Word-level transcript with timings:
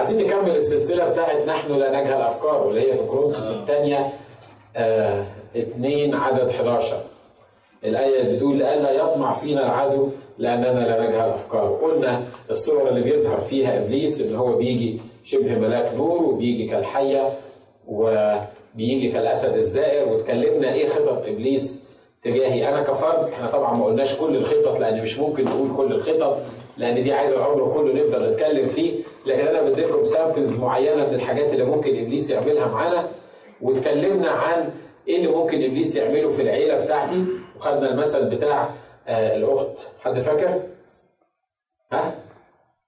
عايزين 0.00 0.26
نكمل 0.26 0.56
السلسلة 0.56 1.08
بتاعت 1.08 1.46
نحن 1.48 1.72
لا 1.72 2.00
نجهل 2.00 2.20
افكار 2.22 2.66
واللي 2.66 2.92
هي 2.92 2.96
في 2.96 3.02
كورنثوس 3.04 3.50
الثانية 3.50 4.12
آه 4.76 5.24
2 5.56 6.14
عدد 6.14 6.48
11 6.48 6.96
الآية 7.84 8.32
بتقول 8.36 8.56
لئلا 8.58 8.90
يطمع 8.90 9.32
فينا 9.32 9.66
العدو 9.66 10.08
لأننا 10.38 10.78
لا 10.80 11.08
نجهل 11.08 11.30
أفكاره. 11.30 11.78
قلنا 11.82 12.22
الصور 12.50 12.88
اللي 12.88 13.00
بيظهر 13.00 13.40
فيها 13.40 13.78
إبليس 13.78 14.20
إن 14.20 14.34
هو 14.36 14.56
بيجي 14.56 15.00
شبه 15.24 15.58
ملاك 15.58 15.94
نور 15.94 16.22
وبيجي 16.22 16.66
كالحية 16.66 17.38
وبيجي 17.88 19.12
كالأسد 19.12 19.56
الزائر. 19.56 20.08
واتكلمنا 20.08 20.72
إيه 20.72 20.86
خطط 20.88 21.22
إبليس 21.26 21.84
تجاهي. 22.22 22.68
أنا 22.68 22.82
كفرد 22.82 23.28
إحنا 23.32 23.50
طبعا 23.50 23.76
ما 23.76 23.84
قلناش 23.84 24.18
كل 24.18 24.36
الخطط 24.36 24.80
لأن 24.80 25.02
مش 25.02 25.18
ممكن 25.18 25.44
نقول 25.44 25.76
كل 25.76 25.92
الخطط 25.92 26.38
لأن 26.76 27.02
دي 27.04 27.12
عايزة 27.12 27.36
العمر 27.36 27.72
كله 27.74 27.94
نقدر 27.94 28.30
نتكلم 28.32 28.68
فيه. 28.68 28.92
لكن 29.26 29.46
أنا 29.46 29.62
بديلكم 29.62 30.04
samples 30.04 30.60
معينة 30.60 31.06
من 31.06 31.14
الحاجات 31.14 31.52
اللي 31.52 31.64
ممكن 31.64 31.90
إبليس 32.02 32.30
يعملها 32.30 32.66
معانا. 32.66 33.08
واتكلمنا 33.62 34.30
عن 34.30 34.70
إيه 35.08 35.16
اللي 35.16 35.28
ممكن 35.28 35.64
إبليس 35.64 35.96
يعمله 35.96 36.30
في 36.30 36.42
العيلة 36.42 36.84
بتاعتي. 36.84 37.24
وخدنا 37.56 37.90
المثل 37.90 38.36
بتاع 38.36 38.70
آه 39.08 39.36
الأخت. 39.36 39.78
حد 40.00 40.18
فاكر؟ 40.18 40.60
ها؟ 41.92 42.14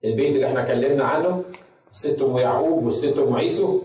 البيت 0.05 0.35
اللي 0.35 0.47
إحنا 0.47 0.63
اتكلمنا 0.63 1.05
عنه. 1.05 1.43
الست 1.91 2.23
أم 2.23 2.37
يعقوب 2.37 2.85
والست 2.85 3.19
أم 3.19 3.35
عيسو. 3.37 3.81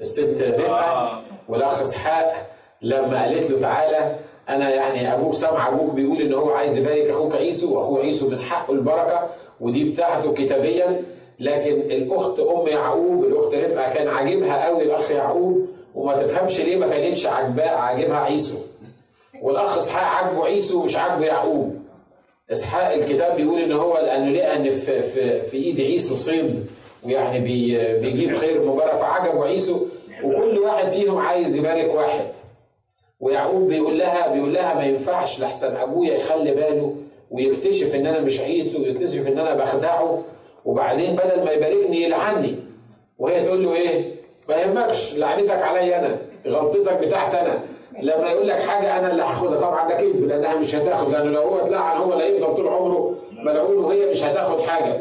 الست 0.00 0.42
رفقه 0.42 1.22
والأخ 1.48 1.80
إسحاق. 1.80 2.50
لما 2.82 3.22
قالت 3.22 3.50
له 3.50 3.60
تعالى 3.60 4.16
أنا 4.48 4.70
يعني 4.70 5.14
أبوك 5.14 5.34
سمع 5.34 5.68
أبوك 5.68 5.94
بيقول 5.94 6.22
إن 6.22 6.32
هو 6.34 6.50
عايز 6.50 6.78
يبارك 6.78 7.10
أخوك 7.10 7.34
عيسو 7.34 7.78
وأخوه 7.78 8.00
عيسو 8.00 8.30
من 8.30 8.38
حقه 8.40 8.72
البركة 8.72 9.28
ودي 9.60 9.92
بتاعته 9.92 10.32
كتابيا. 10.32 11.02
لكن 11.40 11.72
الأخت 11.80 12.40
أم 12.40 12.66
يعقوب 12.68 13.24
الأخت 13.24 13.54
رفقه 13.54 13.94
كان 13.94 14.08
عاجبها 14.08 14.64
قوي 14.66 14.82
الأخ 14.82 15.10
يعقوب 15.10 15.66
وما 15.94 16.22
تفهمش 16.22 16.60
ليه 16.60 16.76
ما 16.76 16.88
كانتش 16.88 17.26
عاجباه 17.26 17.68
عاجبها 17.70 18.16
عيسو. 18.16 18.58
والأخ 19.42 19.78
إسحاق 19.78 20.02
عاجبه 20.24 20.44
عيسو 20.44 20.82
ومش 20.82 20.96
عاجبه 20.96 21.26
يعقوب. 21.26 21.76
إسحاق 22.52 22.92
الكتاب 22.92 23.36
بيقول 23.36 23.60
إن 23.60 23.72
هو 23.72 23.98
لأنه 23.98 24.30
لقى 24.30 24.56
إن 24.56 24.70
في, 24.70 25.02
في, 25.02 25.42
في 25.42 25.56
إيد 25.56 25.80
عيسو 25.80 26.16
صيد 26.16 26.66
ويعني 27.04 27.40
بي 27.40 27.98
بيجيب 28.00 28.36
خير 28.36 28.72
بره 28.72 28.96
فعجبه 28.96 29.44
عيسو 29.44 29.86
وكل 30.24 30.58
واحد 30.58 30.92
فيهم 30.92 31.18
عايز 31.18 31.56
يبارك 31.56 31.94
واحد. 31.94 32.24
ويعقوب 33.20 33.68
بيقول 33.68 33.98
لها 33.98 34.32
بيقول 34.32 34.54
لها 34.54 34.74
ما 34.74 34.84
ينفعش 34.84 35.40
لحسن 35.40 35.76
أبويا 35.76 36.14
يخلي 36.14 36.50
باله 36.54 36.96
ويكتشف 37.30 37.94
إن 37.94 38.06
أنا 38.06 38.20
مش 38.20 38.40
عيسو 38.40 38.82
ويكتشف 38.82 39.28
إن 39.28 39.38
أنا 39.38 39.54
بخدعه. 39.54 40.22
وبعدين 40.64 41.16
بدل 41.16 41.44
ما 41.44 41.50
يباركني 41.50 42.02
يلعني 42.02 42.56
وهي 43.18 43.44
تقول 43.44 43.64
له 43.64 43.74
إيه؟ 43.74 44.14
ما 44.48 44.54
يهمكش 44.56 45.18
لعنتك 45.18 45.62
عليا 45.62 45.98
أنا 45.98 46.18
غلطتك 46.46 46.98
بتاعتي 46.98 47.40
أنا. 47.40 47.60
لما 48.00 48.30
يقول 48.30 48.48
لك 48.48 48.60
حاجة 48.60 48.98
أنا 48.98 49.10
اللي 49.10 49.22
هاخدها 49.22 49.60
طبعا 49.60 49.88
ده 49.88 49.94
كذب 49.96 50.24
لأنها 50.28 50.54
مش 50.56 50.74
هتاخد 50.76 51.12
لأنه 51.12 51.30
لو 51.30 51.40
هو 51.40 51.58
اتلعن 51.58 51.96
هو 51.96 52.12
اللي 52.12 52.24
هيفضل 52.24 52.56
طول 52.56 52.68
عمره 52.68 53.14
ملعون 53.32 53.76
وهي 53.84 54.10
مش 54.10 54.24
هتاخد 54.24 54.60
حاجة. 54.60 55.00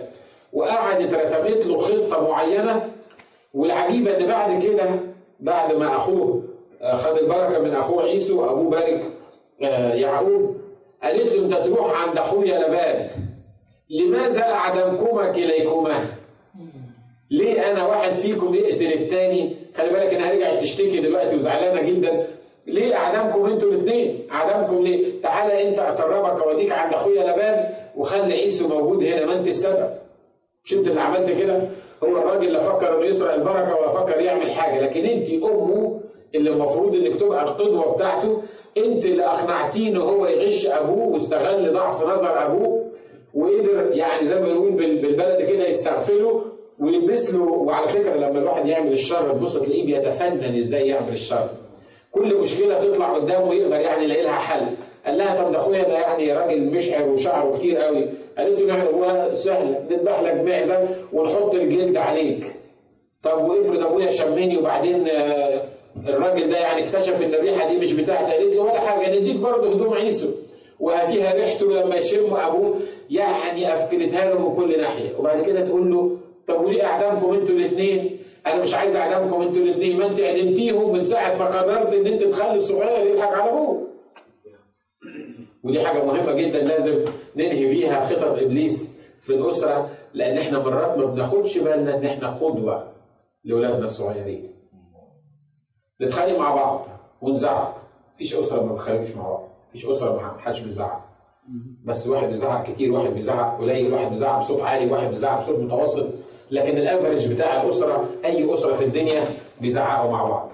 وقعدت 0.53 1.13
رسمت 1.13 1.65
له 1.65 1.77
خطة 1.77 2.27
معينة 2.29 2.89
والعجيبة 3.53 4.17
إن 4.17 4.27
بعد 4.27 4.63
كده 4.63 4.89
بعد 5.39 5.73
ما 5.73 5.97
أخوه 5.97 6.43
خد 6.93 7.17
البركة 7.17 7.59
من 7.59 7.75
أخوه 7.75 8.03
عيسو 8.03 8.45
أبوه 8.49 8.69
بارك 8.69 9.03
يعقوب 9.99 10.57
قالت 11.03 11.33
له 11.33 11.45
أنت 11.45 11.67
تروح 11.67 12.07
عند 12.07 12.17
أخويا 12.17 12.59
لبان 12.67 13.07
لماذا 13.91 14.41
أعدمكما 14.43 15.31
كليكما؟ 15.31 15.95
ليه 17.31 17.71
أنا 17.71 17.87
واحد 17.87 18.15
فيكم 18.15 18.53
يقتل 18.55 18.93
التاني 18.93 19.55
خلي 19.77 19.89
بالك 19.89 20.13
إنها 20.13 20.31
رجعت 20.33 20.61
تشتكي 20.63 20.99
دلوقتي 21.01 21.35
وزعلانة 21.35 21.81
جدا. 21.81 22.27
ليه 22.67 22.95
اعدامكم 22.95 23.45
أنتوا 23.45 23.69
الاثنين 23.71 24.27
اعدامكم 24.31 24.83
ليه؟ 24.83 25.21
تعالى 25.23 25.69
أنت 25.69 25.79
أسربك 25.79 26.41
اوديك 26.43 26.71
عند 26.71 26.93
أخويا 26.93 27.23
لبان 27.33 27.73
وخلي 27.97 28.33
عيسو 28.33 28.67
موجود 28.67 29.03
هنا 29.03 29.25
ما 29.25 29.35
أنت 29.35 29.47
السبب. 29.47 29.89
مش 30.65 30.73
انت 30.73 30.87
اللي 30.87 31.01
عملت 31.01 31.39
كده؟ 31.39 31.61
هو 32.03 32.17
الراجل 32.17 32.53
لا 32.53 32.59
فكر 32.59 32.97
إنه 32.97 33.05
يسرق 33.05 33.33
البركة 33.33 33.75
ولا 33.75 33.89
فكر 33.91 34.19
يعمل 34.21 34.51
حاجة 34.51 34.81
لكن 34.81 35.05
أنت 35.05 35.29
أمه 35.43 35.99
اللي 36.35 36.49
المفروض 36.49 36.95
إنك 36.95 37.19
تبقى 37.19 37.43
القدوة 37.43 37.95
بتاعته. 37.95 38.41
أنت 38.77 39.05
اللي 39.05 39.25
أقنعتيه 39.25 39.89
ان 39.89 39.97
هو 39.97 40.25
يغش 40.27 40.67
أبوه 40.67 41.13
واستغل 41.13 41.73
ضعف 41.73 42.03
نظر 42.05 42.45
أبوه. 42.45 42.80
وقدر 43.33 43.89
يعني 43.93 44.25
زي 44.25 44.35
ما 44.39 44.47
بنقول 44.47 44.71
بالبلد 44.71 45.41
كده 45.41 45.67
يستغفله 45.67 46.41
ويلبس 46.79 47.35
له 47.35 47.43
وعلى 47.43 47.87
فكرة 47.87 48.15
لما 48.15 48.39
الواحد 48.39 48.65
يعمل 48.65 48.91
الشر 48.91 49.33
تبص 49.33 49.57
تلاقيه 49.59 49.85
بيتفنن 49.85 50.57
إزاي 50.59 50.87
يعمل 50.87 51.13
الشر. 51.13 51.47
كل 52.11 52.35
مشكلة 52.37 52.83
تطلع 52.83 53.13
قدامه 53.13 53.53
يقدر 53.53 53.75
يعني 53.75 54.03
يلاقي 54.03 54.23
لها 54.23 54.31
حل. 54.39 54.65
قال 55.05 55.17
لها 55.17 55.43
طب 55.43 55.51
ده 55.51 55.57
أخويا 55.57 55.83
ده 55.83 55.93
يعني 55.99 56.33
راجل 56.33 56.61
مشعر 56.61 57.09
وشعره 57.09 57.57
كتير 57.57 57.77
قوي. 57.77 58.09
قالت 58.37 58.61
له 58.61 58.83
هو 58.83 59.35
سهله 59.35 59.85
نذبح 59.91 60.21
لك 60.21 60.33
معزة 60.45 60.87
ونحط 61.13 61.53
الجلد 61.53 61.97
عليك. 61.97 62.45
طب 63.23 63.43
وافرض 63.43 63.83
أبويا 63.85 64.11
شمني 64.11 64.57
وبعدين 64.57 65.07
الراجل 66.07 66.49
ده 66.49 66.57
يعني 66.57 66.83
اكتشف 66.83 67.21
إن 67.23 67.33
الريحة 67.33 67.69
دي 67.71 67.77
مش 67.77 67.93
بتاعتي 67.93 68.31
قالت 68.33 68.55
له 68.55 68.61
ولا 68.61 68.79
حاجة 68.79 69.19
نديك 69.19 69.35
برضه 69.35 69.73
هدوم 69.73 69.93
عيسو. 69.93 70.27
وفيها 70.81 71.33
ريحته 71.33 71.71
لما 71.71 71.95
يشم 71.95 72.33
أبوه 72.35 72.75
يعني 73.09 73.65
قفلتها 73.65 74.29
له 74.33 74.49
من 74.49 74.55
كل 74.55 74.81
ناحية 74.81 75.15
وبعد 75.19 75.41
كده 75.43 75.65
تقول 75.67 75.91
له 75.91 76.17
طب 76.47 76.61
وليه 76.61 76.85
أعدامكم 76.85 77.33
أنتوا 77.33 77.55
الاثنين؟ 77.55 78.17
أنا 78.47 78.61
مش 78.61 78.73
عايز 78.75 78.95
أعدامكم 78.95 79.41
أنتوا 79.41 79.61
الاثنين 79.61 79.99
ما 79.99 80.05
أنت 80.07 80.19
أعدمتيهم 80.19 80.93
من 80.93 81.03
ساعة 81.03 81.37
ما 81.37 81.45
قررت 81.45 81.93
إن 81.93 82.05
أنت 82.07 82.23
تخلي 82.23 82.55
الصغير 82.57 83.07
يضحك 83.07 83.33
على 83.33 83.49
أبوه. 83.51 83.87
ودي 85.63 85.81
حاجة 85.81 86.05
مهمة 86.05 86.33
جدا 86.33 86.59
لازم 86.63 86.95
ننهي 87.35 87.67
بيها 87.67 88.03
خطط 88.03 88.41
إبليس 88.41 89.01
في 89.21 89.33
الأسرة 89.35 89.89
لأن 90.13 90.37
إحنا 90.37 90.59
مرات 90.59 90.97
ما 90.97 91.05
بناخدش 91.05 91.57
بالنا 91.57 91.95
إن 91.97 92.05
إحنا 92.05 92.29
قدوة 92.29 92.91
لأولادنا 93.43 93.85
الصغيرين. 93.85 94.51
نتخانق 96.01 96.39
مع 96.39 96.55
بعض 96.55 96.87
ونزعق 97.21 97.81
مفيش 98.13 98.35
أسرة 98.35 98.65
ما 98.65 98.73
بتخانقوش 98.73 99.15
مع 99.17 99.29
بعض 99.29 99.50
مفيش 99.71 99.85
أسرة 99.85 100.15
ما 100.15 100.39
حدش 100.39 100.59
بيزعق. 100.59 101.07
بس 101.85 102.07
واحد 102.07 102.27
بيزعق 102.27 102.63
كتير 102.71 102.91
واحد 102.91 103.13
بيزعق 103.13 103.61
قليل 103.61 103.93
واحد 103.93 104.09
بيزعق 104.09 104.39
بصوت 104.39 104.61
عالي 104.61 104.91
واحد 104.91 105.09
بيزعق 105.09 105.39
بصوت 105.41 105.59
متوسط. 105.59 106.05
لكن 106.51 106.77
الافرج 106.77 107.33
بتاع 107.33 107.63
الأسرة 107.63 108.09
أي 108.25 108.53
أسرة 108.53 108.73
في 108.73 108.85
الدنيا 108.85 109.33
بيزعقوا 109.61 110.11
مع 110.11 110.23
بعض. 110.29 110.51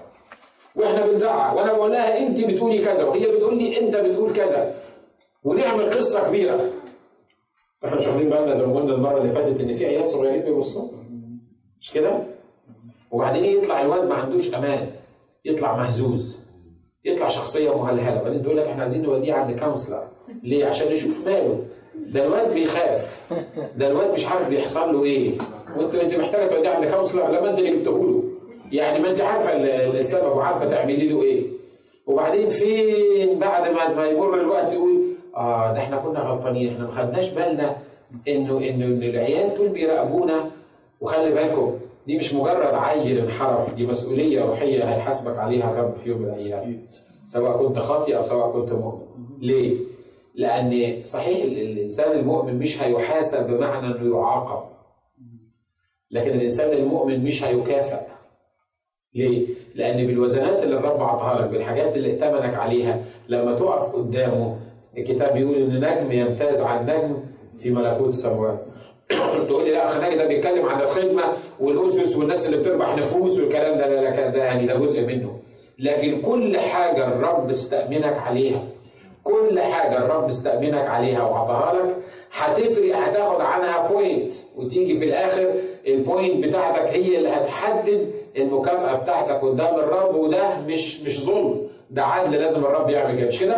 وإحنا 0.76 1.06
بنزعق 1.06 1.56
وأنا 1.56 1.72
بقول 1.72 1.92
لها 1.92 2.26
أنت 2.26 2.44
بتقولي 2.50 2.84
كذا 2.84 3.04
وهي 3.04 3.36
بتقول 3.36 3.58
لي 3.58 3.80
أنت 3.80 3.96
بتقول 3.96 4.32
كذا. 4.32 4.74
ونعمل 5.44 5.96
قصة 5.96 6.28
كبيرة. 6.28 6.70
إحنا 7.84 7.96
مش 7.96 8.06
واخدين 8.06 8.30
بالنا 8.30 8.54
زي 8.54 8.66
ما 8.66 8.74
قلنا 8.74 8.94
المرة 8.94 9.18
اللي 9.18 9.30
فاتت 9.32 9.60
إن 9.60 9.74
في 9.74 9.86
عيال 9.86 10.08
صغيرين 10.08 10.42
بيبصوا 10.42 10.88
مش 11.80 11.92
كده؟ 11.92 12.22
وبعدين 13.10 13.44
يطلع 13.44 13.82
الواد 13.82 14.08
ما 14.08 14.14
عندوش 14.14 14.54
أمان. 14.54 14.90
يطلع 15.44 15.76
مهزوز. 15.76 16.37
يطلع 17.04 17.28
شخصية 17.28 17.78
مهلهلة. 17.82 18.20
وبعدين 18.20 18.42
تقول 18.42 18.56
لك 18.56 18.66
إحنا 18.66 18.82
عايزين 18.82 19.02
نوديه 19.04 19.34
عند 19.34 19.58
counselor 19.60 20.02
ليه؟ 20.42 20.66
عشان 20.66 20.92
نشوف 20.94 21.26
ماله. 21.28 21.64
ده 21.94 22.26
الواد 22.26 22.54
بيخاف. 22.54 23.32
ده 23.76 23.88
الواد 23.90 24.12
مش 24.14 24.26
عارف 24.28 24.48
بيحصل 24.48 24.94
له 24.94 25.04
إيه. 25.04 25.32
وانت 25.76 25.94
أنت 25.94 26.14
محتاجة 26.14 26.46
توديه 26.54 26.68
عند 26.68 26.84
counselor 26.94 27.28
لما 27.28 27.50
انت 27.50 27.58
اللي 27.58 27.76
جبته 27.76 28.04
له. 28.04 28.22
يعني 28.72 29.02
ما 29.02 29.10
انت 29.10 29.20
عارفه 29.20 29.52
السبب 30.00 30.36
وعارفة 30.36 30.70
تعملي 30.70 31.08
له 31.08 31.22
إيه. 31.22 31.42
وبعدين 32.06 32.48
فين 32.48 33.38
بعد 33.38 33.70
ما 33.74 33.94
ما 33.94 34.06
يمر 34.06 34.40
الوقت 34.40 34.72
تقول 34.72 35.02
آه 35.36 35.72
ده 35.72 35.78
إحنا 35.78 35.96
كنا 35.96 36.20
غلطانين. 36.20 36.68
إحنا 36.72 36.84
ما 36.86 36.92
خدناش 36.92 37.30
بالنا 37.30 37.76
انه 38.28 38.58
انه 38.58 38.84
إن 38.86 39.02
العيال 39.02 39.56
دول 39.58 39.68
بيراقبونا. 39.68 40.50
وخلي 41.00 41.30
بالكم 41.30 41.74
دي 42.08 42.18
مش 42.18 42.34
مجرد 42.34 42.74
عيل 42.74 43.18
انحرف 43.18 43.74
دي 43.74 43.86
مسؤولية 43.86 44.44
روحية 44.44 44.84
هيحاسبك 44.94 45.38
عليها 45.38 45.72
الرب 45.72 45.96
في 45.96 46.10
يوم 46.10 46.22
من 46.22 46.28
الأيام. 46.28 46.86
سواء 47.24 47.66
كنت 47.66 47.78
خاطئ 47.78 48.16
أو 48.16 48.22
سواء 48.22 48.52
كنت 48.52 48.72
مؤمن. 48.72 49.02
ليه؟ 49.40 49.76
لأن 50.34 51.02
صحيح 51.04 51.44
الإنسان 51.44 52.18
المؤمن 52.18 52.58
مش 52.58 52.82
هيحاسب 52.82 53.50
بمعنى 53.56 53.86
إنه 53.86 54.16
يعاقب. 54.16 54.68
لكن 56.10 56.30
الإنسان 56.30 56.76
المؤمن 56.76 57.24
مش 57.24 57.44
هيكافئ. 57.44 58.00
ليه؟ 59.14 59.46
لأن 59.74 60.06
بالوزنات 60.06 60.62
اللي 60.62 60.76
الرب 60.76 61.02
عطاها 61.02 61.42
لك 61.42 61.50
بالحاجات 61.50 61.96
اللي 61.96 62.10
ائتمنك 62.12 62.54
عليها 62.54 63.04
لما 63.28 63.54
تقف 63.56 63.92
قدامه 63.96 64.56
الكتاب 64.98 65.32
بيقول 65.32 65.54
إن 65.54 65.80
نجم 65.80 66.12
يمتاز 66.12 66.62
عن 66.62 66.86
نجم 66.86 67.16
في 67.56 67.70
ملكوت 67.70 68.08
السماوات 68.08 68.58
تقول 69.48 69.64
لي 69.64 69.70
لا 69.70 69.86
اخ 69.86 70.00
ناجي 70.00 70.16
ده 70.16 70.26
بيتكلم 70.26 70.66
عن 70.66 70.80
الخدمة 70.80 71.22
والأسس 71.60 72.16
والناس 72.16 72.46
اللي 72.48 72.60
بتربح 72.60 72.96
نفوس 72.96 73.40
والكلام 73.40 73.78
ده 73.78 73.86
لا 73.86 74.00
لا 74.00 74.28
ده 74.28 74.44
يعني 74.44 74.66
ده 74.66 74.74
جزء 74.74 75.06
منه 75.06 75.38
لكن 75.78 76.20
كل 76.22 76.58
حاجة 76.58 77.06
الرب 77.08 77.50
استأمنك 77.50 78.18
عليها 78.18 78.64
كل 79.24 79.60
حاجة 79.60 79.98
الرب 79.98 80.28
استأمنك 80.28 80.86
عليها 80.86 81.22
وعطاها 81.22 81.82
لك 81.82 81.96
هتفرق 82.32 82.96
هتاخد 82.96 83.40
عنها 83.40 83.88
point 83.88 84.32
وتيجي 84.56 84.96
في 84.96 85.04
الآخر 85.04 85.52
ال 85.86 85.94
points 85.94 86.44
بتاعتك 86.44 86.88
هي 86.88 87.18
اللي 87.18 87.28
هتحدد 87.28 88.12
المكافأة 88.36 89.02
بتاعتك 89.02 89.40
قدام 89.44 89.74
الرب 89.74 90.14
وده 90.14 90.60
مش 90.60 91.02
مش 91.02 91.24
ظلم 91.24 91.68
ده 91.90 92.04
عدل 92.04 92.38
لازم 92.38 92.64
الرب 92.64 92.90
يعمل 92.90 93.18
كده 93.18 93.28
مش 93.28 93.40
كده؟ 93.40 93.56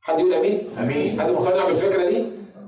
حد 0.00 0.18
يقول 0.18 0.34
أمين؟ 0.34 0.62
أمين 0.78 1.20
حد 1.20 1.30
مقتنع 1.30 1.66
بالفكرة 1.66 2.08
دي؟ 2.10 2.24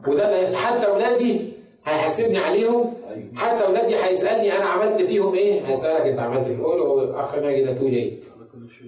وده 0.08 0.44
اللي 0.44 0.56
حتى 0.56 0.87
اولادي 0.87 1.56
هيحاسبني 1.84 2.38
عليهم 2.38 2.94
حتى 3.37 3.67
اولادي 3.67 3.96
هيسألني 3.96 4.52
أنا 4.56 4.64
عملت 4.64 5.02
فيهم 5.02 5.34
إيه؟ 5.34 5.61
هيسألك 5.67 6.00
أنت 6.06 6.19
عملت 6.19 6.46
فيه 6.46 6.62
قول 6.64 6.78
له 6.81 7.20
أخ 7.20 7.34
ناجي 7.38 7.64
ده 7.64 7.73
تقول 7.73 7.93
إيه؟ 7.93 8.12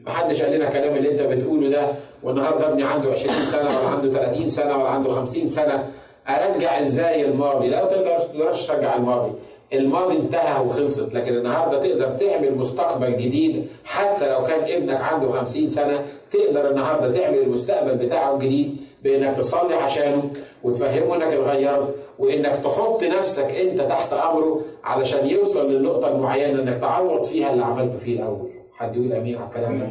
محدش 0.06 0.42
قال 0.42 0.52
لنا 0.56 0.68
الكلام 0.68 0.96
اللي 0.96 1.10
أنت 1.12 1.20
بتقوله 1.20 1.68
ده 1.70 1.86
والنهاردة 2.22 2.68
ابني 2.68 2.82
عنده 2.84 3.10
20 3.10 3.34
سنة 3.46 3.68
ولا 3.68 3.88
عنده 3.88 4.12
30 4.12 4.48
سنة 4.48 4.76
ولا 4.78 4.88
عنده 4.88 5.10
50 5.10 5.48
سنة 5.48 5.88
أرجع 6.28 6.80
إزاي 6.80 7.24
الماضي؟ 7.24 7.68
لا 7.68 7.84
تقدرش 7.84 8.66
ترجع 8.66 8.96
الماضي. 8.96 9.32
الماضي 9.72 10.16
انتهى 10.16 10.66
وخلصت 10.66 11.14
لكن 11.14 11.36
النهارده 11.36 11.82
تقدر 11.88 12.08
تعمل 12.08 12.54
مستقبل 12.58 13.16
جديد 13.16 13.66
حتى 13.84 14.28
لو 14.32 14.44
كان 14.44 14.60
ابنك 14.76 15.00
عنده 15.00 15.30
50 15.30 15.68
سنة 15.68 16.04
تقدر 16.32 16.70
النهارده 16.70 17.12
تعمل 17.20 17.38
المستقبل 17.38 18.06
بتاعه 18.06 18.34
الجديد 18.34 18.76
بإنك 19.04 19.36
تصلي 19.36 19.74
عشانه 19.74 20.30
وتفهمه 20.62 21.16
إنك 21.16 21.22
اتغيرت 21.32 21.94
وإنك 22.18 22.60
تحط 22.64 23.02
نفسك 23.02 23.44
أنت 23.56 23.80
تحت 23.80 24.12
أمره 24.12 24.62
علشان 24.84 25.26
يوصل 25.30 25.72
للنقطه 25.72 26.08
المعينه 26.08 26.62
إنك 26.62 26.80
تعوض 26.80 27.22
فيها 27.24 27.52
اللي 27.52 27.64
عملته 27.64 27.98
فيه 27.98 28.16
الأول. 28.18 28.48
حد 28.74 28.96
يقول 28.96 29.12
أمين 29.12 29.36
على 29.36 29.48
الكلام 29.48 29.78
ده؟ 29.78 29.88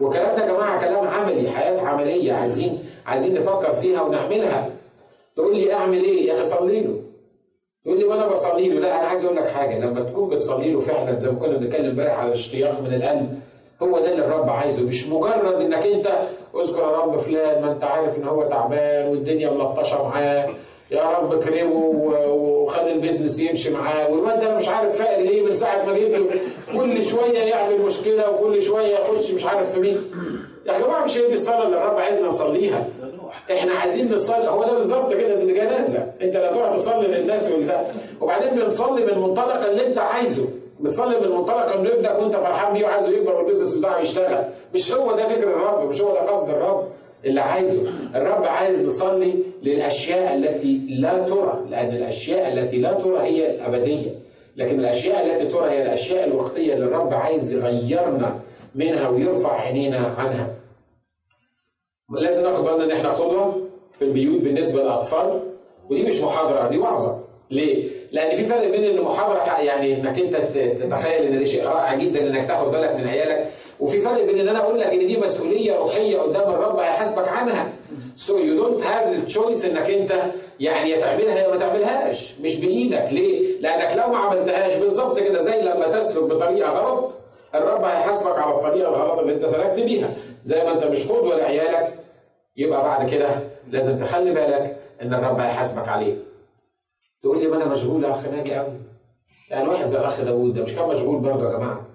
والكلام 0.00 0.36
ده 0.36 0.44
يا 0.46 0.52
جماعة 0.52 0.80
كلام 0.80 1.08
عملي 1.08 1.50
حياة 1.50 1.80
عملية 1.80 2.32
عايزين 2.32 2.78
عايزين 3.06 3.34
نفكر 3.34 3.72
فيها 3.72 4.02
ونعملها. 4.02 4.70
تقول 5.36 5.56
لي 5.56 5.72
أعمل 5.72 6.02
إيه؟ 6.04 6.28
يا 6.28 6.34
أخي 6.34 6.46
صلي 6.46 6.80
له. 6.80 6.96
تقول 7.84 7.98
لي 7.98 8.04
وأنا 8.04 8.26
بصلي 8.28 8.68
له 8.68 8.80
لا 8.80 9.00
أنا 9.00 9.08
عايز 9.08 9.24
أقول 9.24 9.36
لك 9.36 9.46
حاجة 9.46 9.78
لما 9.78 10.00
تكون 10.10 10.28
بتصلي 10.30 10.72
له 10.72 10.80
فعلا 10.80 11.18
زي 11.18 11.30
ما 11.30 11.38
كنا 11.38 11.56
بنتكلم 11.56 11.90
امبارح 11.90 12.18
على 12.18 12.28
الاشتياق 12.28 12.80
من 12.80 12.94
القلب 12.94 13.38
هو 13.82 13.98
ده 13.98 14.12
اللي 14.12 14.24
الرب 14.24 14.50
عايزه. 14.50 14.86
مش 14.86 15.08
مجرد 15.08 15.60
إنك 15.60 15.86
أنت 15.86 16.08
اذكر 16.60 16.80
يا 16.82 16.86
رب 16.90 17.16
فلان 17.16 17.62
ما 17.62 17.72
أنت 17.72 17.84
عارف 17.84 18.18
إن 18.18 18.28
هو 18.28 18.48
تعبان 18.48 19.08
والدنيا 19.08 19.50
ملطشة 19.50 20.08
معاه. 20.08 20.48
يا 20.90 21.10
رب 21.10 21.44
كرمه 21.44 21.74
وخلي 22.28 22.92
البيزنس 22.92 23.40
يمشي 23.40 23.70
معاه. 23.70 24.10
والواد 24.10 24.40
ده 24.40 24.54
مش 24.56 24.68
عارف 24.68 25.02
فقر 25.02 25.20
ليه 25.20 25.42
من 25.42 25.52
ساعة 25.52 25.86
ما 25.86 25.94
جيت 25.94 26.10
له. 26.10 26.26
كل 26.76 27.04
شوية 27.06 27.38
يعمل 27.38 27.80
مشكلة 27.80 28.30
وكل 28.30 28.62
شوية 28.62 28.98
يخش 28.98 29.30
مش 29.34 29.46
عارف 29.46 29.72
في 29.74 29.80
مين. 29.80 30.10
يا 30.66 30.78
جماعة 30.78 31.04
مش 31.04 31.18
هي 31.18 31.26
دي 31.26 31.34
الصلاة 31.34 31.66
اللي 31.66 31.76
الرب 31.78 31.98
عايزنا 31.98 32.28
نصليها. 32.28 32.88
إحنا 33.52 33.72
عايزين 33.72 34.14
نصلي. 34.14 34.48
هو 34.48 34.64
ده 34.64 34.74
بالظبط 34.74 35.12
كده 35.12 35.36
من 35.36 35.54
جنازه 35.54 36.12
أنت 36.22 36.34
لا 36.36 36.52
تقعد 36.52 36.76
تصلي 36.76 37.06
للناس 37.08 37.52
ولا 37.52 37.82
وبعدين 38.20 38.50
بنصلي 38.50 39.02
من 39.02 39.08
المنطلق 39.08 39.64
اللي 39.68 39.86
أنت 39.86 39.98
عايزه. 39.98 40.44
بتصلي 40.80 41.18
من 41.20 41.24
المنطلق 41.24 41.72
ان 41.76 41.86
ابنك 41.86 42.18
وانت 42.18 42.36
فرحان 42.36 42.74
بيه 42.74 42.84
وعايزه 42.84 43.12
يكبر 43.12 43.34
والبيزنس 43.36 43.76
بتاعه 43.76 43.98
يشتغل. 44.00 44.44
مش 44.74 44.94
هو 44.94 45.12
ده 45.16 45.28
فكر 45.28 45.50
الرب 45.54 45.88
مش 45.88 46.00
هو 46.00 46.14
ده 46.14 46.20
قصد 46.30 46.48
الرب. 46.48 46.88
اللي 47.24 47.40
عايزه. 47.40 47.78
الرب 48.14 48.44
عايز 48.44 48.84
نصلي 48.84 49.34
للأشياء 49.62 50.34
التي 50.34 50.80
لا 50.88 51.26
ترى. 51.28 51.64
لأن 51.68 51.88
الأشياء 51.96 52.52
التي 52.52 52.76
لا 52.78 52.92
ترى 52.92 53.20
هي 53.22 53.54
الأبدية. 53.54 54.10
لكن 54.56 54.80
الأشياء 54.80 55.26
التي 55.26 55.52
ترى 55.52 55.70
هي 55.70 55.82
الأشياء 55.82 56.26
الوقتية 56.28 56.74
اللي 56.74 56.84
الرب 56.86 57.14
عايز 57.14 57.54
يغيرنا 57.54 58.40
منها 58.74 59.08
ويرفع 59.08 59.60
عينينا 59.60 59.98
عنها. 60.18 60.54
لازم 62.10 62.44
ناخد 62.48 62.64
بالنا 62.64 62.84
إن 62.84 62.90
إحنا 62.90 63.12
قدوة 63.12 63.62
في 63.92 64.02
البيوت 64.04 64.42
بالنسبة 64.42 64.82
للأطفال. 64.82 65.40
ودي 65.90 66.02
مش 66.02 66.20
محاضرة 66.22 66.68
دي 66.68 66.78
وعظة. 66.78 67.18
ليه؟ 67.50 67.88
لأن 68.12 68.36
في 68.36 68.44
فرق 68.44 68.70
بين 68.70 68.84
ان 68.84 69.00
محاضرة 69.04 69.60
يعني 69.60 70.00
إنك 70.00 70.18
أنت 70.18 70.36
تتخيل 70.82 71.22
إن 71.22 71.38
ده 71.40 71.44
شيء 71.46 71.64
رائع 71.66 71.94
جدا 71.94 72.20
إنك 72.26 72.48
تاخد 72.48 72.70
بالك 72.72 72.94
من 72.94 73.08
عيالك. 73.08 73.50
وفي 73.80 74.00
فرق 74.00 74.24
بين 74.24 74.38
إن 74.40 74.48
أنا 74.48 74.58
أقول 74.58 74.80
لك 74.80 74.86
إن 74.86 74.98
دي 75.06 75.16
مسؤولية 75.20 75.76
روحية 75.78 76.18
قدام 76.18 76.50
الرب 76.54 76.78
هيحاسبك 76.78 77.28
عنها. 77.28 77.72
so 78.16 78.38
you 78.38 78.56
don't 78.56 78.82
have 78.86 79.12
ال 79.12 79.19
choice 79.19 79.64
إنك 79.64 79.90
أنت 79.90 80.12
يعني 80.60 80.90
يا 80.90 81.00
تعملها 81.00 81.38
يا 81.38 81.50
ما 81.50 81.56
تعملهاش. 81.56 82.40
مش 82.40 82.60
بإيدك. 82.60 83.08
ليه؟ 83.12 83.60
لأنك 83.60 83.96
لو 83.98 84.12
ما 84.12 84.18
عملتهاش 84.18 84.74
بالظبط 84.76 85.18
كده 85.18 85.42
زي 85.42 85.62
لما 85.62 86.00
تسلك 86.00 86.24
بطريقة 86.24 86.70
غلط 86.70 87.10
الرب 87.54 87.84
هيحاسبك 87.84 88.38
على 88.38 88.54
الطريقة 88.54 88.88
الغلط 88.88 89.18
اللي 89.18 89.34
أنت 89.34 89.46
سلكت 89.46 89.74
بيها. 89.80 90.10
زي 90.42 90.64
ما 90.64 90.72
أنت 90.72 90.84
مش 90.84 91.08
قدوة 91.12 91.36
لعيالك 91.36 91.94
يبقى 92.56 92.82
بعد 92.82 93.10
كده 93.10 93.28
لازم 93.70 94.04
تخلي 94.04 94.30
بالك 94.34 94.76
إن 95.02 95.14
الرب 95.14 95.40
هيحاسبك 95.40 95.88
عليه 95.88 96.14
تقول 97.22 97.38
لي 97.38 97.46
ما 97.48 97.56
أنا 97.56 97.64
مشغول 97.64 98.04
يا 98.04 98.10
اخ 98.10 98.28
ناجي 98.28 98.54
قوي 98.54 98.72
يعني 99.50 99.68
واحد 99.68 99.86
زي 99.86 99.98
الأخ 99.98 100.20
داوود 100.20 100.54
ده 100.54 100.64
مش 100.64 100.74
كان 100.74 100.88
مشغول 100.88 101.18
برضه 101.20 101.52
يا 101.52 101.58
جماعة. 101.58 101.86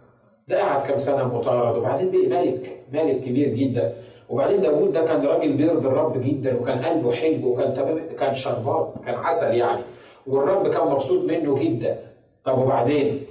ده 0.48 0.62
قعد 0.64 0.88
كام 0.88 0.98
سنة 0.98 1.38
مطارد 1.38 1.78
وبعدين 1.78 2.12
بقي 2.12 2.28
ملك 2.28 2.84
ملك 2.94 3.22
كبير 3.22 3.48
جدا. 3.50 3.94
وبعدين 4.30 4.62
داوود 4.62 4.92
ده 4.94 5.06
كان 5.06 5.26
راجل 5.26 5.54
بيرضي 5.54 5.88
الرب 5.88 6.22
جدا 6.22 6.62
وكان 6.62 6.86
قلبه 6.86 7.12
حلو 7.12 7.48
وكان 7.48 7.74
تمام 7.74 8.00
كان 8.20 8.36
شربات 8.36 8.94
كان 9.06 9.16
عسل 9.16 9.54
يعني. 9.56 9.82
والرب 10.28 10.68
كان 10.68 10.88
مبسوط 10.88 11.30
منه 11.30 11.60
جدا. 11.64 12.00
طب 12.46 12.58
وبعدين؟ 12.58 13.26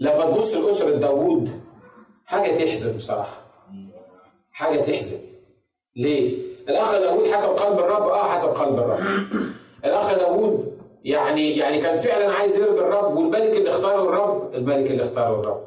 لما 0.00 0.24
تبص 0.30 0.56
لأسرة 0.56 0.96
داوود 0.96 1.50
حاجة 2.26 2.64
تحزن 2.64 2.96
بصراحة. 2.96 3.40
حاجة 4.52 4.80
تحزن. 4.80 5.18
ليه؟ 5.96 6.38
الأخ 6.68 6.92
داوود 6.98 7.26
حسب 7.26 7.48
قلب 7.48 7.78
الرب. 7.78 8.02
آه 8.08 8.28
حسب 8.28 8.48
قلب 8.48 8.78
الرب. 8.78 9.00
الأخ 9.84 10.14
داوود 10.18 10.77
يعني 11.04 11.56
يعني 11.56 11.80
كان 11.80 11.96
فعلا 11.98 12.32
عايز 12.32 12.58
يرضي 12.58 12.78
الرب 12.78 13.16
والملك 13.16 13.50
اللي 13.56 13.70
اختاره 13.70 14.02
الرب 14.02 14.54
الملك 14.54 14.90
اللي 14.90 15.02
اختاره 15.02 15.40
الرب. 15.40 15.60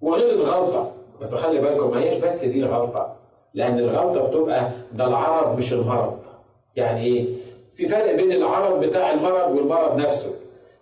وغلط 0.00 0.40
غلطه 0.48 0.92
بس 1.20 1.34
خلي 1.34 1.60
بالكم 1.60 1.90
ما 1.90 2.02
هيش 2.02 2.18
بس 2.18 2.44
دي 2.44 2.64
الغلطة 2.64 3.16
لأن 3.54 3.78
الغلطة 3.78 4.28
بتبقى 4.28 4.70
ده 4.92 5.06
العرض 5.06 5.58
مش 5.58 5.72
المرض. 5.72 6.18
يعني 6.76 7.04
إيه؟ 7.04 7.26
في 7.74 7.88
فرق 7.88 8.14
بين 8.14 8.32
العرض 8.32 8.80
بتاع 8.84 9.12
المرض 9.12 9.56
والمرض 9.56 9.96
نفسه. 10.00 10.30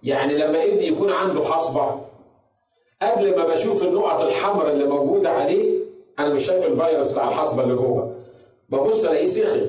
يعني 0.02 0.34
لما 0.38 0.64
ابني 0.64 0.86
يكون 0.88 1.12
عنده 1.12 1.44
حصبه 1.44 2.00
قبل 3.02 3.36
ما 3.38 3.46
بشوف 3.46 3.84
النقط 3.84 4.20
الحمراء 4.20 4.72
اللي 4.72 4.84
موجودة 4.84 5.30
عليه 5.30 5.78
أنا 6.18 6.28
مش 6.34 6.46
شايف 6.46 6.66
الفيروس 6.66 7.12
بتاع 7.12 7.28
الحصبه 7.28 7.62
اللي 7.62 7.74
جوه. 7.74 8.14
ببص 8.68 9.04
ألاقيه 9.04 9.26
سخن. 9.26 9.66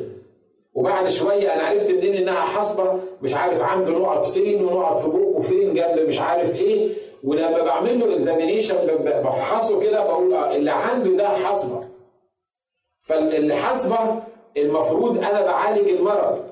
وبعد 0.79 1.09
شوية 1.09 1.53
أنا 1.53 1.63
عرفت 1.63 1.89
منين 1.91 2.15
إنها 2.15 2.41
حصبة 2.41 2.99
مش 3.21 3.35
عارف 3.35 3.63
عنده 3.63 3.91
نقط 3.91 4.25
فين 4.25 4.65
ونقط 4.65 4.99
في 4.99 5.07
بقه 5.09 5.41
فين 5.41 5.73
جنب 5.73 5.99
مش 6.07 6.19
عارف 6.19 6.55
إيه. 6.55 6.89
ولما 7.23 7.63
بعمل 7.63 7.99
له 7.99 8.15
اكزامينيشن 8.15 8.75
بفحصه 8.99 9.79
كده 9.81 10.03
بقول 10.03 10.33
آه، 10.33 10.55
اللي 10.55 10.71
عنده 10.71 11.09
ده 11.11 11.29
حصبة. 11.29 11.83
فالحصبة 12.99 13.97
المفروض 14.57 15.17
أنا 15.17 15.45
بعالج 15.45 15.89
المرض. 15.89 16.48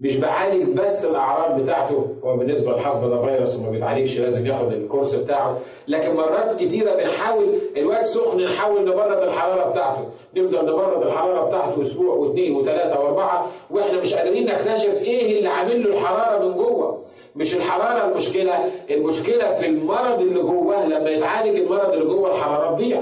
مش 0.00 0.20
بعالج 0.20 0.68
بس 0.78 1.04
الأعراض 1.06 1.60
بتاعته 1.62 2.06
هو 2.24 2.36
بالنسبة 2.36 2.72
للحصبه 2.72 3.08
ده 3.08 3.18
فيروس 3.18 3.58
وما 3.58 3.70
بيتعالجش 3.70 4.20
لازم 4.20 4.46
ياخد 4.46 4.72
الكورس 4.72 5.14
بتاعه. 5.14 5.58
لكن 5.88 6.16
مرات 6.16 6.60
كتيرة 6.60 6.94
بنحاول 6.94 7.44
الوقت 7.76 8.06
سخن 8.06 8.44
نحاول 8.44 8.84
نبرد 8.84 9.22
الحرارة 9.22 9.70
بتاعته. 9.70 10.08
نفضل 10.36 10.62
نبرد 10.72 11.02
الحرارة 11.06 11.46
بتاعته 11.46 11.80
أسبوع 11.80 12.14
واثنين 12.14 12.56
وثلاثة 12.56 13.00
وأربعة 13.00 13.46
وإحنا 13.70 14.00
مش 14.00 14.14
قادرين 14.14 14.46
نكتشف 14.46 15.02
إيه 15.02 15.38
اللي 15.38 15.48
عامل 15.48 15.82
له 15.84 15.94
الحرارة 15.98 16.48
من 16.48 16.54
جوه. 16.56 17.02
مش 17.36 17.56
الحرارة 17.56 18.08
المشكلة 18.10 18.54
المشكلة 18.90 19.54
في 19.54 19.66
المرض 19.66 20.20
اللي 20.20 20.40
جوه 20.42 20.86
لما 20.86 21.10
يتعالج 21.10 21.56
المرض 21.60 21.92
اللي 21.92 22.04
جوه 22.04 22.30
الحرارة 22.30 22.74
تضيع. 22.74 23.00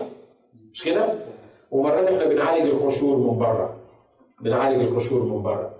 مش 0.72 0.84
كده؟ 0.84 1.08
ومرات 1.70 2.08
إحنا 2.08 2.24
بنعالج 2.26 2.66
القشور 2.70 3.16
من 3.16 3.38
بره. 3.38 3.76
بنعالج 4.40 4.82
القشور 4.82 5.22
من 5.22 5.42
بره. 5.42 5.70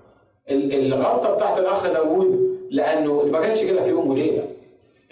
الغلطة 0.51 1.35
بتاعت 1.35 1.59
الأخ 1.59 1.87
داوود 1.93 2.55
لأنه 2.71 3.23
ما 3.23 3.41
كانش 3.41 3.65
كده 3.65 3.83
في 3.83 3.91
يوم 3.91 4.11
وليلة. 4.11 4.49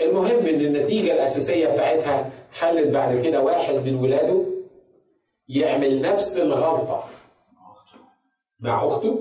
المهم 0.00 0.46
إن 0.46 0.60
النتيجة 0.60 1.12
الأساسية 1.14 1.68
بتاعتها 1.68 2.30
خلت 2.50 2.88
بعد 2.88 3.18
كده 3.20 3.42
واحد 3.42 3.74
من 3.74 3.94
ولاده 3.94 4.42
يعمل 5.48 6.00
نفس 6.02 6.36
الغلطة 6.38 7.04
مع 8.60 8.84
أخته. 8.86 9.18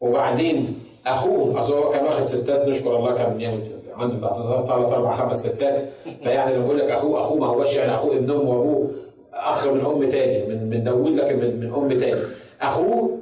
وبعدين 0.00 0.80
أخوه 1.06 1.60
اصل 1.60 1.74
هو 1.74 1.90
كان 1.90 2.04
واخد 2.04 2.24
ستات 2.24 2.68
نشكر 2.68 2.96
الله 2.96 3.14
كان 3.14 3.40
يعني 3.40 3.70
عنده 3.92 4.16
بتاع 4.16 4.62
ثلاث 4.66 4.92
أربع 4.92 5.12
خمس 5.12 5.46
ستات. 5.46 5.88
فيعني 6.22 6.54
لما 6.56 6.64
بقول 6.64 6.78
لك 6.78 6.90
أخوه 6.90 7.20
أخوه 7.20 7.38
ما 7.38 7.46
هوش 7.46 7.76
يعني 7.76 7.94
أخوه 7.94 8.16
ابن 8.16 8.30
امه 8.30 8.50
وأبوه 8.50 8.90
أخ 9.34 9.66
من 9.66 9.80
أم 9.86 10.10
تاني 10.10 10.46
من 10.54 10.70
من 10.70 10.84
داوود 10.84 11.12
لكن 11.12 11.38
من 11.38 11.60
من 11.60 11.74
أم 11.74 12.00
تاني. 12.00 12.20
أخوه 12.60 13.18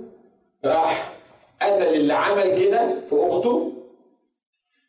راح 0.65 1.02
قتل 1.73 1.95
اللي 1.95 2.13
عمل 2.15 2.61
كده 2.61 2.89
في 3.11 3.17
أخته. 3.29 3.73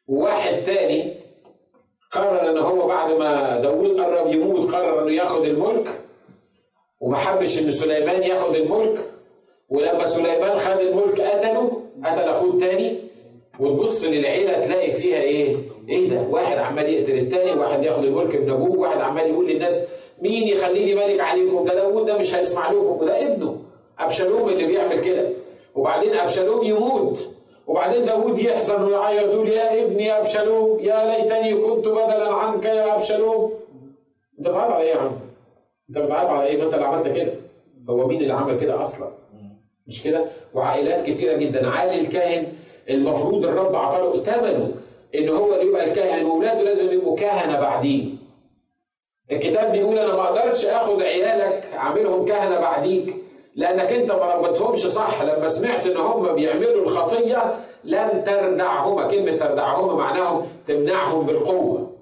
وواحد 0.07 0.63
تاني 0.65 1.13
قرر 2.11 2.49
إن 2.49 2.57
هو 2.57 2.87
بعد 2.87 3.11
ما 3.11 3.59
داوود 3.61 3.99
قرب 4.01 4.27
يموت 4.33 4.71
قرر 4.75 5.01
إنه 5.03 5.11
ياخد 5.11 5.45
الملك 5.45 5.87
وما 6.99 7.17
حبش 7.17 7.59
إن 7.61 7.71
سليمان 7.71 8.23
ياخد 8.23 8.55
الملك. 8.55 8.99
ولما 9.69 10.07
سليمان 10.07 10.57
خد 10.57 10.79
الملك 10.79 11.21
قتله 11.21 11.81
قتل 12.05 12.21
أخوه 12.29 12.53
التاني. 12.53 12.95
وتبص 13.59 14.03
للعيلة 14.03 14.65
تلاقي 14.65 14.91
فيها 14.91 15.21
إيه؟ 15.21 15.55
إيه 15.89 16.09
ده؟ 16.09 16.21
واحد 16.21 16.57
عمال 16.57 16.89
يقتل 16.93 17.17
التاني 17.17 17.51
واحد 17.59 17.83
ياخد 17.83 18.03
الملك 18.05 18.35
من 18.35 18.49
أبوه 18.49 18.79
واحد 18.79 19.01
عمال 19.01 19.29
يقول 19.29 19.47
للناس 19.47 19.81
مين 20.21 20.47
يخليني 20.47 20.95
ملك 20.95 21.19
عليكم؟ 21.19 21.65
ده 21.65 21.73
داوود 21.73 22.05
ده 22.05 22.17
مش 22.17 22.35
هيسمع 22.35 22.71
لكم 22.71 23.05
ده 23.05 23.27
ابنه. 23.27 23.61
ابشالوم 23.99 24.49
اللي 24.49 24.67
بيعمل 24.67 25.01
كده. 25.01 25.29
وبعدين 25.75 26.13
ابشالوم 26.13 26.63
يموت 26.63 27.29
وبعدين 27.67 28.05
داوود 28.05 28.39
يحزن 28.39 28.83
ويعيط 28.83 29.21
يقول 29.33 29.47
يا 29.49 29.83
ابني 29.83 30.05
يا 30.05 30.19
ابشالوم 30.19 30.79
يا 30.79 31.05
ليتني 31.17 31.55
كنت 31.61 31.87
بدلا 31.87 32.33
عنك 32.33 32.65
يا 32.65 32.95
ابشالوم 32.97 33.53
أنت 34.39 34.47
بتعيط 34.47 34.71
على 34.71 34.83
إيه 34.83 34.89
يا 34.91 34.97
عم؟ 34.97 35.11
أنت 35.89 35.97
بتعيط 35.97 36.29
على 36.29 36.47
إيه؟ 36.47 36.57
ما 36.57 36.63
أنت 36.63 36.73
اللي 36.73 36.85
عملت 36.85 37.15
كده 37.15 37.33
هو 37.89 38.07
مين 38.07 38.21
اللي 38.21 38.33
عمل 38.33 38.59
كده 38.59 38.81
أصلا؟ 38.81 39.07
مش 39.87 40.03
كده؟ 40.03 40.25
وعائلات 40.53 41.05
كتيرة 41.05 41.37
جدا 41.37 41.69
عالي 41.69 42.01
الكاهن 42.01 42.47
المفروض 42.89 43.45
الرب 43.45 43.75
عطاله 43.75 44.13
ائتمنوا 44.13 44.67
إن 45.15 45.29
هو 45.29 45.53
اللي 45.53 45.65
يبقى 45.67 45.85
الكاهن 45.91 46.25
واولاده 46.25 46.61
لازم 46.61 46.91
يبقوا 46.93 47.17
كهنه 47.17 47.59
بعديه. 47.59 48.05
الكتاب 49.31 49.71
بيقول 49.71 49.99
أنا 49.99 50.15
ما 50.15 50.21
أقدرش 50.23 50.65
اخد 50.65 51.01
عيالك 51.01 51.65
أعملهم 51.75 52.25
كهنه 52.25 52.59
بعديك 52.59 53.15
لأنك 53.55 53.91
أنت 53.91 54.11
ما 54.11 54.33
ربطهمش 54.35 54.79
صح. 54.87 55.21
لما 55.23 55.49
سمعت 55.49 55.87
إن 55.87 55.97
هم 55.97 56.35
بيعملوا 56.35 56.83
الخطية 56.83 57.55
لم 57.83 58.23
تردعهما. 58.25 59.07
كلمة 59.07 59.37
تردعهما 59.37 59.93
معناهم 59.95 60.47
تمنعهم 60.67 61.25
بالقوة. 61.25 61.93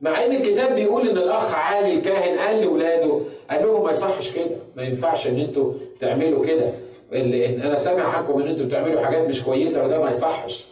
مع 0.00 0.24
إن 0.24 0.32
الكتاب 0.32 0.74
بيقول 0.74 1.08
إن 1.08 1.16
الأخ 1.18 1.54
علي 1.54 1.94
الكاهن 1.94 2.38
قال 2.38 2.60
لأولاده 2.60 3.20
قال 3.50 3.62
لهم 3.62 3.84
ما 3.84 3.92
يصحش 3.92 4.32
كده. 4.36 4.56
ما 4.76 4.82
ينفعش 4.82 5.28
إن 5.28 5.40
أنتوا 5.40 5.72
تعملوا 6.00 6.44
كده. 6.46 6.72
إن 7.14 7.60
أنا 7.62 7.78
سامع 7.78 8.02
عنكم 8.16 8.42
إن 8.42 8.48
أنتوا 8.48 8.66
بتعملوا 8.66 9.00
حاجات 9.00 9.28
مش 9.28 9.44
كويسة 9.44 9.84
وده 9.84 10.02
ما 10.02 10.10
يصحش. 10.10 10.66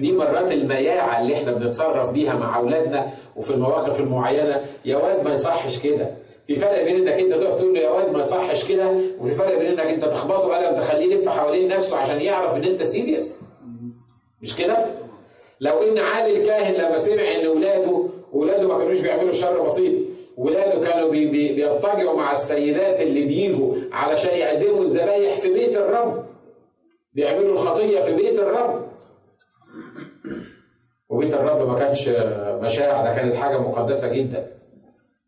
دي 0.00 0.12
مرات 0.12 0.52
المياعة 0.52 1.20
اللي 1.20 1.34
إحنا 1.34 1.52
بنتصرف 1.52 2.12
بيها 2.12 2.34
مع 2.34 2.58
أولادنا 2.58 3.06
وفي 3.36 3.50
المواقف 3.50 4.00
المعينة. 4.00 4.64
يا 4.84 4.96
واد 4.96 5.24
ما 5.24 5.34
يصحش 5.34 5.82
كده. 5.82 6.10
في 6.46 6.56
فرق 6.56 6.84
بين 6.84 6.96
إنك 7.08 7.20
أنت 7.20 7.32
تقف 7.34 7.58
تقول 7.58 7.74
له 7.74 7.80
يا 7.80 7.90
واد 7.90 8.12
ما 8.12 8.20
يصحش 8.20 8.68
كده 8.68 8.90
وفي 9.20 9.34
فرق 9.34 9.58
بين 9.58 9.66
إنك 9.66 9.86
أنت 9.86 10.04
تخبطه 10.04 10.56
قلم 10.56 10.80
تخليه 10.80 11.14
يلف 11.14 11.28
حوالين 11.28 11.68
نفسه 11.68 11.96
عشان 11.98 12.20
يعرف 12.20 12.56
إن 12.56 12.64
أنت 12.64 12.82
serious 12.82 13.42
مش 14.42 14.56
كده؟ 14.56 14.86
لو 15.60 15.82
إن 15.82 15.98
عالي 15.98 16.36
الكاهن 16.42 16.74
لما 16.74 16.98
سمع 16.98 17.22
إن 17.22 17.46
اولاده 17.46 18.08
اولاده 18.34 18.68
ما 18.68 18.78
كانوش 18.78 19.02
بيعملوا 19.02 19.32
شر 19.32 19.66
بسيط 19.66 19.92
ولاده 20.36 20.88
كانوا 20.90 21.10
بي 21.10 21.30
بي 21.30 21.54
بيضطجعوا 21.54 22.16
مع 22.16 22.32
السيدات 22.32 23.00
اللي 23.00 23.24
بيجوا 23.26 23.74
علشان 23.92 24.38
يقدموا 24.38 24.82
الذبايح 24.82 25.38
في 25.40 25.52
بيت 25.52 25.76
الرب 25.76 26.24
بيعملوا 27.14 27.52
الخطية 27.52 28.00
في 28.00 28.16
بيت 28.16 28.38
الرب 28.40 28.86
وبيت 31.08 31.34
الرب 31.34 31.68
ما 31.68 31.78
كانش 31.78 32.08
مشاع 32.64 33.04
ده 33.04 33.14
كانت 33.14 33.34
حاجة 33.36 33.58
مقدسة 33.58 34.12
جدا 34.14 34.46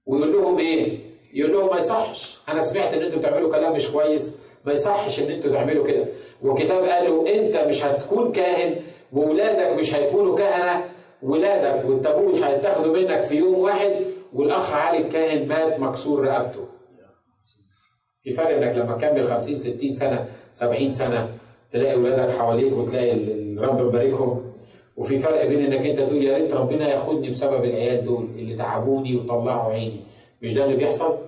ويقول 0.06 0.32
لهم 0.32 0.58
إيه؟ 0.58 0.98
يقول 1.34 1.52
لهم 1.52 1.70
ما 1.70 1.76
يصحش. 1.78 2.38
أنا 2.48 2.62
سمعت 2.62 2.94
إن 2.94 3.02
أنتوا 3.02 3.18
بتعملوا 3.18 3.52
كلام 3.52 3.76
مش 3.76 3.90
كويس. 3.90 4.42
ما 4.64 4.72
يصحش 4.72 5.22
إن 5.22 5.30
أنتوا 5.30 5.52
تعملوا 5.52 5.86
كده. 5.86 6.04
والكتاب 6.42 6.84
قال 6.84 7.04
له 7.10 7.34
أنت 7.34 7.56
مش 7.68 7.84
هتكون 7.84 8.32
كاهن 8.32 8.76
وولادك 9.12 9.78
مش 9.78 9.94
هيكونوا 9.94 10.38
كهنة. 10.38 10.84
ولادك 11.22 11.84
والتابوت 11.88 12.34
هيتاخدوا 12.42 12.96
منك 12.96 13.22
في 13.22 13.36
يوم 13.36 13.58
واحد. 13.58 13.90
والأخ 14.34 14.74
علي 14.74 14.98
الكاهن 14.98 15.48
مات 15.48 15.80
مكسور 15.80 16.24
رقبته. 16.26 16.64
في 18.22 18.30
فرق 18.30 18.56
إنك 18.56 18.76
لما 18.76 18.96
تكمل 18.96 19.28
50 19.28 19.56
60 19.56 19.92
سنة 19.92 20.26
70 20.52 20.90
سنة 20.90 21.28
تلاقي 21.72 21.96
ولادك 21.96 22.34
حواليك 22.34 22.72
وتلاقي 22.72 23.12
الرب 23.12 23.80
مباركهم. 23.80 24.52
وفي 24.96 25.18
فرق 25.18 25.46
بين 25.46 25.72
إنك 25.72 25.86
أنت 25.86 25.98
تقول 25.98 26.22
يا 26.22 26.38
ريت 26.38 26.52
ربنا 26.54 26.88
ياخدني 26.88 27.30
بسبب 27.30 27.64
العيال 27.64 28.04
دول 28.04 28.24
اللي 28.38 28.56
تعبوني 28.56 29.16
وطلعوا 29.16 29.72
عيني. 29.72 30.00
مش 30.42 30.54
ده 30.54 30.64
اللي 30.64 30.76
بيحصل؟ 30.76 31.18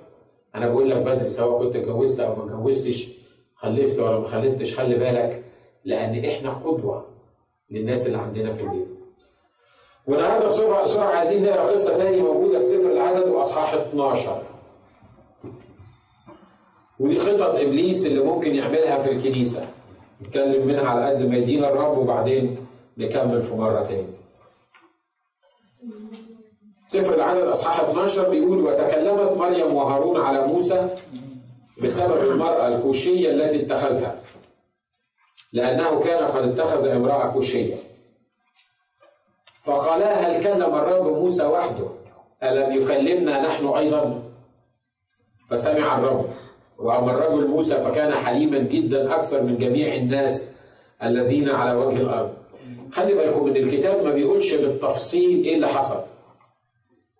أنا 0.54 0.68
بقول 0.68 0.90
لك 0.90 0.96
بدري 0.96 1.30
سواء 1.30 1.62
كنت 1.64 1.76
اتجوزت 1.76 2.20
أو 2.20 2.36
ما 2.36 2.44
اتجوزتش 2.44 3.10
خلفت 3.56 3.98
ولا 3.98 4.18
ما 4.18 4.28
خلفتش 4.28 4.74
خلي 4.80 4.94
بالك 4.94 5.44
لأن 5.84 6.24
إحنا 6.24 6.50
قدوة 6.52 7.06
للناس 7.70 8.06
اللي 8.06 8.18
عندنا 8.18 8.52
في 8.52 8.62
البيت. 8.62 8.88
والنهاردة 10.06 10.46
بسرعة 10.46 10.84
بسرعة 10.84 11.08
عايزين 11.16 11.42
نقرأ 11.42 11.62
قصة 11.62 11.94
ثانية 11.96 12.22
موجودة 12.22 12.58
في 12.58 12.64
سفر 12.64 12.92
العدد 12.92 13.28
وأصحاح 13.28 13.74
12. 13.74 14.42
ودي 17.00 17.18
خطط 17.18 17.40
إبليس 17.42 18.06
اللي 18.06 18.24
ممكن 18.24 18.54
يعملها 18.54 18.98
في 19.02 19.12
الكنيسة. 19.12 19.68
نتكلم 20.22 20.66
منها 20.66 20.88
على 20.88 21.04
قد 21.14 21.28
ما 21.28 21.36
يدينا 21.36 21.68
الرب 21.68 21.98
وبعدين 21.98 22.66
نكمل 22.98 23.42
في 23.42 23.54
مرة 23.54 23.82
تاني 23.82 24.06
سفر 26.86 27.14
العدد 27.14 27.42
أصحاح 27.42 27.80
12 27.80 28.30
بيقول 28.30 28.58
وتكلمت 28.58 29.32
مريم 29.36 29.74
وهارون 29.74 30.20
على 30.20 30.46
موسى 30.46 30.88
بسبب 31.82 32.20
المرأة 32.30 32.68
الكوشية 32.68 33.30
التي 33.30 33.62
اتخذها 33.66 34.16
لأنه 35.52 36.00
كان 36.00 36.24
قد 36.24 36.48
اتخذ 36.48 36.88
امرأة 36.88 37.28
كوشية. 37.28 37.74
فقالا 39.60 40.12
هل 40.14 40.44
كلم 40.44 40.74
الرب 40.74 41.06
موسى 41.06 41.44
وحده؟ 41.44 41.88
ألم 42.42 42.72
يكلمنا 42.82 43.42
نحن 43.46 43.66
أيضا؟ 43.66 44.22
فسمع 45.48 45.98
الرب. 45.98 46.26
وأما 46.78 47.12
الرجل 47.12 47.46
موسى 47.46 47.74
فكان 47.82 48.12
حليما 48.14 48.58
جدا 48.58 49.14
أكثر 49.14 49.42
من 49.42 49.58
جميع 49.58 49.94
الناس 49.94 50.56
الذين 51.02 51.48
على 51.50 51.78
وجه 51.78 52.00
الأرض. 52.00 52.32
خلي 52.92 53.14
بالكم 53.14 53.48
إن 53.48 53.56
الكتاب 53.56 54.04
ما 54.04 54.12
بيقولش 54.12 54.54
بالتفصيل 54.54 55.44
إيه 55.44 55.54
اللي 55.54 55.68
حصل. 55.68 56.00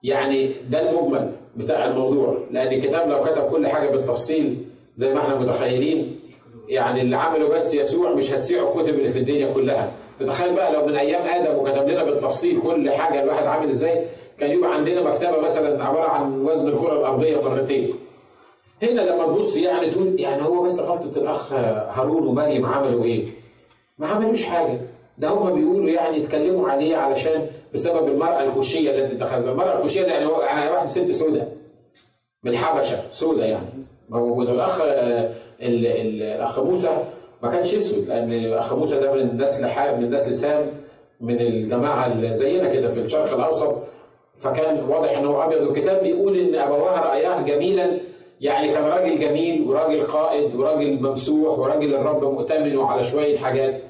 يعني 0.02 0.50
ده 0.70 0.90
المجمل 0.90 1.32
بتاع 1.56 1.84
الموضوع. 1.84 2.38
لأن 2.50 2.72
الكتاب 2.72 3.08
لو 3.08 3.24
كتب 3.24 3.42
كل 3.50 3.66
حاجة 3.66 3.90
بالتفصيل 3.90 4.56
زي 4.94 5.14
ما 5.14 5.20
إحنا 5.20 5.34
متخيلين 5.38 6.20
يعني 6.68 7.00
اللي 7.02 7.16
عمله 7.16 7.48
بس 7.48 7.74
يسوع 7.74 8.14
مش 8.14 8.32
هتسيعوا 8.34 8.74
الكتب 8.80 8.94
اللي 8.94 9.10
في 9.10 9.18
الدنيا 9.18 9.52
كلها. 9.52 9.92
فتخيل 10.20 10.54
بقى 10.54 10.72
لو 10.72 10.86
من 10.86 10.96
أيام 10.96 11.22
آدم 11.22 11.58
وكتب 11.58 11.88
لنا 11.88 12.04
بالتفصيل 12.04 12.60
كل 12.60 12.90
حاجة 12.90 13.22
الواحد 13.22 13.46
عامل 13.46 13.70
إزاي؟ 13.70 14.04
كان 14.40 14.50
يبقى 14.50 14.74
عندنا 14.74 15.02
مكتبة 15.02 15.40
مثلا 15.40 15.84
عبارة 15.84 16.08
عن 16.08 16.40
وزن 16.46 16.68
الكرة 16.68 16.92
الأرضية 17.00 17.36
مرتين 17.36 17.94
هنا 18.82 19.00
لما 19.00 19.26
تبص 19.26 19.56
يعني 19.56 19.90
تقول 19.90 20.20
يعني 20.20 20.42
هو 20.42 20.62
بس 20.62 20.80
غلطة 20.80 21.18
الأخ 21.18 21.52
هارون 21.52 22.26
ومريم 22.26 22.66
عملوا 22.66 23.04
إيه؟ 23.04 23.24
ما 23.98 24.06
عملوش 24.06 24.44
حاجة. 24.44 24.80
ده 25.18 25.28
هم 25.28 25.54
بيقولوا 25.54 25.88
يعني 25.90 26.16
يتكلموا 26.16 26.68
عليه 26.68 26.96
علشان 26.96 27.46
بسبب 27.74 28.08
المرأة 28.08 28.42
الكوشية 28.44 28.90
التي 28.90 29.16
اتخذها، 29.16 29.52
المرأة 29.52 29.76
الكوشية 29.76 30.02
يعني 30.06 30.26
هو 30.26 30.40
يعني 30.40 30.70
واحد 30.70 30.88
ست 30.88 31.10
سوداء 31.10 31.52
من 32.44 32.50
الحبشة 32.50 32.98
سوداء 33.12 33.48
يعني. 33.48 33.66
موجود 34.08 34.48
الأخ 35.60 36.60
موسى 36.60 36.90
ما 37.42 37.50
كانش 37.50 37.74
أسود 37.74 38.08
لأن 38.08 38.32
الأخ 38.32 38.74
موسى 38.74 39.00
ده 39.00 39.12
من 39.14 39.42
نسل 39.42 39.66
حاب 39.66 40.00
من 40.00 40.14
نسل 40.14 40.34
سام 40.34 40.66
من 41.20 41.40
الجماعة 41.40 42.06
اللي 42.06 42.36
زينا 42.36 42.72
كده 42.74 42.88
في 42.88 43.00
الشرق 43.00 43.34
الأوسط. 43.34 43.74
فكان 44.36 44.84
واضح 44.88 45.18
إنه 45.18 45.44
أبيض. 45.44 45.66
والكتاب 45.66 46.02
بيقول 46.02 46.38
إن 46.38 46.54
أبواه 46.54 47.00
رأياه 47.00 47.42
جميلا. 47.42 48.00
يعني 48.40 48.72
كان 48.72 48.84
راجل 48.84 49.18
جميل 49.18 49.68
وراجل 49.68 50.02
قائد 50.02 50.54
وراجل 50.54 51.02
ممسوح 51.02 51.58
وراجل 51.58 51.94
الرب 51.94 52.24
مؤتمن 52.24 52.78
على 52.80 53.04
شوية 53.04 53.38
حاجات. 53.38 53.80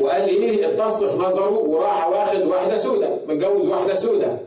وقال 0.00 0.28
إيه؟ 0.28 0.68
اتصل 0.68 1.10
في 1.10 1.18
نظره 1.18 1.58
وراح 1.58 2.08
واخد 2.08 2.42
واحدة 2.42 2.78
سودة 2.78 3.08
متجوز 3.28 3.68
واحدة 3.68 3.94
سودة. 3.94 4.38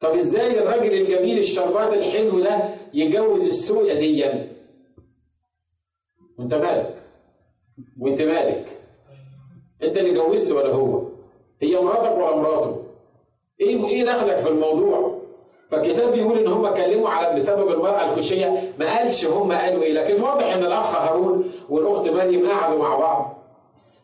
طب 0.00 0.14
إزاي 0.14 0.58
الراجل 0.58 0.94
الجميل 0.94 1.38
الشربات 1.38 1.92
الحلو 1.92 2.40
ده 2.40 2.60
يتجوز 2.94 3.46
السودة 3.46 3.94
دي؟ 3.94 4.24
وأنت 6.38 6.54
مالك؟ 6.54 6.94
وأنت 8.00 8.22
مالك؟ 8.22 8.66
أنت 9.82 9.96
اللي 9.96 10.14
جوزت 10.14 10.52
ولا 10.52 10.72
هو؟ 10.72 11.02
هي 11.62 11.80
مراتك 11.80 12.16
ولا 12.16 12.36
مراته؟ 12.36 12.82
إيه 13.60 13.86
إيه 13.86 14.04
دخلك 14.04 14.36
في 14.36 14.48
الموضوع؟ 14.48 15.18
فالكتاب 15.68 16.12
بيقول 16.12 16.38
إن 16.38 16.46
هم 16.46 16.68
كلموا 16.68 17.08
على 17.08 17.36
بسبب 17.36 17.72
المرأة 17.72 18.10
الكوشيه 18.10 18.72
ما 18.78 18.96
قالش 18.98 19.26
هم 19.26 19.52
قالوا 19.52 19.82
إيه 19.82 19.92
لكن 19.92 20.20
واضح 20.22 20.54
إن 20.54 20.64
الأخ 20.64 20.96
هارون 20.96 21.52
والأخت 21.68 22.08
مريم 22.08 22.46
قعدوا 22.50 22.78
مع 22.78 22.96
بعض. 22.96 23.37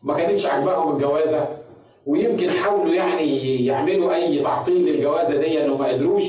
ما 0.05 0.15
كانتش 0.15 0.47
عاجباهم 0.47 0.97
الجوازة 0.97 1.49
ويمكن 2.07 2.51
حاولوا 2.51 2.95
يعني 2.95 3.67
يعملوا 3.67 4.15
أي 4.15 4.39
تعطيل 4.39 4.77
للجوازة 4.87 5.37
دي 5.41 5.65
انه 5.65 5.77
ما 5.77 5.89
قدروش 5.89 6.25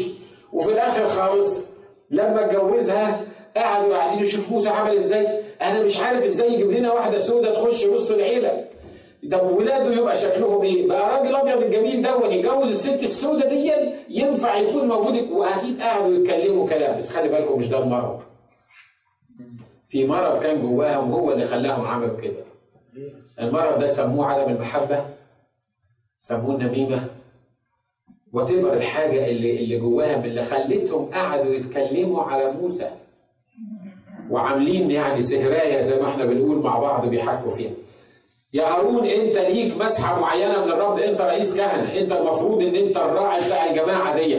وفي 0.54 0.72
الآخر 0.72 1.08
خالص 1.08 1.76
لما 2.12 2.46
اتجوزها 2.46 3.22
قعدوا 3.58 3.98
قاعدين 3.98 4.24
يشوفوا 4.24 4.56
موسى 4.58 4.70
عمل 4.70 4.96
إزاي 4.98 5.28
أنا 5.62 5.84
مش 5.84 6.00
عارف 6.00 6.24
إزاي 6.26 6.54
يجيب 6.54 6.72
لنا 6.72 6.94
واحدة 6.94 7.18
سودة 7.18 7.54
تخش 7.54 7.86
وسط 7.86 8.12
العيلة 8.12 8.66
طب 9.32 9.52
ولاده 9.52 9.94
يبقى 9.94 10.18
شكلهم 10.18 10.62
إيه؟ 10.62 10.88
بقى 10.88 11.20
راجل 11.20 11.36
أبيض 11.36 11.64
الجميل 11.64 12.02
ده 12.02 12.26
يتجوز 12.32 12.70
الست 12.72 13.04
السودة 13.04 13.50
دي 13.50 13.72
ينفع 14.10 14.58
يكون 14.58 14.88
موجود 14.88 15.32
وأكيد 15.32 15.82
قعدوا 15.82 16.16
يتكلموا 16.16 16.70
كلام 16.70 16.98
بس 16.98 17.12
خلي 17.12 17.30
بالكم 17.30 17.60
مش 17.60 17.70
ده 17.70 17.84
المرض. 17.84 18.20
في 19.88 20.06
مرض 20.08 20.44
كان 20.44 20.62
جواهم 20.62 21.12
هو 21.12 21.32
اللي 21.32 21.46
خلاهم 21.46 21.86
عملوا 21.86 22.22
كده. 22.22 22.44
المرض 23.40 23.80
ده 23.80 23.88
سموه 23.88 24.26
عدم 24.28 24.52
المحبة 24.52 25.06
سموه 26.20 26.56
النميمة. 26.56 27.08
وات 28.34 28.52
الحاجة 28.52 29.28
اللي 29.30 29.64
اللي 29.64 29.80
جواهم 29.80 30.26
اللي 30.26 30.44
خلتهم 30.44 31.06
قعدوا 31.14 31.54
يتكلموا 31.54 32.24
على 32.24 32.52
موسى 32.52 32.90
وعاملين 34.30 34.92
يعني 34.92 35.22
سهرايه 35.22 35.82
زي 35.82 36.00
ما 36.02 36.08
إحنا 36.10 36.26
بنقول 36.26 36.58
مع 36.64 36.80
بعض 36.80 37.08
بيحكوا 37.08 37.52
فيها. 37.52 37.72
يا 38.54 38.64
هارون 38.66 39.06
انت 39.06 39.38
ليك 39.38 39.78
مسحة 39.78 40.20
معينة 40.22 40.66
من 40.66 40.72
الرب 40.72 41.00
انت 41.00 41.22
رئيس 41.22 41.58
كهنة 41.58 42.00
انت 42.00 42.12
المفروض 42.12 42.62
ان 42.62 42.76
انت 42.76 42.98
الراعي 42.98 43.46
بتاع 43.46 43.70
الجماعة 43.70 44.16
دي 44.18 44.38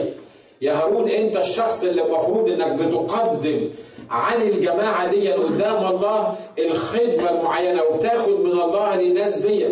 يا 0.61 0.73
هارون 0.73 1.09
انت 1.09 1.37
الشخص 1.37 1.83
اللي 1.83 2.05
المفروض 2.05 2.49
انك 2.49 2.71
بتقدم 2.79 3.69
عن 4.09 4.41
الجماعة 4.41 5.11
دي 5.11 5.31
قدام 5.31 5.87
الله 5.87 6.35
الخدمة 6.59 7.29
المعينة 7.29 7.81
وبتاخد 7.83 8.39
من 8.39 8.51
الله 8.51 8.95
للناس 8.95 9.37
دي. 9.37 9.65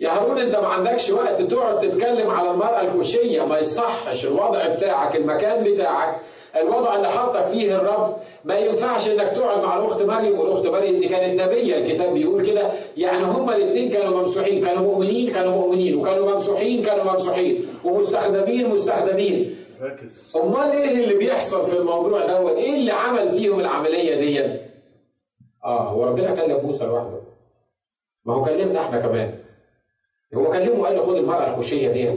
يا 0.00 0.10
هارون 0.10 0.40
انت 0.40 0.56
ما 0.56 0.68
عندكش 0.68 1.10
وقت 1.10 1.42
تقعد 1.42 1.80
تتكلم 1.80 2.30
على 2.30 2.50
المرأة 2.50 2.80
الكوشية. 2.80 3.42
ما 3.42 3.58
يصحش 3.58 4.26
الوضع 4.26 4.66
بتاعك 4.66 5.16
المكان 5.16 5.64
بتاعك 5.64 6.20
الوضع 6.60 6.96
اللي 6.96 7.08
حطك 7.08 7.46
فيه 7.46 7.76
الرب. 7.76 8.16
ما 8.44 8.58
ينفعش 8.58 9.10
انك 9.10 9.32
تقعد 9.36 9.62
مع 9.62 9.78
الأخت 9.78 10.02
مريم 10.02 10.38
والأخت 10.38 10.66
مريم 10.66 11.00
دي 11.00 11.08
كانت 11.08 11.42
نبية. 11.42 11.76
الكتاب 11.76 12.14
بيقول 12.14 12.46
كده. 12.46 12.70
يعني 12.96 13.24
هما 13.24 13.56
الاثنين 13.56 13.90
كانوا 13.90 14.20
ممسوحين 14.20 14.64
كانوا 14.64 14.82
مؤمنين 14.82 15.32
كانوا 15.32 15.52
مؤمنين 15.52 15.96
وكانوا 15.96 16.34
ممسوحين 16.34 16.84
كانوا 16.84 17.12
ممسوحين 17.12 17.66
ومستخدمين 17.84 18.68
مستخدمين. 18.68 19.56
ركز. 19.82 20.32
امال 20.36 20.72
إيه 20.72 21.04
اللي 21.04 21.14
بيحصل 21.14 21.66
في 21.66 21.76
الموضوع 21.76 22.26
دوت؟ 22.26 22.56
إيه 22.56 22.74
اللي 22.74 22.92
عمل 22.92 23.30
فيهم 23.30 23.60
العملية 23.60 24.20
دي؟ 24.20 24.60
آه 25.64 25.88
هو 25.90 26.04
ربنا 26.04 26.34
كلم 26.34 26.66
موسى 26.66 26.84
لوحده. 26.84 27.20
ما 28.24 28.34
هو 28.34 28.44
كلمنا 28.44 28.80
إحنا 28.80 29.00
كمان. 29.00 29.34
هو 30.34 30.50
كلمه 30.50 30.80
وقال 30.80 30.96
له 30.96 31.02
خد 31.06 31.14
المرأة 31.16 31.50
الكوشيه 31.50 31.92
دي. 31.92 32.14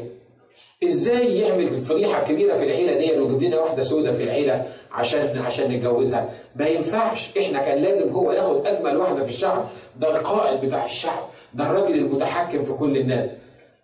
إزاي 0.83 1.39
يعمل 1.39 1.69
فضيحة 1.69 2.23
كبيرة 2.23 2.57
في 2.57 2.63
العيلة 2.65 2.93
دي 2.97 3.19
ويجيب 3.19 3.41
لنا 3.41 3.61
واحدة 3.61 3.83
سودة 3.83 4.11
في 4.11 4.23
العيلة 4.23 4.65
عشان 4.91 5.37
عشان 5.37 5.71
نتجوزها؟ 5.71 6.29
ما 6.55 6.67
ينفعش. 6.67 7.37
إحنا 7.37 7.59
كان 7.61 7.77
لازم 7.77 8.09
هو 8.09 8.31
ياخد 8.31 8.67
أجمل 8.67 8.97
واحدة 8.97 9.23
في 9.23 9.29
الشعب. 9.29 9.65
ده 9.99 10.19
القائد 10.19 10.65
بتاع 10.65 10.85
الشعب. 10.85 11.23
ده 11.53 11.69
الراجل 11.69 11.95
المتحكم 11.95 12.63
في 12.63 12.73
كل 12.73 12.97
الناس. 12.97 13.35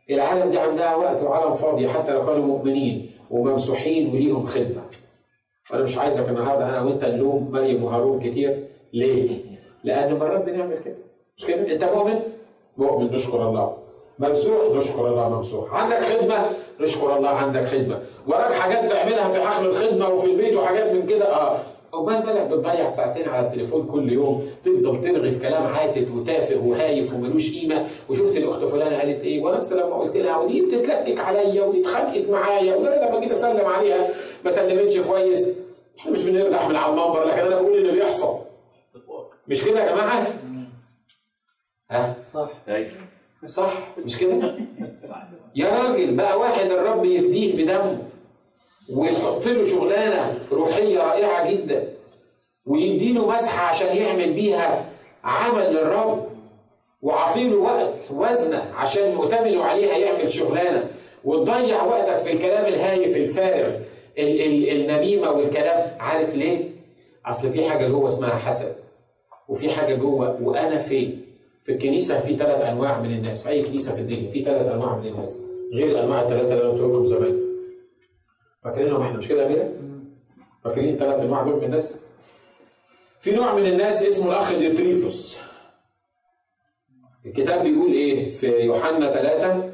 العالم 0.09 0.51
دي 0.51 0.59
عندها 0.59 0.95
وقت 0.95 1.21
وعالم 1.23 1.53
فاضي 1.53 1.89
حتى 1.89 2.11
لو 2.11 2.25
كانوا 2.25 2.45
مؤمنين. 2.45 3.10
وممسوحين 3.31 4.09
وليهم 4.09 4.45
خدمة. 4.45 4.81
أنا 5.73 5.83
مش 5.83 5.97
عايزك 5.97 6.29
النهارده 6.29 6.69
أنا 6.69 6.81
وأنت 6.81 7.05
نلوم 7.05 7.51
مريم 7.51 7.83
وهارون 7.83 8.19
كتير. 8.19 8.67
ليه؟ 8.93 9.41
لأن 9.83 10.19
مرات 10.19 10.41
بنعمل 10.45 10.77
كده. 10.85 10.95
مش 11.37 11.45
كده؟ 11.45 11.73
أنت 11.73 11.83
مؤمن؟ 11.83 12.19
مؤمن. 12.77 13.13
نشكر 13.13 13.49
الله. 13.49 13.77
ممسوح؟ 14.19 14.77
نشكر 14.77 15.07
الله 15.07 15.29
ممسوح. 15.29 15.73
عندك 15.73 15.97
خدمة؟ 15.97 16.45
نشكر 16.79 17.17
الله 17.17 17.29
عندك 17.29 17.65
خدمة. 17.65 18.01
وراك 18.27 18.53
حاجات 18.53 18.91
تعملها 18.91 19.29
في 19.29 19.41
حقل 19.41 19.65
الخدمة 19.65 20.09
وفي 20.09 20.31
البيت 20.31 20.53
وحاجات 20.53 20.91
من 20.91 21.05
كده؟ 21.05 21.35
آه. 21.35 21.59
امال 21.95 22.25
مالك 22.25 22.47
بتضيع 22.47 22.93
ساعتين 22.93 23.29
على 23.29 23.47
التليفون 23.47 23.87
كل 23.87 24.11
يوم 24.11 24.47
تفضل 24.65 25.01
ترغي 25.03 25.31
في 25.31 25.39
كلام 25.39 25.63
عاتت 25.67 26.11
وتافه 26.11 26.57
وهايف 26.57 27.13
وملوش 27.13 27.59
قيمة 27.59 27.87
وشفت 28.09 28.37
الأخت 28.37 28.63
فلانة 28.63 28.97
قالت 28.99 29.21
إيه؟ 29.23 29.41
وأنا 29.43 29.61
لما 29.71 29.95
قلت 29.95 30.15
لها 30.17 30.37
ودي 30.37 30.61
بتتلكك 30.61 31.19
عليا؟ 31.19 31.63
ودي 31.63 31.81
اتخانقت 31.81 32.29
معايا؟ 32.29 32.75
وأنا 32.75 33.05
لما 33.09 33.19
جيت 33.19 33.31
أسلم 33.31 33.65
عليها 33.65 34.07
ما 34.45 34.51
سلمتش 34.51 34.99
كويس. 34.99 35.57
إحنا 35.99 36.11
مش 36.11 36.25
بنرجع 36.25 36.67
من 36.67 36.75
على 36.75 36.93
المنبر 36.93 37.23
لكن 37.23 37.39
أنا 37.39 37.55
بقول 37.61 37.77
اللي 37.77 37.91
بيحصل 37.91 38.37
مش 39.47 39.65
كده 39.65 39.83
يا 39.83 39.91
جماعة؟ 39.95 40.27
ها؟ 41.91 42.15
صح. 42.33 42.49
صح؟ 43.47 43.73
مش 44.05 44.19
كده؟ 44.19 44.55
يا 45.55 45.69
راجل 45.69 46.15
بقى 46.15 46.39
واحد 46.39 46.71
الرب 46.71 47.05
يفديه 47.05 47.63
بدمه. 47.63 48.01
ويحط 48.95 49.47
له 49.47 49.63
شغلانة 49.63 50.39
روحية 50.51 50.99
رائعة 50.99 51.51
جدا 51.51 51.87
ويديله 52.65 53.29
مسحة 53.31 53.67
عشان 53.69 53.97
يعمل 53.97 54.33
بيها 54.33 54.89
عمل 55.23 55.73
للرب 55.73 56.27
وعطيله 57.01 57.57
وقت 57.57 58.11
وزنة 58.11 58.63
عشان 58.75 59.15
مؤتمنوا 59.15 59.63
عليها 59.63 59.97
يعمل 59.97 60.33
شغلانة 60.33 60.89
وتضيع 61.23 61.83
وقتك 61.83 62.17
في 62.19 62.31
الكلام 62.31 62.65
الهايف 62.65 63.17
الفارغ 63.17 63.69
ال- 64.17 64.41
ال- 64.41 64.69
النميمة 64.81 65.31
والكلام 65.31 65.97
عارف 65.99 66.35
ليه؟ 66.35 66.69
أصل 67.25 67.49
في 67.49 67.69
حاجة 67.69 67.87
جوه 67.87 68.07
اسمها 68.07 68.29
حسد 68.35 68.75
وفي 69.49 69.69
حاجة 69.69 69.95
جوه 69.95 70.37
وأنا 70.43 70.77
فين؟ 70.77 71.21
في 71.63 71.71
الكنيسة 71.71 72.19
في 72.19 72.35
ثلاث 72.35 72.61
أنواع 72.61 72.99
من 72.99 73.11
الناس، 73.11 73.43
في 73.43 73.49
أي 73.49 73.63
كنيسة 73.63 73.95
في 73.95 74.01
الدنيا 74.01 74.31
في 74.31 74.43
ثلاث 74.43 74.71
أنواع 74.71 74.95
من 74.97 75.07
الناس 75.07 75.41
غير 75.73 75.91
الانواع 75.91 76.21
الثلاثه 76.21 76.53
اللي 76.53 76.61
أنا 76.63 76.71
قلت 76.71 76.81
لكم 76.81 77.05
زمان. 77.05 77.50
فاكرينهم 78.61 79.01
إحنا 79.01 79.17
مش 79.17 79.27
كده 79.27 79.41
يا 79.41 79.47
أميرة؟ 79.47 79.73
فاكرين 80.63 80.93
الثلاث 80.93 81.19
انواع 81.19 81.43
دول 81.43 81.57
من 81.57 81.63
الناس؟ 81.63 82.05
في 83.19 83.35
نوع 83.35 83.55
من 83.55 83.65
الناس 83.65 84.03
اسمه 84.03 84.31
الأخ 84.31 84.53
ديوتريفوس. 84.55 85.39
الكتاب 87.25 87.63
بيقول 87.63 87.91
إيه 87.91 88.29
في 88.29 88.59
يوحنا 88.59 89.13
ثلاثة 89.13 89.71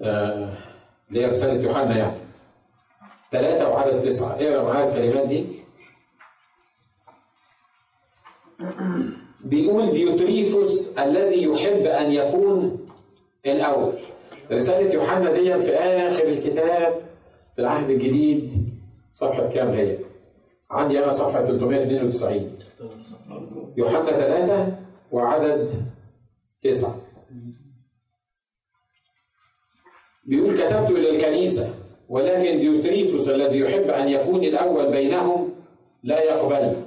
آه 0.00 0.54
اللي 1.08 1.20
هي 1.24 1.26
رسالة 1.26 1.62
يوحنا 1.64 1.98
يعني 1.98 2.16
ثلاثة 3.32 3.68
وعدد 3.68 4.02
تسعة 4.02 4.32
اقرأ 4.34 4.62
معايا 4.62 4.88
الكلمات 4.90 5.26
دي 5.28 5.46
بيقول 9.40 9.90
ديوتريفوس 9.92 10.98
الذي 10.98 11.42
يحب 11.42 11.86
أن 11.86 12.12
يكون 12.12 12.86
الأول 13.46 13.98
رسالة 14.52 14.94
يوحنا 14.94 15.32
دي 15.32 15.62
في 15.62 15.74
آخر 15.74 16.24
الكتاب 16.24 16.94
في 17.54 17.60
العهد 17.60 17.90
الجديد 17.90 18.52
صفحة 19.12 19.48
كام 19.48 19.68
هي؟ 19.68 19.96
عندي 20.70 21.04
أنا 21.04 21.12
صفحة 21.12 21.46
392 21.46 22.56
يوحنا 23.76 24.12
ثلاثة 24.12 24.76
وعدد 25.12 25.70
تسعة. 26.60 26.94
بيقول 30.24 30.54
كتبت 30.54 30.90
إلى 30.90 31.10
الكنيسة 31.10 31.74
ولكن 32.08 32.60
ديوتريفوس 32.60 33.28
الذي 33.28 33.58
يحب 33.58 33.90
أن 33.90 34.08
يكون 34.08 34.44
الأول 34.44 34.90
بينهم 34.90 35.54
لا 36.02 36.22
يقبلنا 36.22 36.82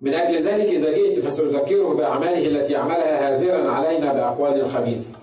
من 0.00 0.14
أجل 0.14 0.38
ذلك 0.38 0.66
إذا 0.66 0.90
جئت 0.90 1.18
فسأذكره 1.18 1.94
بأعماله 1.94 2.46
التي 2.46 2.72
يعملها 2.72 3.34
هازرا 3.34 3.70
علينا 3.70 4.12
بأقوال 4.12 4.70
خبيثة. 4.70 5.17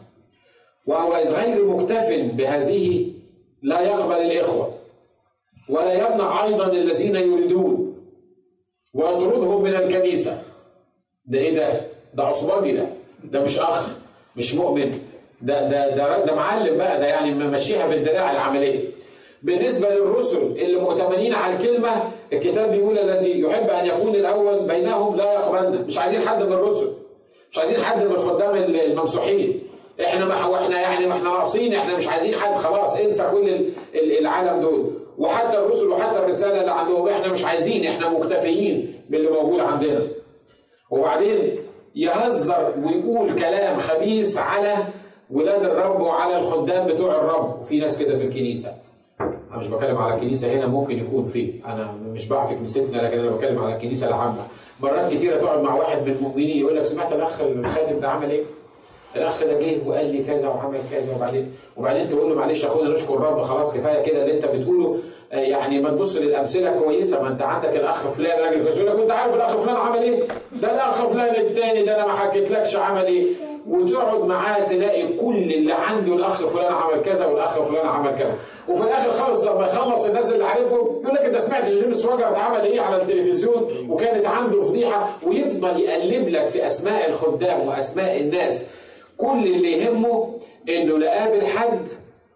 وهو 0.85 1.15
إذ 1.15 1.33
غير 1.35 1.65
مكتف 1.65 2.09
بهذه 2.33 3.11
لا 3.63 3.81
يقبل 3.81 4.15
الإخوة 4.15 4.73
ولا 5.69 5.93
يمنع 5.93 6.43
أيضا 6.43 6.67
الذين 6.67 7.15
يريدون 7.15 7.95
ويطردهم 8.93 9.63
من 9.63 9.75
الكنيسة. 9.75 10.43
ده 11.25 11.39
إيه 11.39 11.55
ده؟ 11.55 11.81
ده 12.13 12.23
عصباجي 12.23 12.71
ده. 12.71 12.85
ده 13.23 13.39
مش 13.39 13.59
أخ 13.59 13.97
مش 14.35 14.55
مؤمن. 14.55 14.99
ده 15.41 15.69
ده 15.69 15.95
ده, 15.95 16.25
ده 16.25 16.35
معلم 16.35 16.77
بقى 16.77 16.99
ده 16.99 17.05
يعني 17.07 17.33
ممشيها 17.33 17.87
بالدراع 17.87 18.31
العملية. 18.31 18.89
بالنسبة 19.43 19.89
للرسل 19.89 20.41
اللي 20.41 20.77
مؤتمنين 20.79 21.33
على 21.33 21.55
الكلمة 21.55 21.89
الكتاب 22.33 22.71
بيقول 22.71 22.97
الذي 22.99 23.39
يحب 23.39 23.69
أن 23.69 23.85
يكون 23.85 24.15
الأول 24.15 24.59
بينهم 24.67 25.15
لا 25.15 25.33
يقبلنا 25.33 25.81
مش 25.81 25.97
عايزين 25.97 26.27
حد 26.27 26.43
من 26.43 26.53
الرسل. 26.53 26.93
مش 27.51 27.57
عايزين 27.57 27.81
حد 27.83 28.03
من 28.03 28.11
الخدام 28.11 28.55
الممسوحين. 28.55 29.59
إحنا 30.03 30.25
ما 30.25 30.33
إحنا 30.55 30.79
يعني 30.81 31.07
ما 31.07 31.13
إحنا 31.13 31.29
ناقصين 31.29 31.73
إحنا 31.73 31.97
مش 31.97 32.07
عايزين 32.07 32.35
حد 32.35 32.55
خلاص 32.55 32.95
انسى 32.95 33.23
كل 33.31 33.65
العالم 34.19 34.61
دول. 34.61 34.91
وحتى 35.17 35.57
الرسل 35.57 35.89
وحتى 35.89 36.17
الرسالة 36.19 36.59
اللي 36.61 36.71
عندهم 36.71 37.07
إحنا 37.09 37.27
مش 37.27 37.45
عايزين 37.45 37.85
إحنا 37.85 38.09
مكتفيين 38.09 39.01
باللي 39.09 39.29
موجود 39.29 39.59
عندنا. 39.59 40.01
وبعدين 40.89 41.57
يهزر 41.95 42.73
ويقول 42.83 43.35
كلام 43.35 43.79
خبيث 43.79 44.37
على 44.37 44.75
ولاد 45.31 45.63
الرب 45.65 46.01
وعلى 46.01 46.37
الخدام 46.37 46.87
بتوع 46.87 47.15
الرب. 47.15 47.59
وفي 47.61 47.79
ناس 47.79 47.97
كده 47.99 48.17
في 48.17 48.25
الكنيسة. 48.27 48.71
أنا 49.21 49.57
مش 49.57 49.67
بتكلم 49.67 49.97
على 49.97 50.15
الكنيسة 50.15 50.53
هنا 50.53 50.67
ممكن 50.67 50.99
يكون 50.99 51.23
في. 51.23 51.53
أنا 51.65 51.91
مش 51.91 52.27
بعرف 52.27 52.53
كنيستنا 52.53 53.01
لكن 53.01 53.19
أنا 53.19 53.31
بتكلم 53.31 53.59
على 53.59 53.73
الكنيسة 53.75 54.07
العامة. 54.07 54.47
مرات 54.81 55.13
كتيرة 55.13 55.37
تقعد 55.37 55.61
مع 55.61 55.75
واحد 55.75 56.01
من 56.01 56.11
المؤمنين 56.11 56.57
يقول 56.57 56.75
لك 56.77 56.83
سمعت 56.83 57.13
الأخ 57.13 57.41
الخادم 57.41 57.99
ده 57.99 58.09
عمل 58.09 58.31
إيه؟ 58.31 58.43
الأخ 59.15 59.43
ده 59.43 59.59
جه 59.59 59.77
وقال 59.87 60.11
لي 60.11 60.23
كذا 60.23 60.47
وعمل 60.47 60.77
كذا 60.91 61.15
وبعدين 61.15 61.51
وبعدين 61.77 62.09
تقول 62.09 62.29
له 62.29 62.35
معلش 62.35 62.63
يا 62.63 62.67
اخويا 62.67 62.89
نشكر 62.89 63.13
الرب 63.13 63.41
خلاص 63.41 63.77
كفاية 63.77 64.01
كده 64.03 64.21
اللي 64.21 64.33
أنت 64.33 64.45
بتقوله 64.45 64.99
يعني 65.31 65.81
ما 65.81 65.89
تبص 65.89 66.15
للأمثلة 66.17 66.71
كويسة 66.71 67.21
ما 67.21 67.27
أنت 67.27 67.41
عندك 67.41 67.75
الأخ 67.75 68.07
فلان 68.07 68.39
راجل 68.39 68.63
كويس 68.63 68.77
يقول 68.79 68.91
لك 68.97 69.01
أنت 69.01 69.11
عارف 69.11 69.35
الأخ 69.35 69.57
فلان 69.57 69.75
عمل 69.75 69.99
إيه؟ 70.03 70.19
ده 70.61 70.71
الأخ 70.73 71.05
فلان 71.07 71.35
الثاني 71.45 71.83
ده 71.83 71.95
أنا 71.95 72.05
ما 72.05 72.13
حكيتلكش 72.13 72.75
عمل 72.75 73.05
إيه؟ 73.05 73.25
وتقعد 73.69 74.19
معاه 74.23 74.63
تلاقي 74.67 75.07
كل 75.07 75.53
اللي 75.53 75.73
عنده 75.73 76.15
الأخ 76.15 76.45
فلان 76.45 76.73
عمل 76.73 77.01
كذا 77.01 77.25
والأخ 77.25 77.61
فلان 77.61 77.87
عمل 77.87 78.11
كذا 78.19 78.35
وفي 78.69 78.83
الآخر 78.83 79.13
خالص 79.13 79.43
لما 79.43 79.65
يخلص 79.65 80.05
الناس 80.05 80.33
اللي 80.33 80.45
عارفهم 80.45 81.01
يقول 81.03 81.15
لك 81.15 81.21
أنت 81.21 81.37
سمعت 81.37 81.69
جيمس 81.69 82.05
واجر 82.05 82.25
عمل 82.25 82.61
إيه 82.65 82.81
على 82.81 83.01
التلفزيون 83.01 83.87
وكانت 83.89 84.25
عنده 84.25 84.61
فضيحة 84.61 85.09
ويفضل 85.23 85.79
يقلب 85.79 86.29
لك 86.29 86.47
في 86.47 86.67
أسماء 86.67 87.09
الخدام 87.09 87.67
وأسماء 87.67 88.19
الناس 88.19 88.65
كل 89.17 89.45
اللي 89.47 89.71
يهمه 89.71 90.33
إنه 90.69 90.97
لا 90.97 91.19
قابل 91.23 91.45
حد 91.47 91.87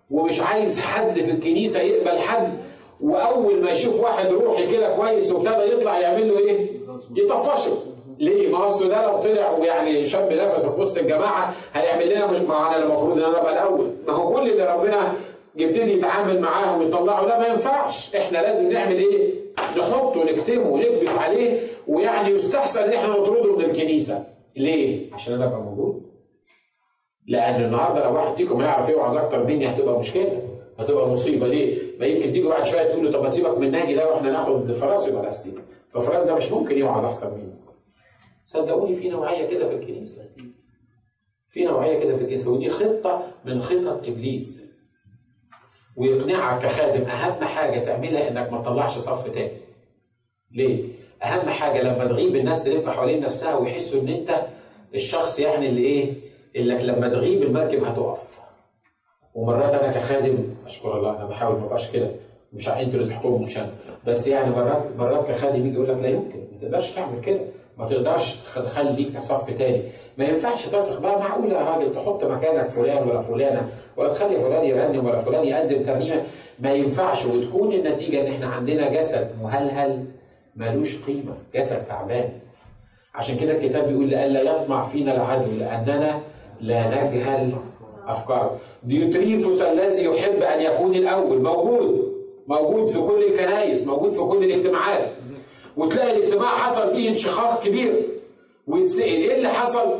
ومش 0.09 0.41
عايز 0.41 0.79
حد 0.81 1.19
في 1.19 1.31
الكنيسة 1.31 1.81
يقبل 1.81 2.19
حد 2.19 2.57
وأول 3.01 3.61
ما 3.63 3.71
يشوف 3.71 4.03
واحد 4.03 4.27
روحي 4.27 4.71
كده 4.71 4.95
كويس 4.95 5.31
وابتدى 5.31 5.73
يطلع 5.73 5.99
يعمل 5.99 6.27
له 6.29 6.37
إيه؟ 6.39 6.67
يطفشه 7.15 7.71
ليه؟ 8.19 8.47
ما 8.51 8.67
أصل 8.67 8.89
ده 8.89 9.05
لو 9.05 9.21
طلع 9.21 9.51
ويعني 9.51 10.05
شاب 10.05 10.33
نفسه 10.33 10.71
في 10.75 10.81
وسط 10.81 10.97
الجماعة 10.97 11.53
هيعمل 11.73 12.09
لنا 12.15 12.25
مش 12.27 12.37
معانا 12.41 12.83
المفروض 12.83 13.17
إن 13.17 13.23
أنا 13.23 13.41
أبقى 13.41 13.53
الأول، 13.53 13.91
ما 14.07 14.13
هو 14.13 14.33
كل 14.33 14.49
اللي 14.51 14.65
ربنا 14.65 15.13
يبتدي 15.55 15.93
يتعامل 15.93 16.39
معاه 16.41 16.77
ويطلعه 16.79 17.25
لا 17.25 17.39
ما 17.39 17.47
ينفعش، 17.47 18.15
إحنا 18.15 18.37
لازم 18.37 18.71
نعمل 18.73 18.95
إيه؟ 18.97 19.33
نحطه 19.77 20.23
نكتمه 20.23 20.69
ونكبس 20.69 21.17
عليه 21.17 21.59
ويعني 21.87 22.29
يستحسن 22.31 22.83
إن 22.83 22.93
إحنا 22.93 23.09
نطرده 23.09 23.55
من 23.55 23.65
الكنيسة. 23.65 24.23
ليه؟ 24.55 25.13
عشان 25.13 25.33
أنا 25.33 25.45
أبقى 25.45 25.59
موجود. 25.59 26.01
لأن 27.29 27.63
النهارده 27.65 28.03
لو 28.03 28.15
واحد 28.15 28.35
فيكم 28.35 28.61
يعرف 28.61 28.89
يوعظ 28.89 29.17
أكتر 29.17 29.43
مني 29.47 29.67
هتبقى 29.69 29.99
مشكلة. 29.99 30.41
هتبقى 30.79 31.07
مصيبة 31.09 31.47
ليه؟ 31.47 31.77
ما 31.99 32.05
يمكن 32.05 32.31
تيجي 32.31 32.47
بعد 32.47 32.67
شوية 32.67 32.83
تقول 32.83 33.05
له 33.05 33.11
طب 33.11 33.23
ما 33.23 33.29
تسيبك 33.29 33.57
من 33.57 33.71
ناجي 33.71 33.95
ده 33.95 34.09
وإحنا 34.11 34.31
ناخد 34.31 34.71
فراس 34.71 35.07
يبقى 35.07 35.23
القسيس. 35.23 35.59
ففراس 35.93 36.25
ده 36.25 36.35
مش 36.35 36.51
ممكن 36.51 36.77
يوعظ 36.77 37.05
أحسن 37.05 37.37
مني. 37.37 37.53
صدقوني 38.45 38.95
في 38.95 39.09
نوعية 39.09 39.47
كده 39.47 39.67
في 39.69 39.75
الكنيسة. 39.75 40.21
في 41.49 41.65
نوعية 41.65 41.99
كده 42.03 42.15
في 42.15 42.21
الكنيسة 42.21 42.51
ودي 42.51 42.69
خطة 42.69 43.23
من 43.45 43.61
خطط 43.61 44.07
إبليس. 44.07 44.65
ويقنعك 45.97 46.61
كخادم 46.63 47.03
أهم 47.09 47.43
حاجة 47.43 47.79
تعملها 47.79 48.29
إنك 48.31 48.51
ما 48.53 48.61
تطلعش 48.61 48.97
صف 48.97 49.27
تاني. 49.33 49.51
ليه؟ 50.51 50.83
أهم 51.23 51.49
حاجة 51.49 51.81
لما 51.81 52.05
تغيب 52.07 52.35
الناس 52.35 52.63
تلف 52.63 52.89
حوالين 52.89 53.21
نفسها 53.21 53.55
ويحسوا 53.57 54.01
إن 54.01 54.07
أنت 54.07 54.45
الشخص 54.95 55.39
يعني 55.39 55.69
اللي 55.69 55.81
إيه؟ 55.81 56.28
اللي 56.55 56.73
لما 56.83 57.09
تغيب 57.09 57.43
المركب 57.43 57.83
هتقف. 57.83 58.39
ومرات 59.35 59.73
أنا 59.83 59.91
كخادم 59.91 60.37
أشكر 60.65 60.97
الله 60.97 61.15
أنا 61.17 61.25
بحاول 61.25 61.59
ما 61.59 61.65
أبقاش 61.65 61.91
كده. 61.91 62.07
مش 62.53 62.69
أنتوا 62.69 62.99
اللي 62.99 63.13
تحكموا 63.13 63.39
مش 63.39 63.57
أنا 63.57 63.71
بس 64.07 64.27
يعني 64.27 64.55
مرات 64.55 64.83
مرات 64.97 65.27
كخادم 65.27 65.65
يجي 65.65 65.73
يقول 65.75 65.89
لك 65.89 65.97
لا 65.97 66.09
يمكن. 66.09 66.39
ما 66.51 66.59
تقدرش 66.61 66.95
تعمل 66.95 67.21
كده. 67.21 67.39
ما 67.77 67.89
تقدرش 67.89 68.35
تخلي 68.55 68.91
ليك 68.91 69.19
صف 69.19 69.57
تاني. 69.57 69.81
ما 70.17 70.25
ينفعش 70.25 70.65
تثق 70.67 71.01
بقى 71.01 71.19
معقول 71.19 71.51
يا 71.51 71.59
راجل؟ 71.59 71.95
تحط 71.95 72.23
مكانك 72.23 72.69
فلان 72.69 73.09
ولا 73.09 73.21
فلانة 73.21 73.69
ولا 73.97 74.13
تخلي 74.13 74.39
فلان 74.39 74.65
يرنم 74.65 75.05
ولا 75.05 75.19
فلان 75.19 75.45
يقدم 75.47 75.83
ترنيمة. 75.83 76.23
ما 76.59 76.73
ينفعش. 76.73 77.25
وتكون 77.25 77.73
النتيجة 77.73 78.27
إن 78.27 78.31
إحنا 78.33 78.47
عندنا 78.47 78.89
جسد 78.89 79.31
مهلهل 79.43 80.05
ملوش 80.55 81.03
قيمة. 81.05 81.33
جسد 81.55 81.85
تعبان. 81.87 82.29
عشان 83.15 83.37
كده 83.37 83.51
الكتاب 83.51 83.87
بيقول 83.87 84.07
لئلا 84.07 84.41
يطمع 84.41 84.83
فينا 84.83 85.15
العدو 85.15 85.51
لأننا 85.59 86.19
لا 86.61 86.87
نجهل 87.03 87.51
افكاره 88.07 88.57
ديوتريفوس 88.83 89.61
الذي 89.61 90.03
يحب 90.05 90.41
أن 90.41 90.61
يكون 90.61 90.95
الأول؟ 90.95 91.41
موجود. 91.41 92.13
موجود 92.47 92.87
في 92.89 92.99
كل 92.99 93.23
الكنائس 93.23 93.87
موجود 93.87 94.13
في 94.13 94.21
كل 94.21 94.43
الاجتماعات. 94.43 95.07
وتلاقي 95.77 96.17
الاجتماع 96.17 96.47
حصل 96.47 96.95
فيه 96.95 97.09
انشقاق 97.09 97.63
كبير. 97.63 97.93
ويتسأل 98.67 99.03
إيه 99.03 99.35
اللي 99.35 99.49
حصل؟ 99.49 99.99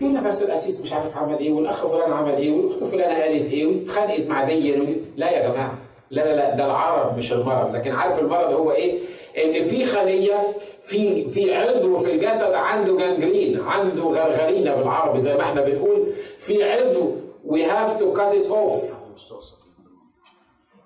يقول 0.00 0.14
لك 0.14 0.22
بس 0.22 0.42
الأسيس 0.42 0.80
مش 0.82 0.92
عارف 0.92 1.16
عمل 1.16 1.38
إيه 1.38 1.52
والأخ 1.52 1.86
فلان 1.86 2.12
عمل 2.12 2.36
إيه 2.36 2.52
والأخت 2.52 2.84
فلانة 2.84 3.22
قالت 3.22 3.52
إيه 3.52 3.66
واتخانقت 3.66 4.26
مع 4.28 4.44
دي 4.44 4.74
لا 5.16 5.30
يا 5.30 5.48
جماعة. 5.48 5.78
لا 6.10 6.20
لا 6.24 6.36
لا 6.36 6.54
ده 6.56 6.66
العرض 6.66 7.18
مش 7.18 7.32
المرض. 7.32 7.74
لكن 7.74 7.90
عارف 7.90 8.18
المرض 8.18 8.52
هو 8.52 8.72
إيه؟ 8.72 8.98
إن 9.44 9.64
في 9.64 9.84
خلية 9.84 10.34
في 10.86 11.30
في 11.30 11.54
عضو 11.54 11.98
في 11.98 12.12
الجسد 12.12 12.52
عنده 12.52 12.96
جانجرين 12.96 13.60
عنده 13.60 14.02
غرغرينة 14.02 14.74
بالعربي 14.74 15.20
زي 15.20 15.34
ما 15.34 15.42
إحنا 15.42 15.62
بنقول. 15.62 16.06
في 16.38 16.64
عضو 16.72 17.12
we 17.48 17.58
have 17.62 17.98
to 18.00 18.16
cut 18.18 18.34
it 18.34 18.50
off. 18.52 18.96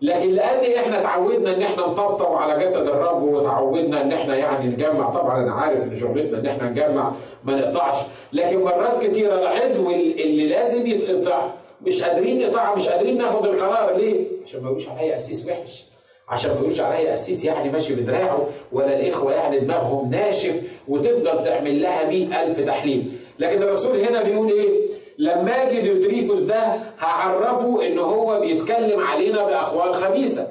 لكن 0.03 0.31
لأن 0.31 0.73
إحنا 0.79 1.01
اتعودنا 1.01 1.57
ان 1.57 1.63
إحنا 1.63 1.83
نطبطب 1.87 2.33
على 2.35 2.65
جسد 2.65 2.87
الرب 2.87 3.23
وتعودنا 3.23 4.03
ان 4.03 4.13
إحنا 4.13 4.37
يعني 4.37 4.69
نجمع 4.69 5.11
طبعا 5.11 5.43
أنا 5.45 5.53
عارف 5.55 5.85
إن 5.93 5.97
شغلتنا 5.97 6.39
إن 6.39 6.47
إحنا 6.47 6.71
نجمع 6.71 7.13
ما 7.45 7.61
نقطعش. 7.61 7.97
لكن 8.33 8.65
مرات 8.65 9.05
كتيرة 9.05 9.35
العضو 9.35 9.91
اللي 9.91 10.49
لازم 10.49 10.87
يتقطع 10.87 11.51
مش 11.87 12.03
قادرين 12.05 12.47
نقطعه 12.49 12.75
مش 12.75 12.89
قادرين 12.89 13.19
ناخد 13.19 13.45
القرار. 13.47 13.97
ليه؟ 13.97 14.27
عشان 14.47 14.61
ما 14.61 14.67
يقولوش 14.67 14.89
عليا 14.89 15.15
قسيس 15.15 15.47
وحش. 15.49 15.90
عشان 16.31 16.51
ما 16.51 16.57
يقولوش 16.57 16.81
عليا 16.81 17.13
قسيس 17.13 17.45
يعني 17.45 17.71
ماشي 17.71 17.95
بدراعه 17.95 18.49
ولا 18.73 19.01
الإخوة 19.01 19.33
يعني 19.35 19.61
دماغهم 19.61 20.11
ناشف 20.11 20.63
وتفضل 20.89 21.45
تعمل 21.45 21.83
لها 21.83 22.09
مئة 22.09 22.43
ألف 22.43 22.61
تحليل 22.61 23.13
لكن 23.39 23.63
الرسول 23.63 23.97
هنا 23.99 24.23
بيقول 24.23 24.53
إيه؟ 24.53 24.91
لما 25.19 25.53
أجي 25.53 25.81
ديوتريفوس 25.83 26.41
ده 26.41 26.79
هعرفه 26.99 27.87
إن 27.87 27.99
هو 27.99 28.41
بيتكلم 28.41 29.01
علينا 29.01 29.45
باقوال 29.45 29.95
خبيثة. 29.95 30.47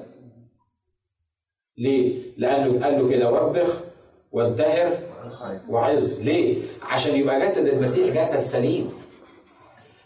ليه؟ 1.77 2.15
لأنه 2.37 2.85
قال 2.85 3.01
له 3.01 3.09
كده 3.09 3.31
وبخ 3.31 3.81
وانتهر 4.31 4.97
وعظ، 5.69 6.19
ليه؟ 6.21 6.57
عشان 6.81 7.15
يبقى 7.15 7.45
جسد 7.45 7.67
المسيح 7.67 8.21
جسد 8.21 8.43
سليم. 8.43 8.91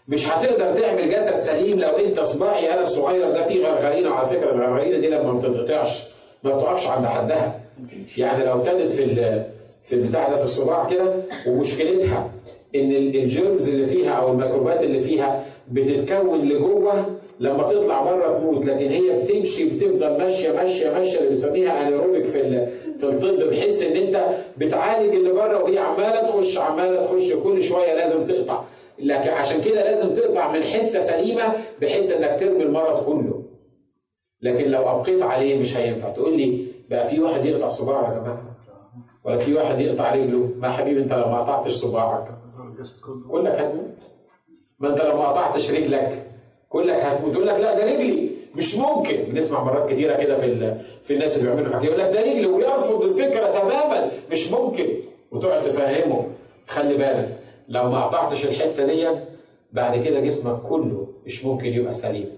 مش 0.08 0.30
هتقدر 0.32 0.80
تعمل 0.82 1.10
جسد 1.10 1.36
سليم 1.36 1.80
لو 1.80 1.90
انت 1.90 2.20
صباعي 2.20 2.74
أنا 2.74 2.82
الصغير 2.82 3.32
ده 3.32 3.44
فيه 3.44 3.68
غرغرينة. 3.68 4.10
وعلى 4.10 4.30
فكرة 4.30 4.52
الغرغرينة 4.52 4.98
دي 4.98 5.10
لما 5.10 5.32
ما 5.32 5.40
بتنقطعش 5.40 6.10
ما 6.44 6.52
بتقفش 6.52 6.88
عند 6.88 7.06
حدها. 7.06 7.60
يعني 8.18 8.46
لو 8.46 8.54
ابتدت 8.54 8.92
في 8.92 9.06
في 9.84 9.94
البتاع 9.96 10.30
ده 10.30 10.38
في 10.38 10.44
الصباع 10.44 10.90
كده 10.90 11.14
ومشكلتها 11.48 12.30
إن 12.76 12.92
الجيرمز 12.92 13.70
اللي 13.70 13.86
فيها 13.86 14.12
أو 14.12 14.32
الميكروبات 14.32 14.84
اللي 14.84 15.00
فيها 15.02 15.46
بتتكون 15.72 16.40
لجوه 16.50 17.06
لما 17.40 17.64
تطلع 17.74 18.02
بره 18.02 18.38
تموت. 18.40 18.66
لكن 18.66 18.90
هي 18.90 19.24
بتمشي 19.24 19.66
بتفضل 19.66 20.18
ماشية 20.18 20.52
ماشية 20.52 20.90
ماشية 20.94 21.18
اللي 21.18 21.30
بنسميها 21.30 21.88
انيروبيك 21.88 22.26
في 22.28 22.68
في 22.98 23.04
الطب 23.04 23.50
بحيث 23.50 23.84
إن 23.84 23.98
أنت 23.98 24.26
بتعالج 24.58 25.16
اللي 25.16 25.32
بره 25.32 25.64
وهي 25.64 25.78
عمالة 25.80 26.22
تخش 26.30 26.58
عمالة 26.58 27.06
تخش 27.06 27.34
كل 27.34 27.64
شوية 27.64 27.94
لازم 27.96 28.28
تقطع. 28.28 28.62
لكن 29.04 29.30
عشان 29.30 29.62
كده 29.62 29.84
لازم 29.84 30.16
تقطع 30.16 30.52
من 30.52 30.64
حتة 30.64 31.00
سليمة 31.00 31.44
بحيث 31.82 32.14
إنك 32.14 32.40
ترمي 32.40 32.64
المرض 32.64 33.04
كله. 33.06 33.44
لكن 34.42 34.72
لو 34.72 34.92
أبقيت 34.92 35.22
عليه 35.22 35.60
مش 35.60 35.78
هينفع. 35.78 36.10
تقول 36.10 36.38
لي 36.38 36.66
بقى 36.90 37.08
في 37.08 37.20
واحد 37.20 37.46
يقطع 37.46 37.68
صباعه 37.68 38.14
يا 38.14 38.20
جماعة؟ 38.20 38.42
ولا 39.24 39.38
في 39.38 39.54
واحد 39.54 39.80
يقطع 39.80 40.14
رجله؟ 40.16 40.50
ما 40.58 40.70
حبيبي 40.72 41.00
أنت 41.00 41.14
لو 41.14 41.30
ما 41.30 41.40
قطعتش 41.40 41.74
صباعك 41.74 42.26
كلك 43.32 43.52
هتموت. 43.52 43.94
ما 44.80 44.90
أنت 44.90 45.02
لو 45.02 45.18
ما 45.18 45.28
قطعتش 45.28 45.72
رجلك 45.72 46.28
كلك 46.70 46.96
هتموت. 47.00 47.34
يقول 47.34 47.48
لك 47.48 47.60
لا 47.60 47.80
ده 47.80 47.86
رجلي 47.94 48.30
مش 48.56 48.78
ممكن. 48.78 49.18
بنسمع 49.28 49.64
مرات 49.64 49.90
كتيرة 49.92 50.16
كده 50.18 50.36
في 50.36 50.76
في 51.04 51.14
الناس 51.14 51.38
اللي 51.40 51.52
بيعملوا 51.52 51.76
حاجة 51.76 51.86
يقول 51.86 52.00
لك 52.00 52.12
ده 52.14 52.22
رجلي 52.22 52.46
ويرفض 52.46 53.02
الفكرة 53.02 53.60
تماما. 53.60 54.12
مش 54.32 54.52
ممكن. 54.52 54.88
وتقعد 55.32 55.64
تفهمه. 55.64 56.26
خلي 56.68 56.98
بالك. 56.98 57.40
لو 57.68 57.90
ما 57.90 58.06
قطعتش 58.06 58.46
الحتة 58.46 58.86
دي 58.86 59.08
بعد 59.72 60.04
كده 60.04 60.20
جسمك 60.20 60.62
كله 60.62 61.08
مش 61.26 61.46
ممكن 61.46 61.66
يبقى 61.74 61.94
سليم 61.94 62.30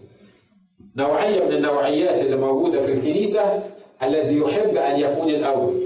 نوعية 0.96 1.46
من 1.46 1.52
النوعيات 1.52 2.26
اللي 2.26 2.38
موجودة 2.38 2.82
في 2.82 2.94
الكنيسة 2.94 3.64
الذي 4.04 4.38
يحب 4.40 4.76
أن 4.78 5.00
يكون 5.00 5.30
الأول 5.30 5.82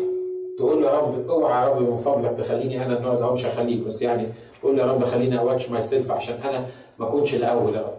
تقول 0.58 0.84
يا 0.84 0.90
رب 0.90 1.30
اوعى 1.30 1.62
يا 1.64 1.70
رب 1.70 1.82
من 1.82 1.98
فضلك 1.98 2.38
تخليني 2.38 2.86
أنا 2.86 2.98
النوع 2.98 3.14
ده 3.16 3.34
مش 3.34 3.46
هخليك 3.46 3.80
بس 3.80 4.02
يعني 4.02 4.28
قول 4.64 4.80
يا 4.80 4.86
رب 4.86 5.06
خليني 5.06 5.40
أ 5.40 5.72
watch 5.72 5.82
myself 5.82 6.12
عشان 6.12 6.36
أنا 6.44 6.66
ما 7.00 7.08
أكونش 7.08 7.36
الأول 7.36 7.76
يا 7.76 7.80
رب. 7.82 7.94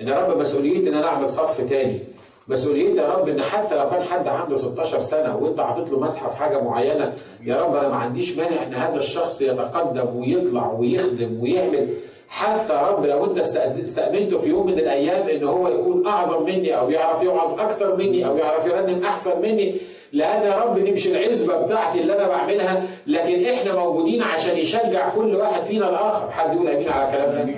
إن 0.00 0.08
يا 0.08 0.26
رب 0.26 0.38
مسؤوليتي 0.38 0.88
إن 0.88 0.94
أنا 0.94 1.06
أعمل 1.06 1.30
صف 1.30 1.60
تاني. 1.70 2.00
مسؤوليتي 2.48 2.96
يا 2.98 3.08
رب 3.08 3.28
إن 3.28 3.42
حتى 3.42 3.74
لو 3.74 3.90
كان 3.90 4.02
حد 4.02 4.28
عنده 4.28 4.56
16 4.56 5.00
سنة 5.00 5.36
وإنت 5.36 5.60
حاطط 5.60 5.90
له 5.90 6.00
مسحه 6.00 6.28
في 6.28 6.36
حاجة 6.36 6.60
معينة 6.60 7.12
يا 7.44 7.62
رب 7.62 7.74
أنا 7.76 7.88
ما 7.88 7.96
عنديش 7.96 8.38
مانع 8.38 8.62
إن 8.66 8.74
هذا 8.74 8.96
الشخص 8.98 9.42
يتقدم 9.42 10.16
ويطلع 10.16 10.72
ويخدم 10.72 11.38
ويعمل. 11.42 11.88
حتى 12.28 12.72
يا 12.74 12.82
رب 12.82 13.04
لو 13.06 13.24
إنت 13.24 13.38
استأمنته 13.38 14.38
في 14.38 14.50
يوم 14.50 14.66
من 14.66 14.72
الأيام 14.78 15.28
إن 15.28 15.44
هو 15.44 15.68
يكون 15.68 16.06
أعظم 16.06 16.42
مني 16.46 16.78
أو 16.78 16.90
يعرف 16.90 17.22
يوعظ 17.22 17.60
أكتر 17.60 17.96
مني 17.96 18.26
أو 18.26 18.36
يعرف 18.36 18.66
يرنم 18.66 19.04
أحسن 19.04 19.42
مني. 19.42 19.74
لأن 20.12 20.42
يا 20.42 20.58
رب 20.58 20.78
دي 20.78 20.92
مش 20.92 21.08
العزبة 21.08 21.66
بتاعتي 21.66 22.00
اللي 22.00 22.16
أنا 22.16 22.28
بعملها 22.28 22.86
لكن 23.06 23.44
إحنا 23.44 23.74
موجودين 23.76 24.22
عشان 24.22 24.58
يشجع 24.58 25.08
كل 25.08 25.34
واحد 25.36 25.64
فينا 25.64 25.88
الآخر. 25.88 26.30
حد 26.30 26.54
يقول 26.54 26.68
آمين 26.68 26.88
على 26.88 27.08
الكلام 27.08 27.30
ده 27.32 27.54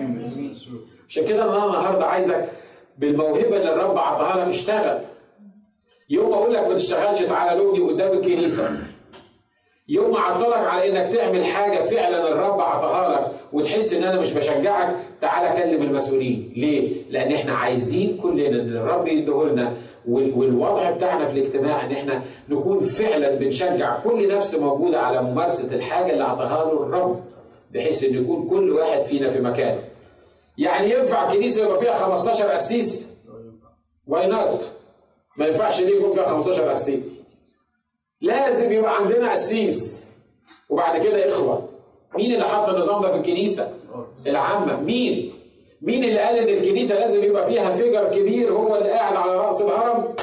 عشان 1.08 1.26
كده 1.26 1.42
أنا 1.44 1.66
النهارده 1.66 2.06
عايزك 2.06 2.44
بالموهبة 2.98 3.56
اللي 3.56 3.72
الرب 3.72 3.98
عطاها 3.98 4.40
لك 4.44 4.48
اشتغل. 4.48 5.00
يوم 6.10 6.32
أقول 6.32 6.54
لك 6.54 6.66
ما 6.66 6.74
تشتغلش 6.74 7.22
تعالى 7.22 7.62
لوني 7.62 7.80
قدام 7.80 8.12
الكنيسة. 8.12 8.70
يوم 9.88 10.10
ما 10.10 10.20
عطلك 10.20 10.56
على 10.56 10.90
إنك 10.90 11.14
تعمل 11.14 11.44
حاجة 11.44 11.80
فعلا 11.82 12.28
الرب 12.32 12.60
عطاها 12.60 13.20
لك 13.20 13.32
وتحس 13.52 13.94
إن 13.94 14.04
أنا 14.04 14.20
مش 14.20 14.32
بشجعك 14.32 14.96
تعالى 15.20 15.62
كلم 15.62 15.82
المسؤولين. 15.82 16.52
ليه؟ 16.56 17.02
لأن 17.10 17.32
إحنا 17.32 17.52
عايزين 17.52 18.18
كلنا 18.22 18.60
إن 18.60 18.76
الرب 18.76 19.08
يديهولنا 19.08 19.72
والوضع 20.08 20.90
بتاعنا 20.90 21.26
في 21.26 21.38
الاجتماع 21.38 21.84
إن 21.86 21.92
إحنا 21.92 22.22
نكون 22.48 22.80
فعلا 22.80 23.34
بنشجع 23.34 23.98
كل 24.00 24.28
نفس 24.28 24.54
موجودة 24.54 25.00
على 25.00 25.22
ممارسة 25.22 25.74
الحاجة 25.74 26.12
اللي 26.12 26.24
اعطاها 26.24 26.64
له 26.64 26.82
الرب 26.82 27.20
بحيث 27.74 28.04
إن 28.04 28.14
يكون 28.14 28.48
كل 28.48 28.70
واحد 28.70 29.02
فينا 29.02 29.28
في 29.30 29.40
مكانه. 29.40 29.80
يعني 30.58 30.90
ينفع 30.92 31.32
كنيسة 31.32 31.64
يبقى 31.64 31.80
فيها 31.80 31.94
15 31.94 32.44
قسيس؟ 32.48 33.06
why 34.06 34.26
not 34.26 34.72
ما 35.36 35.46
ينفعش 35.46 35.82
ليه 35.82 35.96
يكون 35.96 36.14
فيها 36.14 36.24
15 36.24 36.70
قسيس 36.70 37.04
لازم 38.20 38.72
يبقى 38.72 38.96
عندنا 38.96 39.32
قسيس 39.32 40.06
وبعد 40.70 41.02
كده 41.02 41.28
إخوة 41.28 41.68
مين 42.16 42.34
اللي 42.34 42.44
حط 42.48 42.68
النظام 42.68 43.02
ده 43.02 43.10
في 43.12 43.16
الكنيسة؟ 43.18 43.70
العامة 44.26 44.80
مين؟ 44.80 45.32
مين 45.82 46.04
اللي 46.04 46.18
قال 46.18 46.36
إن 46.38 46.48
الكنيسة 46.48 46.98
لازم 46.98 47.24
يبقى 47.24 47.46
فيها 47.46 47.70
figure 47.70 48.08
كبير 48.14 48.52
هو 48.52 48.76
اللي 48.76 48.88
قاعد 48.90 49.16
على 49.16 49.36
رأس 49.38 49.62
الهرم 49.62 50.14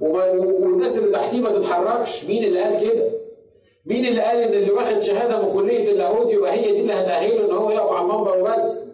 والناس 0.00 0.98
اللي 0.98 1.12
تحتيه 1.12 1.40
ما 1.40 1.50
تتحركش 1.58 2.24
مين 2.24 2.44
اللي 2.44 2.60
قال 2.62 2.80
كده؟ 2.80 3.10
مين 3.86 4.06
اللي 4.06 4.20
قال 4.20 4.38
إن 4.38 4.52
اللي 4.54 4.70
واخد 4.70 4.98
شهادة 4.98 5.42
من 5.42 5.52
كلية 5.52 5.92
اللاهوت 5.92 6.32
يبقى 6.32 6.52
هي 6.52 6.72
دي 6.72 6.80
اللي 6.80 6.92
هتأهله 6.92 7.44
إن 7.46 7.50
هو 7.50 7.70
يقف 7.70 7.92
على 7.92 8.02
المنبر 8.04 8.38
وبس؟ 8.40 8.84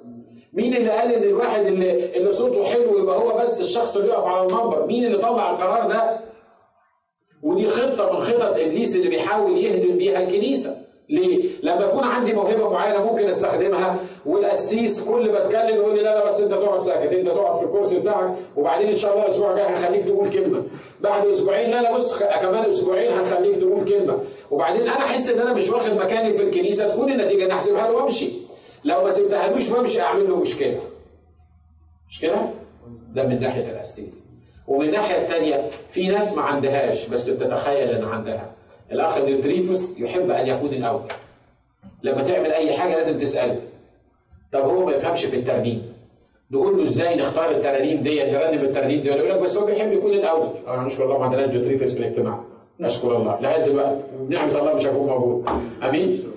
مين 0.52 0.76
اللي 0.76 0.90
قال 0.90 1.12
إن 1.14 1.22
الواحد 1.22 1.66
اللي 1.66 2.16
اللي 2.16 2.32
صوته 2.32 2.64
حلو 2.64 2.98
يبقى 2.98 3.16
هو 3.18 3.36
بس 3.38 3.60
الشخص 3.60 3.96
اللي 3.96 4.08
يقف 4.08 4.24
على 4.24 4.46
المنبر؟ 4.46 4.86
مين 4.86 5.04
اللي 5.04 5.18
طلع 5.18 5.50
القرار 5.50 5.88
ده؟ 5.88 6.20
ودي 7.44 7.68
خطة 7.68 8.12
من 8.12 8.20
خطط 8.20 8.42
إبليس 8.42 8.96
اللي 8.96 9.08
بيحاول 9.08 9.58
يهدم 9.58 9.96
بيها 9.98 10.22
الكنيسة. 10.22 10.76
ليه؟ 11.08 11.48
لما 11.62 11.84
يكون 11.84 12.04
عندي 12.04 12.32
موهبة 12.32 12.68
معينة 12.70 13.12
ممكن 13.12 13.28
أستخدمها 13.28 13.96
والقسيس 14.26 15.04
كل 15.08 15.32
ما 15.32 15.42
أتكلم 15.46 15.76
يقول 15.76 15.94
لي 15.96 16.02
لا 16.02 16.14
لا 16.14 16.28
بس 16.28 16.40
أنت 16.40 16.50
تقعد 16.52 16.80
ساكت 16.82 17.12
أنت 17.12 17.28
تقعد 17.28 17.56
في 17.56 17.64
الكرسي 17.64 17.98
بتاعك 17.98 18.34
وبعدين 18.56 18.88
إن 18.88 18.96
شاء 18.96 19.12
الله 19.12 19.24
الأسبوع 19.24 19.50
الجاي 19.50 19.66
هخليك 19.66 20.04
تقول 20.04 20.30
كلمة 20.30 20.62
بعد 21.00 21.26
أسبوعين 21.26 21.70
لا 21.70 21.82
لا 21.82 21.94
بص 21.94 22.18
كمان 22.18 22.64
أسبوعين 22.68 23.12
هخليك 23.12 23.56
تقول 23.56 23.84
كلمة 23.84 24.18
وبعدين 24.50 24.82
أنا 24.82 24.90
أحس 24.98 25.30
إن 25.30 25.40
أنا 25.40 25.52
مش 25.52 25.70
واخد 25.70 25.92
مكاني 25.96 26.36
في 26.36 26.42
الكنيسة 26.42 26.88
تكون 26.94 27.12
النتيجة 27.12 27.44
إني 27.44 27.52
أحسبها 27.52 27.88
له 27.88 27.94
وأمشي 27.96 28.28
لو 28.84 29.04
ما 29.04 29.10
سبتهالوش 29.10 29.70
وامشي 29.70 30.00
اعمل 30.00 30.28
له 30.28 30.40
مشكلة. 30.40 30.80
مش 32.08 32.20
كده؟ 32.20 32.36
ده 33.14 33.26
من 33.26 33.40
ناحية 33.40 33.70
القسيس 33.70 34.26
ومن 34.68 34.86
الناحيه 34.86 35.22
الثانية 35.22 35.70
في 35.90 36.08
ناس 36.08 36.36
ما 36.36 36.42
عندهاش 36.42 37.08
بس 37.08 37.28
بتتخيل 37.28 37.88
إن 37.88 38.04
عندها. 38.04 38.50
الأخ 38.92 39.24
ديوتريفوس 39.24 40.00
يحب 40.00 40.30
أن 40.30 40.46
يكون 40.46 40.68
الأول. 40.68 41.02
لما 42.02 42.22
تعمل 42.22 42.52
أي 42.52 42.72
حاجة 42.72 42.96
لازم 42.96 43.20
تسأله. 43.20 43.60
طب 44.52 44.60
هو 44.60 44.86
ما 44.86 44.92
يفهمش 44.92 45.24
في 45.24 45.36
الترنيم. 45.36 45.92
نقول 46.50 46.76
له 46.76 46.82
إزاي 46.82 47.16
نختار 47.16 47.50
الترانيم 47.50 48.02
دي 48.02 48.32
نرنم 48.32 48.64
الترنيم 48.64 49.02
دي 49.02 49.08
يقول 49.08 49.30
لك 49.30 49.38
بس 49.38 49.58
هو 49.58 49.66
بيحب 49.66 49.92
يكون 49.92 50.12
الأول. 50.12 50.48
آه 50.66 50.84
نشكر 50.84 51.04
الله 51.04 51.18
ما 51.18 51.24
عندناش 51.24 51.50
ديوتريفوس 51.50 51.94
في 51.94 52.00
الاجتماع. 52.00 52.44
نشكر 52.80 53.16
الله. 53.16 53.40
لغاية 53.40 53.66
دلوقتي. 53.66 54.02
نعمة 54.28 54.58
الله 54.58 54.74
مش 54.74 54.86
هيكون 54.86 55.06
موجود. 55.06 55.48
أمين؟ 55.88 56.31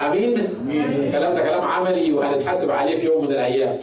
أمين. 0.00 0.38
الكلام 0.70 1.34
ده 1.34 1.40
كلام 1.42 1.64
عملي 1.64 2.12
وهنتحاسب 2.12 2.70
عليه 2.70 2.96
في 2.96 3.06
يوم 3.06 3.24
من 3.24 3.30
الأيام. 3.30 3.78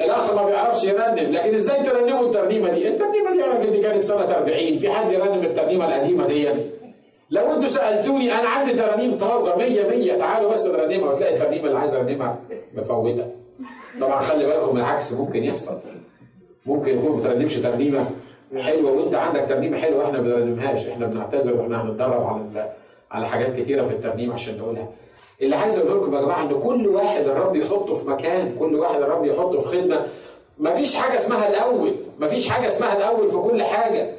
الأخ 0.00 0.34
ما 0.34 0.44
بيعرفش 0.44 0.84
يرنم 0.84 1.32
لكن 1.32 1.54
إزاي 1.54 1.82
ترنموا 1.82 2.26
الترنيمة 2.26 2.70
دي؟ 2.70 2.88
الترنيمة 2.88 3.32
دي 3.32 3.38
يا 3.38 3.46
راجل 3.46 3.70
دي 3.70 3.82
كانت 3.82 4.02
سنة 4.04 4.36
40 4.36 4.78
في 4.78 4.90
حد 4.90 5.12
يرنم 5.12 5.42
الترنيمة 5.44 5.84
القديمة 5.88 6.26
دي؟ 6.26 6.48
لو 7.30 7.54
أنتوا 7.54 7.68
سألتوني 7.68 8.32
أنا 8.32 8.48
عندي 8.48 8.72
ترانيم 8.74 9.18
طازة 9.18 9.56
100 9.56 9.88
100 9.88 10.18
تعالوا 10.18 10.52
بس 10.52 10.66
نرنمها 10.66 11.12
وتلاقي 11.12 11.34
الترنيمة 11.36 11.66
اللي 11.68 11.78
عايز 11.78 11.94
أرنمها 11.94 12.38
مفوتة. 12.74 13.26
طبعا 14.00 14.20
خلي 14.20 14.46
بالكم 14.46 14.76
العكس 14.76 15.12
ممكن 15.12 15.44
يحصل. 15.44 15.78
ممكن 16.66 16.98
يكون 16.98 17.10
ما 17.12 17.20
بترنمش 17.20 17.56
ترنيمة 17.56 18.06
حلوة 18.58 18.92
وأنت 18.92 19.14
عندك 19.14 19.46
ترنيمة 19.48 19.78
حلوة 19.78 19.98
وإحنا 19.98 20.18
ما 20.20 20.24
بنرنمهاش. 20.24 20.86
إحنا 20.86 21.06
بنعتذر 21.06 21.56
وإحنا 21.56 21.82
هنتدرب 21.82 22.26
على 22.26 22.70
على 23.10 23.28
حاجات 23.28 23.56
كتيرة 23.56 23.82
في 23.84 23.92
الترنيم 23.94 24.32
عشان 24.32 24.58
نقولها. 24.58 24.88
اللي 25.42 25.56
عايز 25.56 25.78
أقول 25.78 26.02
لكم 26.02 26.14
يا 26.16 26.20
جماعة 26.20 26.42
إن 26.42 26.60
كل 26.60 26.86
واحد 26.88 27.22
الرب 27.26 27.56
يحطه 27.56 27.94
في 27.94 28.10
مكان 28.10 28.56
كل 28.58 28.74
واحد 28.74 29.02
الرب 29.02 29.24
يحطه 29.24 29.58
في 29.58 29.68
خدمة 29.68 30.06
مفيش 30.58 30.96
حاجة 30.96 31.18
اسمها 31.18 31.48
الأول 31.48 31.94
مفيش 32.20 32.48
حاجة 32.50 32.68
اسمها 32.68 32.96
الأول 32.96 33.30
في 33.30 33.36
كل 33.38 33.62
حاجة. 33.62 34.10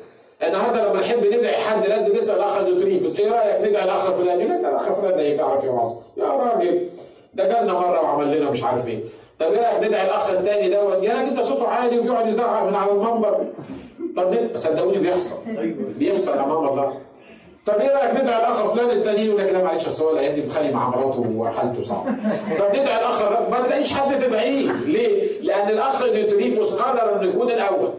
النهارده 0.43 0.89
لما 0.89 0.99
نحب 1.01 1.25
ندعي 1.25 1.55
حد 1.57 1.85
لازم 1.87 2.17
نسال 2.17 2.35
الأخ 2.35 2.61
دوتريفس 2.61 3.19
إيه 3.19 3.31
رأيك 3.31 3.69
ندعي 3.69 3.83
الأخ 3.83 4.11
فلان؟ 4.11 4.39
يقول 4.41 4.51
لك 4.53 4.59
الأخ 4.69 4.91
فلان 4.93 5.15
ده 5.17 5.21
يعرف 5.23 5.63
يوعظ 5.65 5.93
يا 6.17 6.25
راجل 6.25 6.89
ده 7.33 7.47
جالنا 7.47 7.73
مرة 7.73 8.01
وعمل 8.01 8.37
لنا 8.37 8.49
مش 8.49 8.63
عارف 8.63 8.87
إيه. 8.87 8.99
طب 9.39 9.45
إيه 9.53 9.59
رأيك 9.61 9.83
ندعي 9.87 10.05
الأخ 10.05 10.29
الثاني 10.31 10.69
دوت 10.69 11.03
يا 11.03 11.15
راجل 11.15 11.35
ده 11.35 11.41
صوته 11.41 11.67
عالي 11.67 11.99
وبيقعد 11.99 12.27
يزعق 12.27 12.63
من 12.69 12.75
على 12.75 12.91
المنبر. 12.91 13.45
طب 14.17 14.47
صدقوني 14.55 14.97
بيحصل. 14.97 15.35
بيحصل 15.99 16.31
امام 16.33 16.67
الله. 16.67 16.93
طب 17.65 17.73
إيه 17.73 17.91
رأيك 17.91 18.11
ندعي 18.11 18.37
الأخ 18.37 18.73
فلان 18.73 18.89
التاني 18.89 19.25
يقول 19.25 19.41
لك 19.41 19.53
لا 19.53 19.63
معلش 19.63 19.87
أصل 19.87 20.05
هو 20.05 20.33
دي 20.33 20.45
مخلي 20.45 20.71
مع 20.71 20.89
مراته 20.89 21.31
وحالته 21.35 21.81
صعبة. 21.81 22.11
طب 22.59 22.69
ندعي 22.69 22.99
الأخ 22.99 23.23
ما 23.49 23.61
تلاقيش 23.65 23.93
حد 23.93 24.19
تدعيه، 24.21 24.71
ليه؟ 24.71 25.41
لأن 25.41 25.69
الأخ 25.69 26.09
ديوتريفوس 26.09 26.73
قرر 26.73 27.15
إنه 27.15 27.29
يكون 27.29 27.51
الأول. 27.51 27.93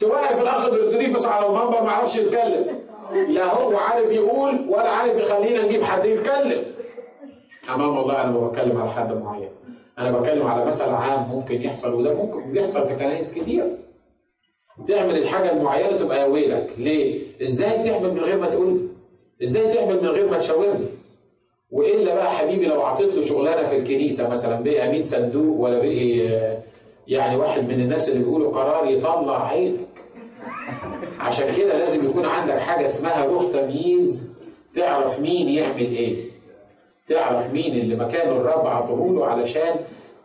توقف 0.00 0.42
الأخ 0.42 0.70
ديوتريفوس 0.70 1.26
على 1.26 1.46
المنبر 1.46 1.82
ما 1.82 1.90
يعرفش 1.90 2.18
يتكلم. 2.18 2.66
لا 3.28 3.54
هو 3.54 3.76
عارف 3.76 4.12
يقول 4.12 4.66
ولا 4.68 4.88
عارف 4.88 5.18
يخلينا 5.18 5.64
نجيب 5.64 5.82
حد 5.82 6.04
يتكلم. 6.04 6.64
امام 7.74 7.98
الله 7.98 8.22
أنا 8.22 8.30
ما 8.30 8.48
بتكلم 8.48 8.80
على 8.80 8.90
حد 8.90 9.12
معين. 9.12 9.50
أنا 9.98 10.18
بتكلم 10.18 10.46
على 10.46 10.64
مثل 10.64 10.88
عام 10.88 11.28
ممكن 11.30 11.62
يحصل 11.62 11.94
وده 11.94 12.14
ممكن 12.14 12.52
بيحصل 12.52 12.86
في 12.88 12.94
كنايس 12.94 13.34
كتير. 13.34 13.76
تعمل 14.88 15.18
الحاجة 15.18 15.52
المعينة 15.52 15.96
تبقى 15.96 16.20
يا 16.20 16.24
ويلك، 16.24 16.70
ليه؟ 16.78 17.20
إزاي 17.42 17.90
تعمل 17.90 18.14
من 18.14 18.20
غير 18.20 18.38
ما 18.38 18.50
تقول 18.50 18.88
إزاي 19.42 19.74
تعمل 19.74 20.02
من 20.02 20.08
غير 20.08 20.30
ما 20.30 20.38
تشاورني؟ 20.38 20.86
وإلا 21.70 22.14
بقى 22.14 22.30
حبيبي 22.30 22.66
لو 22.66 22.82
اعطيت 22.82 23.14
له 23.14 23.22
شغلانة 23.22 23.68
في 23.68 23.76
الكنيسة 23.76 24.28
مثلا 24.30 24.60
بقي 24.62 24.88
امين 24.88 25.04
صندوق 25.04 25.60
ولا 25.60 25.78
بقي 25.78 26.18
يعني 27.08 27.36
واحد 27.36 27.68
من 27.68 27.74
الناس 27.80 28.10
اللي 28.10 28.24
بيقولوا 28.24 28.52
قرار 28.52 28.86
يطلع 28.86 29.48
عينك. 29.48 29.78
عشان 31.20 31.54
كده 31.56 31.78
لازم 31.78 32.04
يكون 32.10 32.24
عندك 32.24 32.58
حاجة 32.58 32.86
اسمها 32.86 33.24
روح 33.24 33.42
تمييز 33.52 34.32
تعرف 34.76 35.20
مين 35.20 35.48
يعمل 35.48 35.80
إيه. 35.80 36.16
تعرف 37.08 37.52
مين 37.52 37.74
اللي 37.80 37.96
مكانه 37.96 38.32
الرب 38.32 38.66
عطوه 38.66 39.26
علشان 39.26 39.74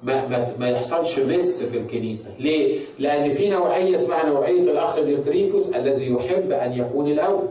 ما, 0.03 0.27
ما, 0.27 0.55
ما 0.59 0.69
يحصلش 0.69 1.19
mess 1.19 1.63
في 1.63 1.77
الكنيسة. 1.77 2.29
ليه؟ 2.39 2.79
لأن 2.99 3.29
في 3.29 3.49
نوعية 3.49 3.95
اسمها 3.95 4.25
نوعية 4.25 4.61
الأخ 4.61 4.99
ديوتريفوس 4.99 5.69
الذي 5.69 6.11
يحب 6.13 6.51
أن 6.51 6.73
يكون 6.73 7.11
الأول. 7.11 7.47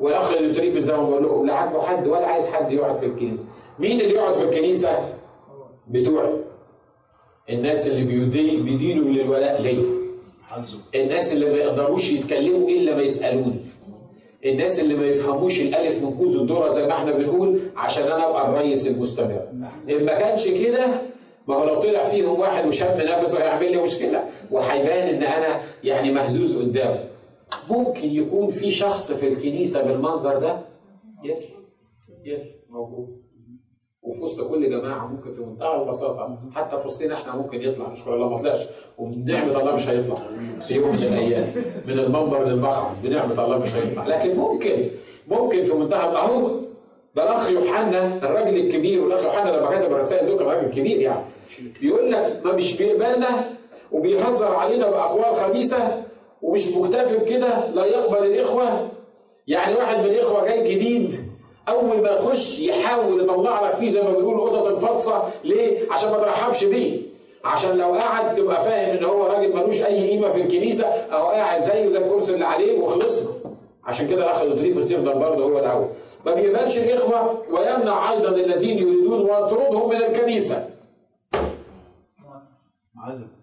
والأخ 0.00 0.32
ديوتريفوس 0.32 0.78
زي 0.78 0.96
ما 0.96 1.10
بقول 1.10 1.24
لكم 1.24 1.46
لا 1.46 1.54
عاجبه 1.54 1.80
حد 1.82 2.06
ولا 2.08 2.26
عايز 2.26 2.50
حد 2.50 2.72
يقعد 2.72 2.96
في 2.96 3.06
الكنيسة. 3.06 3.48
مين 3.78 4.00
اللي 4.00 4.14
يقعد 4.14 4.34
في 4.34 4.44
الكنيسة؟ 4.44 4.88
بتوعي. 5.88 6.34
الناس 7.50 7.88
اللي 7.88 8.04
بيدي 8.04 8.56
بيدينوا 8.62 9.04
بالولاء 9.04 9.62
ليا 9.62 9.84
الناس 10.94 11.32
اللي 11.34 11.46
ما 11.46 11.56
يقدروش 11.56 12.12
يتكلموا 12.12 12.68
إلا 12.68 12.96
ما 12.96 13.02
يسألوني. 13.02 13.60
الناس 14.44 14.80
اللي 14.80 14.94
ما 14.94 15.06
يفهموش 15.06 15.60
الألف 15.60 16.02
من 16.02 16.16
كوز 16.16 16.36
الذره 16.36 16.68
زي 16.68 16.86
ما 16.86 16.92
إحنا 16.92 17.12
بنقول 17.12 17.60
عشان 17.76 18.04
أنا 18.04 18.28
أبقى 18.30 18.48
الريس 18.48 18.88
المستمر. 18.88 19.42
إن 19.90 20.04
ما 20.04 20.18
كانش 20.18 20.48
كده 20.48 20.86
ما 21.48 21.56
هو 21.56 21.64
لو 21.64 21.80
طلع 21.80 22.04
فيهم 22.04 22.40
واحد 22.40 22.66
وشاب 22.68 23.00
نفسه 23.00 23.42
هيعمل 23.42 23.72
لي 23.72 23.82
مشكلة. 23.82 24.24
وهيبان 24.50 25.08
إن 25.14 25.22
أنا 25.22 25.60
يعني 25.84 26.12
مهزوز 26.12 26.58
قدامه. 26.58 27.04
ممكن 27.70 28.08
يكون 28.08 28.50
في 28.50 28.70
شخص 28.70 29.12
في 29.12 29.28
الكنيسة 29.28 29.82
بالمنظر 29.82 30.38
ده؟ 30.38 30.58
يس 31.24 31.44
يس 32.24 32.40
موجود. 32.70 33.20
وفي 34.02 34.22
وسط 34.22 34.48
كل 34.48 34.70
جماعة 34.70 35.06
ممكن 35.06 35.32
في 35.32 35.42
منتهى 35.42 35.82
البساطة. 35.82 36.38
حتى 36.54 36.76
في 36.76 36.88
وسطنا 36.88 37.14
إحنا 37.14 37.36
ممكن 37.36 37.62
يطلع. 37.62 37.88
نشكر 37.88 38.14
الله 38.14 38.28
ما 38.28 38.38
طلعش. 38.38 38.66
وبنعمة 38.98 39.60
الله 39.60 39.74
مش 39.74 39.88
هيطلع. 39.88 40.14
في 40.62 40.74
يوم 40.74 40.88
من 40.88 40.94
الأيام. 41.02 41.50
من 41.88 41.98
المنبر 41.98 42.44
للمقعد 42.44 43.02
بنعمة 43.02 43.44
الله 43.44 43.58
مش 43.58 43.74
هيطلع. 43.74 44.06
لكن 44.06 44.36
ممكن. 44.36 44.86
ممكن 45.28 45.64
في 45.64 45.74
منتهى 45.74 46.16
أهو. 46.16 46.50
ده 47.16 47.22
الأخ 47.22 47.50
يوحنا 47.50 48.16
الراجل 48.16 48.56
الكبير. 48.56 49.02
والأخ 49.04 49.24
يوحنا 49.24 49.50
لما 49.50 49.70
كتب 49.70 49.92
الرسائل 49.92 50.26
دول 50.26 50.38
كان 50.38 50.46
راجل 50.46 50.70
كبير 50.70 51.00
يعني. 51.00 51.24
بيقول 51.80 52.12
لك 52.12 52.40
ما 52.44 52.52
مش 52.52 52.78
بيقبلنا. 52.78 53.28
وبيهزر 53.92 54.54
علينا 54.54 54.90
بأقوال 54.90 55.36
خبيثة. 55.36 56.09
ومش 56.42 56.76
مكتفي 56.76 57.16
بكده 57.16 57.68
لا 57.74 57.84
يقبل 57.84 58.26
الإخوة. 58.26 58.88
يعني 59.46 59.74
واحد 59.74 59.98
من 59.98 60.04
الإخوة 60.06 60.44
جاي 60.44 60.74
جديد 60.74 61.14
أول 61.68 62.02
ما 62.02 62.10
يخش 62.10 62.60
يحاول 62.60 63.20
يطلع 63.24 63.68
لك 63.68 63.74
فيه 63.74 63.90
زي 63.90 64.02
ما 64.02 64.10
بيقولوا 64.10 64.48
اوضه 64.48 64.68
الفطسه 64.70 65.22
ليه؟ 65.44 65.92
عشان 65.92 66.10
ما 66.10 66.16
ترحبش 66.16 66.64
بيه. 66.64 67.00
عشان 67.44 67.78
لو 67.78 67.92
قعد 67.94 68.34
تبقى 68.34 68.62
فاهم 68.64 68.96
إن 68.98 69.04
هو 69.04 69.26
راجل 69.26 69.56
ملوش 69.56 69.82
أي 69.82 70.10
قيمة 70.10 70.28
في 70.30 70.40
الكنيسة 70.42 70.86
أو 70.86 71.26
قاعد 71.26 71.62
زيه 71.62 71.88
زي 71.88 71.98
الكرسي 71.98 72.34
اللي 72.34 72.44
عليه 72.44 72.80
وخلصنا. 72.80 73.30
عشان 73.84 74.08
كده 74.08 74.24
الاخ 74.24 74.42
ديوتريفوس 74.42 74.76
يفضل 74.90 75.14
برضه 75.18 75.44
هو 75.44 75.58
الأول. 75.58 75.88
ما 76.26 76.34
بيقبلش 76.34 76.78
الإخوة 76.78 77.42
ويمنع 77.50 78.12
أيضا 78.12 78.28
الذين 78.28 78.78
يريدون 78.78 79.20
ويطردهم 79.30 79.88
من 79.90 79.96
الكنيسة. 79.96 80.70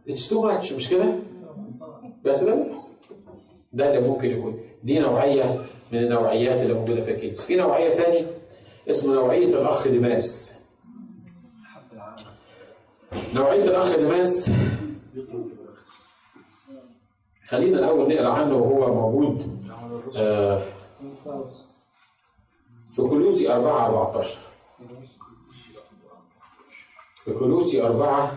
it's 0.09 0.29
too 0.29 0.41
much 0.41 0.73
مش 0.73 0.89
كده؟ 0.89 1.05
بس 2.25 2.43
ده 2.43 2.65
ده 3.73 3.89
اللي 3.97 4.07
ممكن 4.07 4.31
يكون. 4.31 4.59
دي 4.83 4.99
نوعية 4.99 5.65
من 5.91 5.99
النوعيات 5.99 6.61
اللي 6.61 6.73
موجودة 6.73 7.01
في 7.01 7.11
الكنيسة. 7.11 7.43
في 7.43 7.55
نوعية 7.55 7.95
ثانية 7.95 8.27
اسمه 8.89 9.13
نوعية 9.15 9.45
الأخ 9.45 9.87
ديماس 9.87 10.57
نوعية 13.33 13.63
الأخ 13.63 13.97
ديماس. 13.97 14.51
خلينا 17.47 17.79
الأول 17.79 18.09
نقرأ 18.13 18.29
عنه 18.29 18.55
وهو 18.55 18.93
موجود 18.95 19.61
آه 20.15 20.61
في 22.91 23.01
كلوسي 23.01 23.53
4 23.53 23.85
14 23.85 24.39
في 27.23 27.33
كلوسي 27.33 27.87
4 27.87 28.31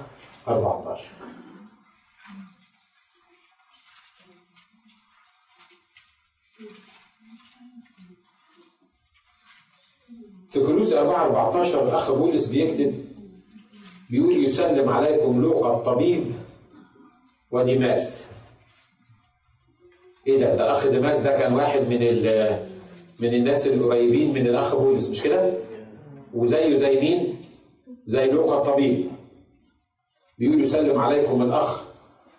14 0.48 1.10
في 10.50 10.60
كلوسي 10.60 10.98
4 11.00 11.24
14 11.26 11.82
الأخ 11.88 12.12
بولس 12.12 12.48
بيكتب 12.48 12.94
بيقول 14.10 14.44
يسلم 14.44 14.88
عليكم 14.88 15.42
لوقا 15.42 15.76
الطبيب 15.76 16.24
وديماس 17.50 18.26
إيه 20.26 20.40
ده؟ 20.40 20.54
ده 20.54 20.64
الأخ 20.64 20.86
ديماس 20.86 21.20
ده 21.22 21.38
كان 21.38 21.54
واحد 21.54 21.80
من 21.80 21.98
من 23.20 23.34
الناس 23.34 23.66
القريبين 23.68 24.34
من 24.34 24.46
الأخ 24.46 24.76
بولس 24.76 25.10
مش 25.10 25.22
كده؟ 25.22 25.52
وزيه 26.34 26.76
زي 26.76 27.00
مين؟ 27.00 27.36
زي 28.04 28.26
لوقا 28.30 28.58
الطبيب. 28.58 29.10
بيقول 30.38 30.60
يسلم 30.60 30.98
عليكم 30.98 31.42
الأخ 31.42 31.84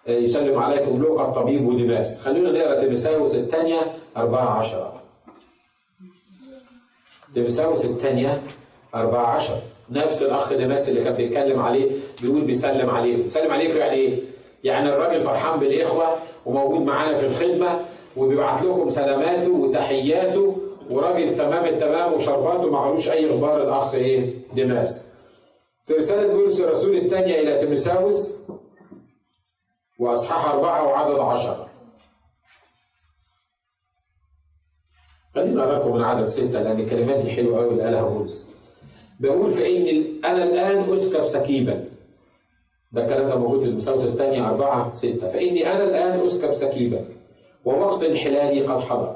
يسلم 0.08 0.60
عليكم 0.60 1.02
لوقا 1.02 1.28
الطبيب 1.30 1.68
وديماس 1.68 2.22
خلونا 2.22 2.52
نقرأ 2.52 2.82
تيموثاوس 2.84 3.36
الثانية 3.36 3.80
14 4.18 5.01
تيموثاوس 7.34 7.86
الثانية 7.86 8.42
14 8.96 9.54
نفس 9.92 10.24
الأخ 10.24 10.54
ديماس 10.54 10.90
اللي 10.90 11.04
كان 11.04 11.14
بيتكلم 11.14 11.62
عليه 11.62 11.92
بيقول 12.22 12.42
بيسلم 12.42 12.90
عليكم 12.90 13.22
بيسلم 13.24 13.52
عليكم 13.52 13.78
يعني 13.78 13.96
إيه؟ 13.96 14.20
يعني 14.64 14.90
الراجل 14.90 15.22
فرحان 15.22 15.60
بالإخوة 15.60 16.16
وموجود 16.46 16.82
معانا 16.82 17.18
في 17.18 17.26
الخدمة 17.26 17.80
وبيبعت 18.18 18.64
لكم 18.64 18.90
سلاماته 18.90 19.52
وتحياته 19.52 20.58
وراجل 20.90 21.38
تمام 21.38 21.66
التمام 21.66 22.14
وشرباته 22.14 22.72
معلوش 22.72 23.10
أي 23.12 23.30
غبار 23.30 23.64
الأخ 23.64 23.94
إيه؟ 23.94 24.34
ديماس 24.54 25.08
في 25.84 25.94
رسالة 25.94 26.34
بولس 26.34 26.62
الرسول 26.62 26.96
الثانية 26.98 27.40
إلى 27.40 27.58
تيمساوس 27.66 28.38
وأصحاح 30.00 30.54
أربعة 30.54 30.88
وعدد 30.88 31.20
عشره 31.20 31.68
خلينا 35.36 35.64
اقرا 35.64 35.80
لكم 35.80 35.96
من 35.96 36.04
عدد 36.04 36.28
ستة 36.28 36.64
لأن 36.64 36.80
الكلمات 36.80 37.20
دي 37.20 37.32
حلوة 37.32 37.60
قوي 37.60 37.70
اللي 37.72 37.84
قالها 37.84 38.02
بولس 38.02 38.52
بيقول 39.20 39.52
فإن 39.52 40.04
أنا 40.26 40.44
الآن 40.44 40.94
أسكب 40.94 41.24
سكيبا. 41.26 41.84
ده 42.92 43.04
الكلام 43.06 43.30
ده 43.30 43.36
موجود 43.36 43.60
في 43.62 43.68
تيموثاوس 43.70 44.10
الثانية 44.10 44.50
أربعة 44.50 44.94
ستة. 44.94 45.28
فإني 45.28 45.72
أنا 45.76 45.84
الآن 45.84 46.20
أسكب 46.26 46.54
سكيبا. 46.54 47.06
ووقت 47.66 48.04
انحلالي 48.04 48.62
قد 48.62 48.82
حضر. 48.82 49.16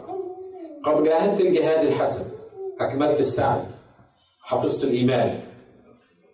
قد 0.84 1.04
جاهدت 1.04 1.41
الجهاد 1.41 1.86
الحسن. 1.88 2.25
أكملت 2.80 3.19
السعي. 3.19 3.62
حفظت 4.41 4.84
الإيمان. 4.84 5.39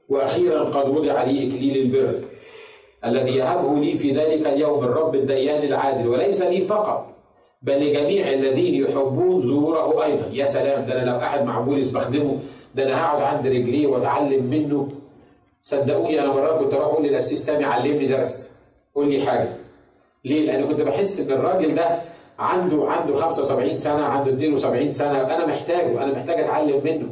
وأخيرا 0.09 0.63
قد 0.63 0.89
وضع 0.89 1.23
لي 1.23 1.47
إكليل 1.47 1.77
البر 1.77 2.19
الذي 3.05 3.35
يهبه 3.35 3.79
لي 3.79 3.95
في 3.95 4.11
ذلك 4.11 4.47
اليوم 4.47 4.83
الرب 4.83 5.15
الديان 5.15 5.63
العادل 5.63 6.07
وليس 6.07 6.41
لي 6.41 6.61
فقط. 6.61 7.10
بل 7.61 7.73
لجميع 7.73 8.29
الذين 8.29 8.75
يحبون 8.75 9.41
ظهوره 9.41 10.03
أيضا. 10.05 10.29
يا 10.31 10.45
سلام 10.45 10.85
ده 10.85 11.01
أنا 11.01 11.09
لو 11.11 11.17
قاعد 11.17 11.45
مع 11.45 11.59
بولس 11.59 11.91
بخدمه 11.91 12.39
ده 12.75 12.83
أنا 12.83 13.05
هقعد 13.05 13.21
عند 13.21 13.47
رجليه 13.47 13.87
وأتعلم 13.87 14.43
منه. 14.45 14.89
صدقوني 15.63 16.21
أنا 16.21 16.33
مرات 16.33 16.59
كنت 16.63 16.73
أروح 16.73 16.85
أقول 16.87 17.05
للاسيس 17.07 17.45
سامي 17.45 17.63
علمني 17.63 18.07
درس. 18.07 18.51
قول 18.95 19.09
لي 19.11 19.25
حاجة. 19.25 19.49
ليه؟ 20.25 20.45
لأن 20.45 20.67
كنت 20.67 20.81
بحس 20.81 21.19
إن 21.19 21.31
الراجل 21.31 21.75
ده 21.75 21.85
عنده 22.39 22.89
عنده 22.89 23.15
75 23.15 23.77
سنة 23.77 24.05
عنده 24.05 24.31
72 24.31 24.91
سنة 24.91 25.35
أنا 25.35 25.45
محتاجه 25.45 26.03
أنا 26.03 26.13
محتاج 26.13 26.39
أتعلم 26.39 26.81
منه. 26.85 27.07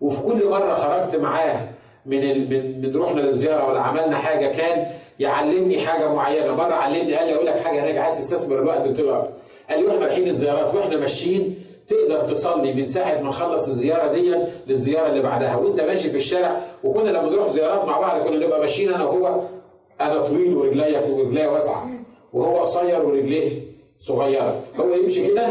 وفي 0.00 0.22
كل 0.22 0.48
مرة 0.50 0.74
خرجت 0.74 1.16
معاه 1.16 1.60
من 2.06 2.18
ال... 2.18 2.50
من 2.50 2.80
من 2.82 3.02
رحنا 3.02 3.20
للزيارة 3.20 3.68
ولا 3.70 3.80
عملنا 3.80 4.16
حاجة 4.18 4.46
كان 4.56 4.86
يعلمني 5.20 5.80
حاجة 5.80 6.14
معينة. 6.14 6.54
مرة 6.54 6.74
علمني 6.74 7.14
قال 7.14 7.26
لي 7.26 7.34
أقول 7.34 7.46
لك 7.46 7.58
حاجة 7.60 7.90
أنا 7.90 8.00
عايز 8.00 8.18
تستثمر 8.18 8.58
الوقت. 8.58 8.86
قلت 8.86 9.00
له 9.00 9.28
قال 9.70 9.80
لي 9.80 9.86
وإحنا 9.86 10.06
رايحين 10.06 10.28
الزيارات 10.28 10.74
وإحنا 10.74 10.96
ماشيين 10.96 11.54
تقدر 11.88 12.28
تصلي 12.30 12.74
من 12.74 12.86
ساعة 12.86 13.20
ما 13.22 13.28
نخلص 13.28 13.68
الزيارة 13.68 14.12
دي 14.12 14.34
للزيارة 14.66 15.06
اللي 15.08 15.22
بعدها. 15.22 15.56
وانت 15.56 15.80
ماشي 15.80 16.10
في 16.10 16.16
الشارع 16.16 16.60
وكنا 16.84 17.10
لما 17.10 17.28
نروح 17.30 17.48
زيارات 17.52 17.84
مع 17.84 18.00
بعض 18.00 18.22
كنا 18.22 18.46
نبقى 18.46 18.60
ماشيين 18.60 18.94
أنا 18.94 19.04
وهو 19.04 19.40
أنا 20.00 20.24
طويل 20.24 20.56
ورجليا 20.56 21.00
ورجليا 21.00 21.48
واسعة. 21.48 21.86
وهو 22.32 22.56
قصير 22.60 23.04
ورجليه 23.06 23.60
صغيرة. 23.98 24.60
هو 24.80 24.94
يمشي 24.94 25.26
كده 25.28 25.46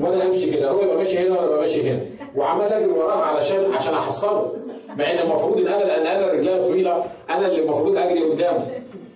وأنا 0.00 0.24
امشي 0.26 0.50
كده. 0.50 0.70
هو 0.70 0.80
يبقى 0.82 0.96
ماشي 0.96 1.18
هنا 1.18 1.30
وأنا 1.30 1.46
ابقى 1.46 1.60
ماشي 1.60 1.90
هنا. 1.90 2.00
وعمال 2.36 2.72
أجري 2.72 2.90
وراه 2.90 3.22
علشان 3.24 3.72
عشان 3.74 3.94
أحصله. 3.94 4.52
مع 4.98 5.10
إن 5.12 5.18
المفروض 5.18 5.58
إن 5.58 5.66
أنا 5.66 5.84
لأن 5.84 6.06
أنا 6.06 6.32
رجليا 6.32 6.66
طويلة 6.66 7.04
أنا 7.30 7.46
اللي 7.46 7.62
المفروض 7.62 7.96
أجري 7.98 8.22
قدامه. 8.22 8.66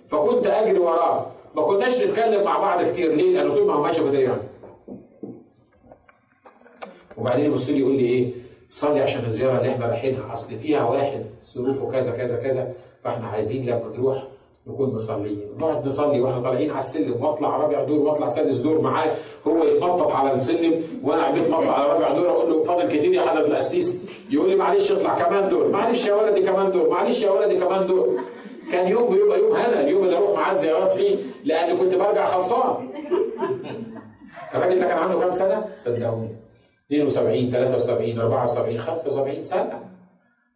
فكنت 0.07 0.47
أجري 0.47 0.79
وراه. 0.79 1.27
ما 1.61 1.67
كناش 1.67 2.05
نتكلم 2.05 2.45
مع 2.45 2.59
بعض 2.59 2.85
كتير. 2.85 3.15
ليه؟ 3.15 3.33
لأنه 3.33 3.55
طول 3.55 3.67
ما 3.67 3.75
هو 3.75 3.83
ماشي 3.83 4.23
يعني 4.23 4.43
وبعدين 7.19 7.45
يبص 7.45 7.71
لي 7.71 7.81
يقول 7.81 7.93
لي 7.97 8.07
إيه؟ 8.07 8.33
صلي 8.71 9.01
عشان 9.01 9.25
الزيارة 9.25 9.59
اللي 9.59 9.69
إحنا 9.69 9.87
رايحينها 9.87 10.33
أصل 10.33 10.57
فيها 10.57 10.85
واحد 10.85 11.27
ظروفه 11.55 11.93
كذا 11.93 12.13
كذا 12.13 12.37
كذا. 12.37 12.73
فإحنا 13.01 13.27
عايزين 13.27 13.67
لما 13.67 13.93
نروح 13.97 14.23
نكون 14.67 14.95
مصليين. 14.95 15.47
نقعد 15.59 15.87
نصلي 15.87 16.21
وإحنا 16.21 16.43
طالعين 16.43 16.71
على 16.71 16.79
السلم. 16.79 17.25
واطلع 17.25 17.57
رابع 17.57 17.85
دور 17.85 17.99
واطلع 17.99 18.29
سادس 18.29 18.57
دور 18.57 18.81
معاه 18.81 19.15
هو 19.47 19.65
يتنطط 19.65 20.13
على 20.13 20.33
السلم 20.33 20.83
وأنا 21.05 21.23
عمال 21.23 21.55
اطلع 21.55 21.75
على 21.75 21.93
رابع 21.93 22.13
دور. 22.13 22.31
أقول 22.31 22.51
له 22.51 22.65
فاضل 22.65 22.89
كتير 22.89 23.15
يا 23.15 23.23
حضرة 23.23 23.47
القسيس. 23.47 24.09
يقول 24.31 24.51
لي 24.51 24.57
معلش 24.57 24.93
اطلع 24.93 25.19
كمان 25.19 25.49
دور. 25.49 25.69
معلش 25.69 26.09
يا 26.09 26.15
ولدي 26.15 26.43
كمان 26.43 26.73
دور. 26.73 26.91
معلش 26.91 27.25
يا 27.25 27.31
ولدي 27.31 27.59
كمان 27.59 27.87
دور. 27.87 28.21
كان 28.73 28.89
يوم 28.89 29.11
بيبقى 29.11 29.39
يوم 29.39 29.53
هنا 29.53 29.81
اليوم 29.81 30.05
اللي 30.05 30.17
أروح 30.17 30.31
معاه 30.41 30.53
الزيارات 30.53 30.93
فيه 30.93 31.17
لأن 31.45 31.77
كنت 31.79 31.95
برجع 31.95 32.27
خلصان. 32.27 32.89
الراجل 34.55 34.81
ده 34.81 34.87
كان 34.87 34.99
عنده 34.99 35.21
كام 35.21 35.33
سنة؟ 35.33 35.67
صدقوني. 35.77 36.37
72 36.93 37.51
73 37.51 38.19
74 38.21 38.79
75 38.79 39.43
سنة. 39.43 39.81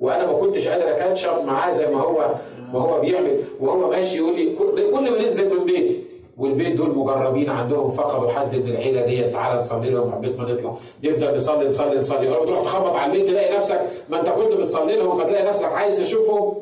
وأنا 0.00 0.26
ما 0.26 0.32
كنتش 0.32 0.68
قادر 0.68 0.90
أكاتشب 0.90 1.44
معاه 1.46 1.72
زي 1.72 1.86
ما 1.86 2.00
هو 2.00 2.34
ما 2.72 2.80
هو 2.80 3.00
بيعمل 3.00 3.44
وهو 3.60 3.90
ماشي 3.90 4.18
يقول 4.18 4.36
لي 4.36 4.56
كل 4.90 5.10
ما 5.12 5.18
ننزل 5.22 5.58
من 5.58 5.64
بيت. 5.66 6.02
والبيت 6.38 6.76
دول 6.76 6.90
مجربين 6.98 7.50
عندهم 7.50 7.90
فقدوا 7.90 8.30
حد 8.30 8.56
من 8.56 8.68
العيلة 8.68 9.06
دي 9.06 9.30
تعالى 9.30 9.58
نصلي 9.58 9.90
لهم 9.90 10.12
على 10.12 10.16
البيت 10.16 10.38
ما 10.40 10.52
نطلع. 10.52 10.76
نفضل 11.04 11.34
نصلي 11.34 11.68
نصلي 11.68 11.98
نصلي. 11.98 12.28
ولو 12.28 12.44
تروح 12.44 12.62
تخبط 12.64 12.96
على 12.96 13.12
البيت 13.12 13.28
تلاقي 13.30 13.56
نفسك 13.56 13.80
ما 14.10 14.20
أنت 14.20 14.28
كنت 14.28 14.52
بتصلي 14.52 14.96
لهم 14.96 15.18
فتلاقي 15.18 15.46
نفسك 15.48 15.72
عايز 15.72 16.00
تشوفهم. 16.00 16.54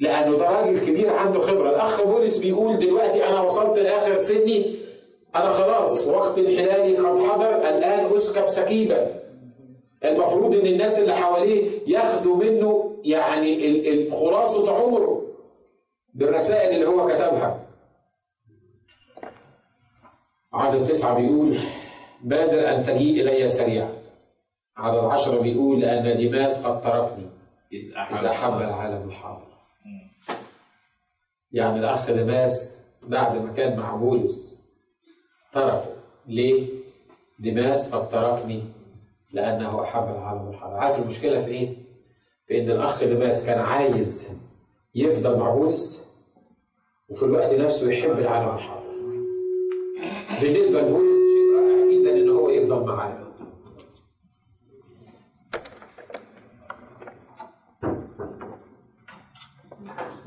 لأنه 0.00 0.36
ده 0.38 0.50
راجل 0.50 0.80
كبير 0.80 1.10
عنده 1.10 1.40
خبرة. 1.40 1.70
الأخ 1.70 2.04
بولس 2.04 2.38
بيقول 2.38 2.78
دلوقتي 2.78 3.28
أنا 3.28 3.40
وصلت 3.40 3.78
لآخر 3.78 4.18
سني. 4.18 4.76
أنا 5.36 5.50
خلاص 5.50 6.08
وقت 6.08 6.38
انحلالي 6.38 6.96
قد 6.96 7.18
حضر. 7.18 7.56
الآن 7.56 8.14
أسكب 8.14 8.48
سكيبا 8.48 9.18
المفروض 10.04 10.54
إن 10.54 10.66
الناس 10.66 10.98
اللي 11.00 11.14
حواليه 11.14 11.70
ياخدوا 11.86 12.36
منه 12.36 12.96
يعني 13.04 14.10
خلاصة 14.10 14.74
عمره 14.82 15.22
بالرسائل 16.14 16.74
اللي 16.74 16.86
هو 16.86 17.06
كتبها. 17.06 17.66
عدد 20.52 20.84
تسعة 20.84 21.20
بيقول 21.20 21.56
بادر 22.24 22.74
أن 22.74 22.86
تجيء 22.86 23.22
إلي 23.22 23.48
سريعا؟ 23.48 23.92
عدد 24.76 24.98
عشرة 25.04 25.40
بيقول 25.40 25.80
لأن 25.80 26.16
ديماس 26.16 26.66
قد 26.66 26.82
تركني. 26.82 27.26
إذ 28.12 28.32
أحب 28.32 28.60
العالم 28.60 29.08
الحاضر. 29.08 29.48
يعني 31.52 31.78
الأخ 31.80 32.10
ديماس 32.10 32.84
بعد 33.02 33.36
ما 33.42 33.52
كان 33.52 33.76
مع 33.78 33.96
بولس 33.96 34.58
تركه 35.52 35.94
ليه؟ 36.26 36.68
ديماس 37.38 37.94
قد 37.94 38.08
تركني 38.10 38.62
لأنه 39.32 39.82
أحب 39.82 40.02
العالم 40.08 40.48
الحاضر 40.48 40.76
عارف 40.76 40.98
المشكلة 40.98 41.40
في 41.40 41.50
إيه؟ 41.50 41.76
في 42.46 42.60
إن 42.60 42.70
الأخ 42.70 43.04
ديماس 43.04 43.46
كان 43.46 43.58
عايز 43.58 44.32
يفضل 44.94 45.38
مع 45.38 45.54
بولس 45.54 46.08
وفي 47.10 47.22
الوقت 47.22 47.54
نفسه 47.54 47.90
يحب 47.92 48.18
العالم 48.18 48.54
الحاضر 48.56 48.88
بالنسبة 50.40 50.80
لبولس 50.80 51.18
شيء 51.34 51.54
رائع 51.56 51.90
جدا 51.92 52.16
إن 52.16 52.28
هو 52.28 52.50
يفضل 52.50 52.84
معاه 52.84 53.27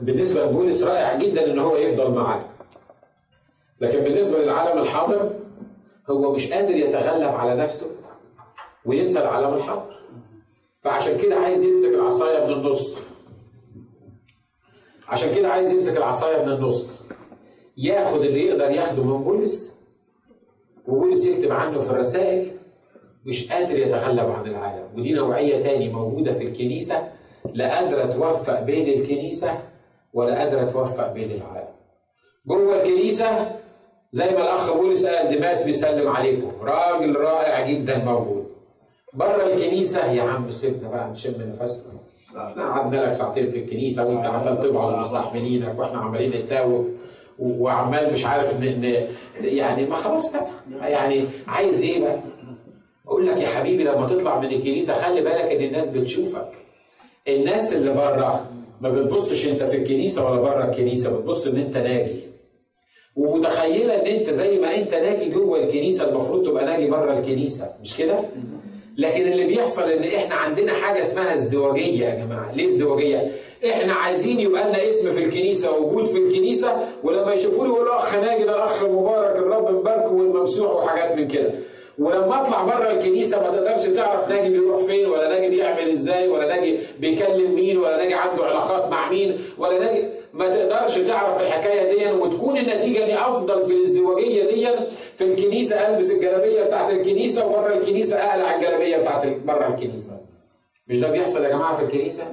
بالنسبة 0.02 0.46
لبولس 0.46 0.84
رائع 0.84 1.18
جدا 1.18 1.54
إن 1.54 1.60
هو 1.60 1.76
يفضل 1.76 2.12
معاه 2.12 2.46
لكن 3.82 4.00
بالنسبة 4.00 4.40
للعالم 4.44 4.82
الحاضر 4.82 5.34
هو 6.10 6.32
مش 6.34 6.54
قادر 6.54 6.76
يتغلب 6.76 7.36
على 7.36 7.56
نفسه 7.64 7.88
وينسى 8.86 9.20
العالم 9.20 9.54
الحاضر. 9.54 9.94
فعشان 10.82 11.18
كده 11.22 11.36
عايز 11.36 11.64
يمسك 11.64 11.88
العصاية 11.94 12.46
من 12.46 12.54
النص. 12.54 13.02
عشان 15.08 15.36
كده 15.36 15.48
عايز 15.48 15.74
يمسك 15.74 15.98
العصاية 15.98 16.46
من 16.46 16.52
النص. 16.52 17.02
ياخد 17.78 18.22
اللي 18.22 18.46
يقدر 18.46 18.72
ياخده 18.72 19.04
من 19.04 19.24
بولس 19.24 19.82
وبولس 20.88 21.26
يكتب 21.26 21.52
عنه 21.52 21.80
في 21.82 21.92
الرسائل 21.92 22.52
مش 23.26 23.52
قادر 23.52 23.80
يتغلب 23.80 24.32
عن 24.32 24.48
العالم. 24.48 24.88
ودي 24.98 25.14
نوعية 25.14 25.64
تاني 25.64 25.90
موجودة 25.90 26.34
في 26.34 26.44
الكنيسة 26.44 27.10
لا 27.54 27.76
قادرة 27.76 28.06
توفق 28.06 28.62
بين 28.62 29.00
الكنيسة 29.02 29.62
ولا 30.14 30.40
قادره 30.40 30.64
توفق 30.72 31.14
بين 31.14 31.32
العالم. 31.32 31.68
جوه 32.48 32.76
الكنيسة 32.84 33.28
زي 34.12 34.26
ما 34.26 34.42
الأخ 34.42 34.74
بولس 34.78 35.06
قال 35.06 35.38
دماس 35.38 35.64
بيسلم 35.64 36.08
عليكم. 36.10 36.52
راجل 36.62 37.16
رائع 37.16 37.68
جدا 37.70 37.98
موجود. 37.98 38.48
بره 39.14 39.44
الكنيسة 39.44 40.12
يا 40.12 40.24
عم 40.24 40.52
سيبنا 40.52 40.90
بقى 40.90 41.10
نشم 41.10 41.34
نفسنا. 41.52 41.94
إحنا 42.38 42.72
قعدنا 42.72 42.98
لك 43.06 43.12
ساعتين 43.12 43.50
في 43.50 43.60
الكنيسة 43.60 44.06
وانت 44.08 44.26
عمال 44.26 44.64
تبعظ 44.64 44.96
مستحملينك 44.96 45.80
وإحنا 45.80 46.00
عمالين 46.00 46.46
نتاوب 46.46 46.90
وعمال 47.40 48.14
مش 48.14 48.26
عارف 48.26 48.60
ن... 48.60 48.64
ن... 48.64 49.06
يعني 49.44 49.86
ما 49.88 49.96
خلاص 49.96 50.34
بقى. 50.34 50.48
يعني 50.92 51.26
عايز 51.48 51.82
إيه 51.82 52.02
بقى؟ 52.02 52.18
أقول 53.08 53.28
لك 53.28 53.38
يا 53.38 53.48
حبيبي 53.48 53.84
لما 53.84 54.08
تطلع 54.10 54.40
من 54.40 54.46
الكنيسة 54.46 54.94
خلي 54.94 55.22
بالك 55.22 55.42
ان 55.52 55.64
الناس 55.64 55.90
بتشوفك. 55.92 56.52
الناس 57.28 57.76
اللي 57.76 57.94
بره 57.94 58.46
ما 58.82 58.90
بتبصش 58.90 59.48
انت 59.48 59.64
في 59.64 59.78
الكنيسة 59.78 60.32
ولا 60.32 60.42
بره 60.42 60.70
الكنيسة 60.72 61.18
بتبص 61.20 61.48
ان 61.48 61.56
انت 61.58 61.78
ناجي 61.78 62.16
ومتخيلة 63.16 63.94
ان 64.02 64.06
انت 64.08 64.30
زي 64.30 64.60
ما 64.60 64.76
انت 64.78 64.94
ناجي 64.94 65.30
جوه 65.30 65.60
الكنيسة 65.64 66.10
المفروض 66.10 66.46
تبقى 66.46 66.66
ناجي 66.66 66.88
بره 66.90 67.20
الكنيسة 67.20 67.66
مش 67.82 67.98
كده؟ 67.98 68.20
لكن 68.98 69.32
اللي 69.32 69.48
بيحصل 69.48 69.84
ان 69.92 70.04
إحنا 70.04 70.36
عندنا 70.36 70.74
حاجة 70.74 71.02
اسمها 71.02 71.36
ازدواجية 71.36 72.06
يا 72.06 72.26
جماعة، 72.26 72.52
ليه 72.56 72.68
ازدواجية؟ 72.68 73.32
إحنا 73.70 73.94
عايزين 73.94 74.40
يبقى 74.40 74.68
لنا 74.70 74.90
اسم 74.90 75.14
في 75.14 75.24
الكنيسة 75.24 75.78
وجود 75.80 76.06
في 76.06 76.18
الكنيسة 76.18 76.74
ولما 77.04 77.34
يشوفوني 77.34 77.70
يقولوا 77.74 77.98
أخ 77.98 78.16
ناجي 78.16 78.44
ده 78.44 78.56
الأخ 78.56 78.84
مبارك 78.84 79.36
الرب 79.38 79.72
مباركه 79.72 80.12
والممسوح 80.12 80.72
وحاجات 80.84 81.18
من 81.18 81.28
كده. 81.28 81.52
ولما 82.00 82.42
اطلع 82.42 82.64
بره 82.64 82.92
الكنيسه 82.92 83.42
ما 83.44 83.58
تقدرش 83.58 83.86
تعرف 83.88 84.30
ناجي 84.30 84.50
بيروح 84.50 84.84
فين 84.86 85.06
ولا 85.10 85.30
ناجي 85.30 85.50
بيعمل 85.50 85.90
إزاي 85.92 86.28
ولا 86.28 86.48
ناجي 86.48 86.78
بيكلم 87.00 87.56
مين 87.56 87.78
ولا 87.78 87.98
ناجي 87.98 88.14
عنده 88.14 88.44
علاقات 88.46 88.92
مع 88.92 89.10
مين 89.10 89.38
ولا 89.58 89.80
ناجي 89.80 90.04
ما 90.34 90.50
تقدرش 90.56 90.98
تعرف 90.98 91.42
الحكاية 91.42 91.98
دي 91.98 92.12
وتكون 92.12 92.58
النتيجه 92.58 93.06
دي 93.06 93.16
أفضل 93.16 93.66
في 93.66 93.72
الازدواجية 93.74 94.44
دي 94.44 94.68
في 95.16 95.24
الكنيسة 95.24 95.76
ألبس 95.96 96.12
الجلابية 96.12 96.64
بتاعت 96.64 96.94
الكنيسة 96.94 97.46
وبره 97.48 97.74
الكنيسة 97.78 98.18
أقلع 98.18 98.56
الجلابية 98.56 98.98
بتاعت 98.98 99.28
بره 99.28 99.68
الكنيسة. 99.68 100.18
مش 100.88 101.00
ده 101.00 101.10
بيحصل 101.12 101.44
يا 101.44 101.50
جماعة 101.50 101.78
في 101.78 101.84
الكنيسة؟ 101.84 102.24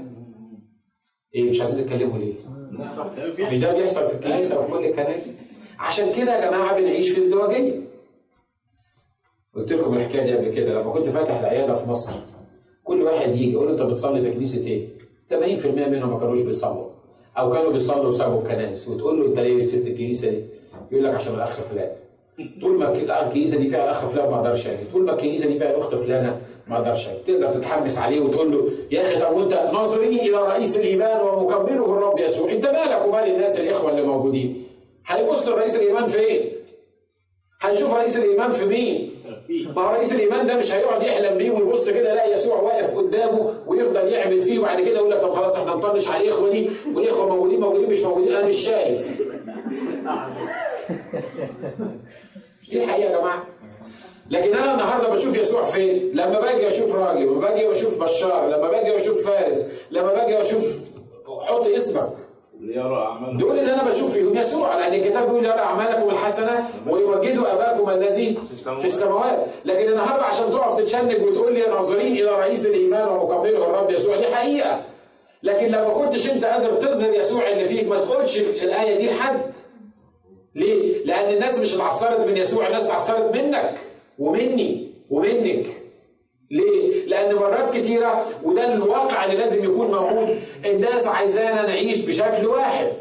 إيه 1.35 1.51
مش 1.51 1.61
عايزين 1.61 1.85
نتكلموا 1.85 2.19
ليه؟ 2.19 2.35
مش 3.51 3.61
ده 3.61 3.73
بيحصل 3.73 4.07
في 4.09 4.15
الكنيسة 4.15 4.59
وفي 4.61 4.71
كل 4.73 4.85
الكنائس؟ 4.85 5.37
عشان 5.79 6.07
كده 6.17 6.37
يا 6.37 6.51
جماعة 6.51 6.77
بنعيش 6.81 7.11
في 7.11 7.19
ازدواجية. 7.21 7.81
قلت 9.59 9.73
لكم 9.73 9.95
الحكاية 9.97 10.23
دي 10.23 10.37
قبل 10.37 10.49
كده 10.49 10.81
لما 10.81 10.93
كنت 10.93 11.09
فاتح 11.09 11.39
العيادة 11.39 11.75
في 11.75 11.91
مصر 11.91 12.13
كل 12.85 13.03
واحد 13.03 13.29
يجي 13.31 13.53
يقول 13.53 13.67
له 13.67 13.73
أنت 13.73 13.83
بتصلي 13.83 14.23
في 14.23 14.31
كنيسة 14.31 14.67
إيه؟ 14.67 14.87
80% 15.31 15.67
منهم 15.67 16.11
ما 16.11 16.19
كانوش 16.19 16.43
بيصلوا 16.43 16.87
أو 17.39 17.53
كانوا 17.53 17.73
بيصلوا 17.73 18.07
وسابوا 18.07 18.43
الكنائس 18.43 18.89
وتقول 18.89 19.21
له 19.21 19.27
أنت 19.27 19.39
ليه 19.39 19.63
سبت 19.63 19.87
الكنيسة 19.87 20.31
دي؟ 20.31 20.43
يقول 20.93 21.05
لك 21.05 21.15
عشان 21.15 21.35
الأخ 21.35 21.61
فلان 21.61 21.91
طول 22.61 22.79
ما 22.79 22.93
الكنيسة 23.27 23.59
دي 23.59 23.69
فيها 23.69 23.85
الأخ 23.85 24.07
فلان 24.07 24.31
ما 24.31 24.37
أقدرش 24.37 24.67
أجي، 24.67 24.85
طول 24.93 25.05
ما 25.05 25.13
الكنيسة 25.13 25.49
دي 25.49 25.59
فيها 25.59 25.71
الأخت 25.71 25.95
فلانة 25.95 26.41
ما 26.69 26.77
أقدرش 26.77 27.09
أجي، 27.09 27.19
تقدر 27.27 27.51
تتحمس 27.51 27.99
عليه 27.99 28.21
وتقول 28.21 28.53
له 28.53 28.71
يا 28.91 29.03
أخي 29.03 29.21
طب 29.21 29.33
وأنت 29.37 29.53
ناظرين 29.53 30.19
إلى 30.19 30.43
رئيس 30.43 30.77
الإيمان 30.77 31.21
ومكبره 31.21 31.85
الرب 31.85 32.19
يسوع، 32.19 32.53
أنت 32.53 32.67
مالك 32.67 33.07
ومال 33.09 33.31
الناس 33.35 33.61
الإخوة 33.61 33.91
اللي 33.91 34.03
موجودين؟ 34.03 34.65
هيبص 35.07 35.49
رئيس 35.49 35.77
الإيمان 35.77 36.07
فين؟ 36.07 36.41
هيشوف 37.63 37.95
رئيس 37.95 38.19
الإيمان 38.19 38.51
في 38.53 38.67
مين؟ 38.67 39.11
ما 39.77 39.83
هو 39.83 39.95
رئيس 39.95 40.13
الإيمان 40.13 40.47
ده 40.47 40.57
مش 40.57 40.75
هيقعد 40.75 41.03
يحلم 41.03 41.39
بيه 41.39 41.51
ويبص 41.51 41.91
كده 41.91 42.15
لا 42.15 42.25
يسوع 42.35 42.61
واقف 42.61 42.97
قدامه 42.97 43.55
ويفضل 43.67 44.09
يعمل 44.09 44.43
فيه 44.43 44.59
وبعد 44.59 44.81
كده 44.81 44.97
يقول 44.97 45.11
لك 45.11 45.21
طب 45.21 45.33
خلاص 45.35 45.59
إحنا 45.59 45.75
نطنش 45.75 46.11
على 46.11 46.25
الإخوة 46.25 46.51
دي 46.51 46.71
والإخوة 46.95 47.29
موجودين 47.29 47.61
موجودين 47.61 47.91
مش 47.91 48.03
موجودين 48.03 48.35
أنا 48.35 48.47
مش 48.47 48.57
شايف. 48.57 49.23
دي 52.71 52.85
الحقيقة 52.85 53.11
يا 53.13 53.19
جماعة. 53.19 53.47
لكن 54.31 54.55
أنا 54.55 54.73
النهارده 54.75 55.09
بشوف 55.09 55.39
يسوع 55.39 55.65
فين؟ 55.65 56.11
لما 56.15 56.41
باجي 56.41 56.69
أشوف 56.69 56.97
راجل، 56.97 57.23
لما 57.27 57.41
باجي 57.41 57.69
بشوف 57.69 58.03
بشار، 58.03 58.49
لما 58.49 58.71
باجي 58.71 58.97
بشوف 58.97 59.27
فارس، 59.27 59.67
لما 59.91 60.13
باجي 60.15 60.37
بشوف 60.41 60.89
حط 61.41 61.67
اسمك. 61.67 62.09
دول 63.39 63.59
اللي 63.59 63.75
أنا 63.75 63.91
بشوف 63.91 64.15
فيهم 64.15 64.37
يسوع 64.39 64.77
لأن 64.79 64.95
الكتاب 64.95 65.27
بيقول 65.27 65.45
يرى 65.45 65.53
أعمالكم 65.59 66.11
الحسنة 66.11 66.69
ويمجدوا 66.89 67.53
أباكم 67.53 67.91
الذي 67.91 68.39
في 68.81 68.87
السماوات. 68.87 69.47
لكن 69.65 69.89
النهارده 69.89 70.25
عشان 70.25 70.47
تقف 70.51 70.77
تتشنج 70.79 71.23
وتقول 71.23 71.55
لي 71.55 71.67
ناظرين 71.67 72.13
إلى 72.13 72.31
رئيس 72.31 72.67
الإيمان 72.67 73.09
ومكمله 73.09 73.67
الرب 73.67 73.91
يسوع. 73.91 74.17
دي 74.17 74.27
حقيقة. 74.27 74.81
لكن 75.43 75.67
لما 75.67 75.89
كنتش 75.89 76.31
أنت 76.31 76.45
قادر 76.45 76.75
تظهر 76.75 77.15
يسوع 77.15 77.49
اللي 77.49 77.69
فيك 77.69 77.89
ما 77.89 77.99
تقولش 77.99 78.39
الآية 78.39 78.99
دي 78.99 79.11
لحد. 79.11 79.41
ليه؟ 80.55 81.05
لأن 81.05 81.35
الناس 81.35 81.61
مش 81.61 81.75
اتعثرت 81.75 82.21
من 82.27 82.37
يسوع 82.37 82.67
الناس 82.67 82.87
اتعثرت 82.87 83.37
منك 83.37 83.75
ومني 84.19 84.91
ومنك. 85.11 85.67
ليه؟ 86.51 87.07
لأن 87.07 87.35
مرات 87.35 87.77
كتيرة 87.77 88.27
وده 88.45 88.73
الواقع 88.75 89.25
اللي 89.25 89.37
لازم 89.37 89.65
يكون 89.65 89.91
موجود 89.91 90.39
الناس 90.67 91.09
عايزانا 91.09 91.67
نعيش 91.67 92.07
بشكل 92.07 92.47
واحد. 92.47 92.93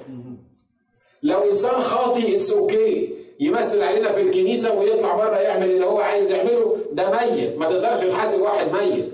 لو 1.24 1.40
إنسان 1.50 1.82
خاطي 1.82 2.36
it's 2.36 2.54
okay 2.54 3.10
يمثل 3.40 3.84
علينا 3.84 4.12
في 4.12 4.22
الكنيسة 4.22 4.74
ويطلع 4.80 5.16
بره 5.16 5.36
يعمل 5.38 5.70
اللي 5.72 5.86
هو 5.86 6.00
عايز 6.00 6.32
يعمله 6.32 6.78
ده 6.92 7.12
ميت 7.12 7.58
ما 7.58 7.66
تقدرش 7.70 8.04
تحاسب 8.06 8.42
واحد 8.42 8.68
ميت. 8.74 9.10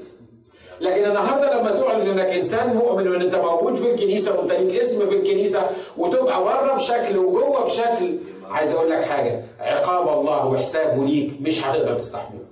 لكن 0.82 1.06
النهارده 1.06 1.60
لما 1.60 1.72
تعلن 1.72 2.10
إنك 2.10 2.26
إنسان 2.34 2.76
مؤمن 2.78 3.08
وإن 3.08 3.22
أنت 3.22 3.36
موجود 3.36 3.76
في 3.76 3.92
الكنيسة 3.92 4.40
وانت 4.40 4.52
ليك 4.52 4.80
اسم 4.80 5.06
في 5.06 5.16
الكنيسة 5.16 5.62
وتبقى 5.98 6.44
بره 6.44 6.74
بشكل 6.76 7.18
وجوه 7.18 7.64
بشكل 7.66 8.16
عايز 8.50 8.76
أقول 8.76 8.92
لك 8.92 9.04
حاجة 9.04 9.46
عقاب 9.60 10.20
الله 10.20 10.48
وحسابه 10.48 11.06
ليك 11.06 11.32
مش 11.42 11.66
هتقدر 11.68 12.00
تستحمله. 12.00 12.43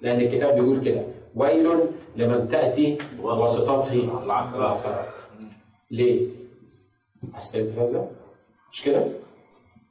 لأن 0.00 0.20
الكتاب 0.20 0.54
بيقول 0.54 0.84
كده. 0.84 1.04
ويل 1.34 1.80
لمن 2.16 2.48
تأتي 2.48 2.98
واسطته 3.20 4.22
العثرة 4.22 5.08
ليه؟ 5.90 6.26
حسيت 7.34 7.78
هذا؟ 7.78 8.10
مش 8.72 8.84
كده؟ 8.84 9.06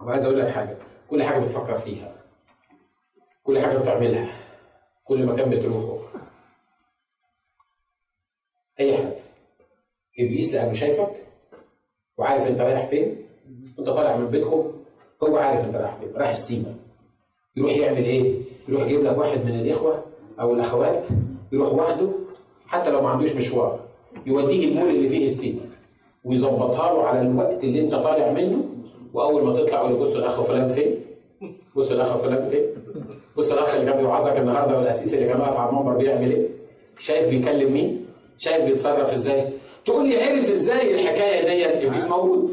وعايز 0.02 0.26
أقول 0.26 0.40
لك 0.40 0.48
حاجة. 0.50 0.78
كل 1.10 1.24
حاجة 1.24 1.40
بتفكر 1.40 1.78
فيها. 1.78 2.16
كل 3.44 3.60
حاجة 3.60 3.78
بتعملها. 3.78 4.30
كل 5.06 5.26
مكان 5.26 5.50
بتروحه. 5.50 5.98
أي 8.80 8.98
حاجة. 8.98 9.16
إبليس 10.20 10.54
لأنه 10.54 10.74
شايفك 10.74 11.14
وعارف 12.18 12.48
أنت 12.48 12.62
رايح 12.62 12.86
فين. 12.86 13.26
وأنت 13.78 13.90
طالع 13.90 14.18
من 14.18 14.28
بيتكم 14.28 14.74
هو 15.24 15.38
عارف 15.38 15.66
أنت 15.66 15.76
رايح 15.76 15.96
فين. 15.96 16.12
رايح 16.16 16.30
السيما. 16.30 16.76
يروح 17.56 17.72
يعمل 17.72 18.04
إيه؟ 18.04 18.42
يروح 18.68 18.84
يجيب 18.84 19.04
لك 19.04 19.18
واحد 19.18 19.46
من 19.46 19.60
الإخوة 19.60 20.04
أو 20.40 20.54
الأخوات 20.54 21.08
يروح 21.52 21.74
واخده 21.74 22.08
حتى 22.68 22.90
لو 22.90 23.02
ما 23.02 23.10
عندوش 23.10 23.36
مشوار 23.36 23.80
يوديه 24.26 24.68
المول 24.68 24.90
اللي 24.90 25.10
فيه 25.10 25.26
السيما 25.26 25.62
ويظبطها 26.26 26.94
له 26.94 27.04
على 27.04 27.22
الوقت 27.22 27.64
اللي 27.64 27.82
انت 27.82 27.96
طالع 27.96 28.32
منه 28.32 28.64
وأول 29.14 29.44
ما 29.46 29.60
تطلع 29.64 29.82
يقول 29.82 29.94
بص 30.02 30.16
الأخ 30.16 30.42
فلان 30.42 30.68
فين؟ 30.68 30.96
بص 31.76 31.92
الأخ 31.92 32.18
فلان 32.18 32.50
فين؟ 32.50 32.64
بص 33.38 33.52
الأخ 33.52 33.76
اللي 33.76 33.92
كان 33.92 34.00
بيوعظك 34.02 34.38
النهارده 34.38 34.78
والأسيس 34.78 35.14
اللي 35.14 35.28
كان 35.28 35.42
واقف 35.42 35.58
على 35.58 35.70
المنبر 35.70 35.94
بيعمل 35.98 36.32
إيه؟ 36.32 36.48
شايف 37.00 37.30
بيكلم 37.30 37.74
مين؟ 37.74 38.06
شايف 38.38 38.66
بيتصرف 38.66 39.14
إزاي؟ 39.14 39.44
تقول 39.86 40.10
لي 40.10 40.22
عرف 40.24 40.52
إزاي 40.52 40.96
الحكاية 40.96 41.46
دي 41.80 41.88
ابليس 41.88 42.10
موجود 42.10 42.52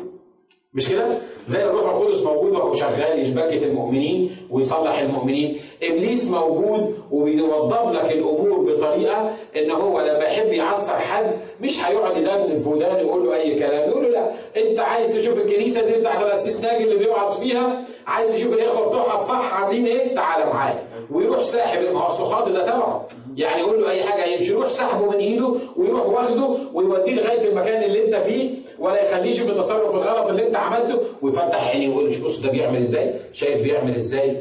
مش 0.75 0.89
كده؟ 0.89 1.07
زي 1.47 1.65
الروح 1.65 1.91
القدس 1.95 2.23
موجود 2.23 2.53
وهو 2.53 2.75
شغال 2.75 3.19
يشبكة 3.23 3.65
المؤمنين 3.67 4.37
ويصلح 4.51 4.99
المؤمنين. 4.99 5.61
إبليس 5.83 6.31
موجود 6.31 6.95
وبيوضب 7.11 7.93
لك 7.93 8.13
الأمور 8.13 8.59
بطريقة 8.61 9.33
إن 9.57 9.71
هو 9.71 10.01
لما 10.01 10.25
يحب 10.25 10.53
يعصر 10.53 10.95
حد 10.95 11.31
مش 11.61 11.85
هيقعد 11.85 12.17
يدندن 12.17 12.59
في 12.59 12.69
ودانه 12.69 12.99
يقول 12.99 13.27
له 13.27 13.35
أي 13.35 13.55
كلام. 13.59 13.91
يقول 13.91 14.03
له 14.05 14.09
لا 14.09 14.31
أنت 14.57 14.81
عايز 14.81 15.15
تشوف 15.19 15.39
الكنيسة 15.39 15.87
دي 15.87 15.93
بتاعت 15.93 16.23
الأسيس 16.23 16.65
ناجي 16.65 16.85
اللي 16.85 16.97
بيوعظ 16.97 17.41
فيها؟ 17.41 17.85
عايز 18.07 18.35
تشوف 18.37 18.53
الإخوة 18.53 18.89
بتوعها 18.89 19.15
الصح 19.17 19.55
عاملين 19.55 19.87
إيه؟ 19.87 20.15
تعالى 20.15 20.47
معايا. 20.53 20.83
ويروح 21.11 21.41
ساحب 21.43 21.83
الصخاط 22.09 22.49
ده 22.49 22.63
تبعه 22.67 23.07
يعني 23.37 23.61
يقول 23.63 23.83
له 23.83 23.91
أي 23.91 24.03
حاجة 24.03 24.25
يمشي 24.25 24.53
يروح 24.53 24.69
سحبه 24.69 25.11
من 25.11 25.17
إيده 25.17 25.55
ويروح 25.77 26.07
واخده 26.09 26.49
ويوديه 26.75 27.15
لغاية 27.15 27.49
المكان 27.49 27.83
اللي 27.83 28.05
أنت 28.07 28.15
فيه. 28.17 28.51
ولا 28.79 29.03
يخليه 29.05 29.31
يشوف 29.31 29.51
التصرف 29.51 29.95
الغلط 29.95 30.27
اللي 30.29 30.47
انت 30.47 30.57
عملته 30.57 30.99
ويفتح 31.23 31.69
عينيه 31.69 31.89
ويقول 31.89 32.07
مش 32.09 32.21
بص 32.21 32.41
ده 32.43 32.51
بيعمل 32.51 32.79
إزاي؟ 32.81 33.15
شايف 33.33 33.63
بيعمل 33.63 33.95
إزاي؟ 33.95 34.41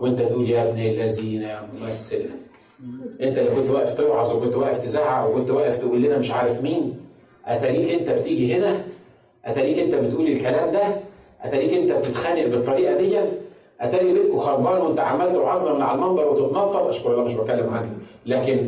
وأنت 0.00 0.22
تقول 0.22 0.50
يا 0.50 0.68
ابن 0.68 0.78
الذين 0.80 1.42
يا 1.42 1.68
ممثل 1.80 2.24
أنت 3.20 3.38
اللي 3.38 3.50
كنت 3.50 3.70
واقف 3.70 3.94
توعظ 3.94 4.36
وكنت 4.36 4.54
واقف 4.56 4.80
تزعق 4.80 5.30
وكنت 5.30 5.50
واقف 5.50 5.78
تقول 5.78 6.02
لنا 6.02 6.18
مش 6.18 6.32
عارف 6.32 6.62
مين؟ 6.62 7.00
أتاريك 7.46 7.90
أنت 8.00 8.10
بتيجي 8.10 8.54
هنا؟ 8.54 8.84
أتاريك 9.44 9.78
أنت 9.78 9.94
بتقول 9.94 10.26
الكلام 10.26 10.72
ده؟ 10.72 10.82
أتاريك 11.42 11.74
أنت 11.74 11.92
بتتخانق 11.92 12.46
بالطريقة 12.46 12.96
دي؟ 12.96 13.18
أتاري 13.80 14.12
بيتكم 14.12 14.38
خربان 14.38 14.82
وأنت 14.82 15.00
عمال 15.00 15.32
تعظم 15.32 15.76
من 15.76 15.82
على 15.82 15.94
المنبر 15.98 16.28
وتتنطط؟ 16.28 16.76
أشكر 16.76 17.12
الله 17.12 17.24
مش 17.24 17.34
بتكلم 17.34 17.70
عنه 17.74 17.90
لكن 18.26 18.66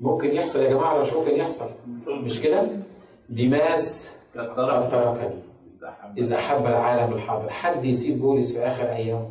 ممكن 0.00 0.34
يحصل 0.34 0.62
يا 0.62 0.70
جماعة 0.70 1.02
مش 1.02 1.12
ممكن 1.12 1.36
يحصل؟ 1.36 1.66
مش 2.06 2.42
كده؟ 2.42 2.62
ديماس 3.28 4.18
قد 4.36 4.90
تركني 4.90 5.42
إذا 6.18 6.36
أحب 6.36 6.66
العالم 6.66 7.12
الحاضر. 7.12 7.50
حد 7.50 7.84
يسيب 7.84 8.18
بولس 8.20 8.56
في 8.58 8.66
آخر 8.66 8.88
أيامه 8.88 9.30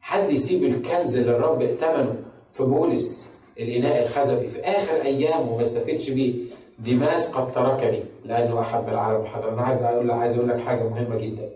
حد 0.00 0.30
يسيب 0.30 0.64
الكنز 0.64 1.18
اللي 1.18 1.36
الرب 1.36 1.62
ائتمنه 1.62 2.14
في 2.52 2.62
بولس؟ 2.64 3.30
الإناء 3.60 4.02
الخزفي 4.04 4.48
في 4.48 4.60
آخر 4.60 5.02
أيامه 5.02 5.52
وما 5.52 5.62
يستفدش 5.62 6.10
بيه. 6.10 6.34
ديماس 6.78 7.32
قد 7.32 7.52
تركني 7.52 8.02
لأنه 8.24 8.60
أحب 8.60 8.88
العالم 8.88 9.20
الحاضر. 9.22 9.48
أنا 9.52 9.62
عايز 9.62 9.84
أقول 9.84 10.08
لك 10.08 10.14
عايز 10.14 10.36
أقول 10.36 10.48
لك 10.48 10.58
حاجة 10.60 10.88
مهمة 10.88 11.16
جدا. 11.16 11.50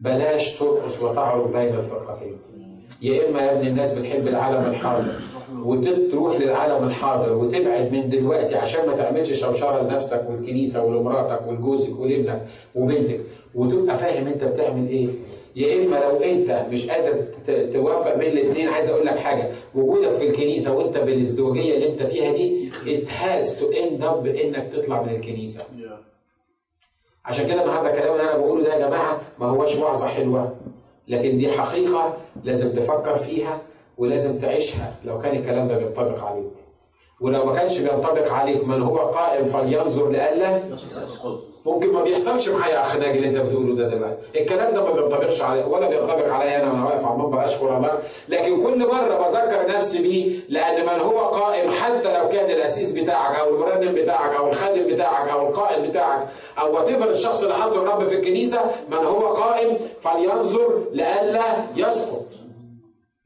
بلاش 0.00 0.58
ترقص 0.58 1.02
وتعرض 1.02 1.52
بين 1.52 1.74
الفرقتين. 1.74 2.38
يا 3.02 3.28
إما 3.28 3.42
يا 3.42 3.52
ابن 3.52 3.66
الناس 3.66 3.98
بتحب 3.98 4.28
العالم 4.28 4.70
الحاضر. 4.70 5.20
وتروح 5.64 6.40
للعالم 6.40 6.88
الحاضر 6.88 7.32
وتبعد 7.32 7.92
من 7.92 8.08
دلوقتي 8.10 8.54
عشان 8.56 8.86
ما 8.86 8.96
تعملش 8.96 9.32
شوشرة 9.32 9.82
لنفسك 9.82 10.26
والكنيسة 10.30 10.84
ولمراتك 10.84 11.46
ولجوزك 11.48 12.00
ولابنك 12.00 12.46
وبنتك. 12.74 13.20
وتبقى 13.54 13.96
فاهم 13.96 14.26
انت 14.26 14.44
بتعمل 14.44 14.88
إيه. 14.88 15.08
يا 15.56 15.84
اما 15.84 15.96
لو 15.96 16.16
انت 16.16 16.66
مش 16.70 16.90
قادر 16.90 17.14
توفق 17.72 18.14
بين 18.16 18.30
الاثنين 18.38 18.68
عايز 18.68 18.90
أقول 18.90 19.06
لك 19.06 19.16
حاجة. 19.16 19.50
وجودك 19.74 20.12
في 20.12 20.28
الكنيسة 20.28 20.76
وانت 20.78 20.98
بالازدواجية 20.98 21.74
اللي 21.74 21.88
انت 21.88 22.02
فيها 22.02 22.32
دي 22.32 22.70
it 22.86 23.08
has 23.08 23.44
to 23.44 23.74
end 23.76 24.02
up 24.04 24.14
بانك 24.14 24.72
تطلع 24.72 25.02
من 25.02 25.08
الكنيسة. 25.14 25.62
عشان 27.24 27.46
كده 27.48 27.62
النهارده 27.62 27.90
الكلام 27.90 28.12
اللي 28.12 28.22
أنا 28.30 28.36
بقوله 28.38 28.62
ده 28.64 28.74
يا 28.74 28.86
جماعة 28.88 29.20
ما 29.38 29.46
هوش 29.46 29.76
وعظة 29.78 30.08
حلوة. 30.08 30.56
لكن 31.08 31.38
دي 31.38 31.48
حقيقة 31.48 32.16
لازم 32.44 32.70
تفكر 32.72 33.16
فيها. 33.16 33.60
ولازم 34.00 34.38
تعيشها 34.40 34.94
لو 35.04 35.18
كان 35.18 35.36
الكلام 35.36 35.68
ده 35.68 35.74
بينطبق 35.78 36.24
عليك. 36.24 36.52
ولو 37.20 37.44
ما 37.44 37.54
كانش 37.54 37.80
بينطبق 37.80 38.32
عليك 38.32 38.64
من 38.64 38.82
هو 38.82 38.96
قائم 38.98 39.44
فلينظر 39.44 40.10
لئلا؟ 40.10 40.62
ممكن 41.66 41.92
ما 41.92 42.02
بيحصلش 42.02 42.48
معايا 42.48 42.80
أخ 42.80 42.96
ناجي 42.96 43.18
اللي 43.18 43.28
أنت 43.28 43.36
بتقوله 43.36 43.74
ده 43.74 43.88
دلوقتي. 43.88 44.16
الكلام 44.40 44.74
ده 44.74 44.84
ما 44.84 44.90
بينطبقش 44.92 45.42
علي 45.42 45.64
ولا 45.64 45.88
بينطبق 45.88 46.32
عليا 46.32 46.62
أنا 46.62 46.72
وأنا 46.72 46.84
واقف 46.84 47.04
على 47.04 47.14
المنبر 47.14 47.44
أشكر 47.44 47.76
الله. 47.76 47.98
لكن 48.28 48.62
كل 48.62 48.78
مرة 48.88 49.26
بذكر 49.26 49.68
نفسي 49.68 50.02
بيه 50.02 50.38
لأن 50.48 50.82
من 50.82 51.00
هو 51.00 51.18
قائم 51.20 51.70
حتى 51.70 52.18
لو 52.18 52.28
كان 52.28 52.50
الأسيس 52.50 52.98
بتاعك 52.98 53.38
أو 53.38 53.54
المرنم 53.54 53.94
بتاعك 53.94 54.36
أو 54.36 54.48
الخادم 54.48 54.94
بتاعك 54.94 55.28
أو 55.28 55.48
القائد 55.48 55.90
بتاعك 55.90 56.28
أو 56.58 56.74
وات 56.74 56.88
الشخص 56.88 57.42
اللي 57.42 57.54
حاطه 57.54 57.82
الرب 57.82 58.04
في 58.04 58.14
الكنيسة 58.14 58.60
من 58.90 58.98
هو 58.98 59.26
قائم 59.26 59.78
فلينظر 60.00 60.82
لئلا 60.92 61.66
يسقط. 61.76 62.29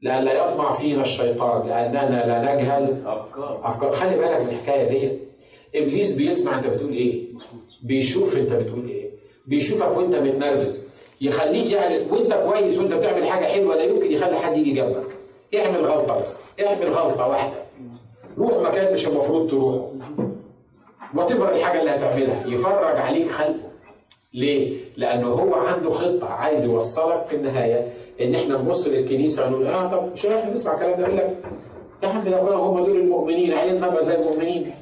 لئلا 0.01 0.33
يطمع 0.33 0.73
فينا 0.73 1.01
الشيطان 1.01 1.67
لأننا 1.67 2.25
لا 2.27 2.55
نجهل. 2.55 3.03
أفكار. 3.05 3.61
أفكار. 3.63 3.91
خلي 3.91 4.17
بالك 4.17 4.41
من 4.41 4.49
الحكاية 4.49 4.89
دي. 4.89 5.19
إبليس 5.75 6.15
بيسمع 6.15 6.59
أنت 6.59 6.67
بتقول 6.67 6.93
إيه؟ 6.93 7.23
بيشوف 7.83 8.37
أنت 8.37 8.53
بتقول 8.53 8.89
إيه؟ 8.89 9.09
بيشوفك 9.47 9.97
وأنت 9.97 10.15
متنرفز. 10.15 10.83
يخليك 11.21 11.71
يعني 11.71 11.97
وأنت 12.11 12.33
كويس 12.33 12.79
وأنت 12.79 12.93
بتعمل 12.93 13.27
حاجة 13.27 13.45
حلوة 13.45 13.75
لا 13.75 13.83
يمكن 13.83 14.11
يخلي 14.11 14.35
حد 14.39 14.57
يجي 14.57 14.73
جنبك. 14.73 15.07
اعمل 15.55 15.85
غلطة 15.85 16.21
بس. 16.21 16.59
اعمل 16.61 16.85
غلطة 16.85 17.27
واحدة. 17.27 17.65
روح 18.37 18.53
مكان 18.69 18.93
مش 18.93 19.07
المفروض 19.07 19.49
تروحه. 19.49 19.91
وات 21.15 21.31
الحاجة 21.31 21.79
اللي 21.79 21.91
هتعملها. 21.91 22.47
يفرج 22.47 22.97
عليك 22.97 23.27
خلقه. 23.31 23.55
ليه؟ 24.33 24.77
لأنه 24.97 25.27
هو 25.27 25.53
عنده 25.53 25.89
خطة 25.89 26.27
عايز 26.29 26.65
يوصلك 26.65 27.25
في 27.25 27.35
النهاية. 27.35 27.93
إن 28.21 28.35
إحنا 28.35 28.57
نبص 28.57 28.87
للكنيسة 28.87 29.47
ونقول 29.47 29.67
آه 29.67 29.87
طب 29.91 30.11
مش 30.13 30.25
إحنا 30.25 30.51
نسمع 30.53 30.73
الكلام 30.73 30.99
ده؟ 31.01 31.05
يقول 31.07 31.17
لك 31.17 31.37
يا 32.03 32.07
عم 32.07 32.27
لو 32.27 32.45
كانوا 32.45 32.65
هم 32.65 32.83
دول 32.83 32.97
المؤمنين 32.97 33.53
عايزنا 33.53 33.87
نبقى 33.91 34.05
زي 34.05 34.15
المؤمنين. 34.15 34.75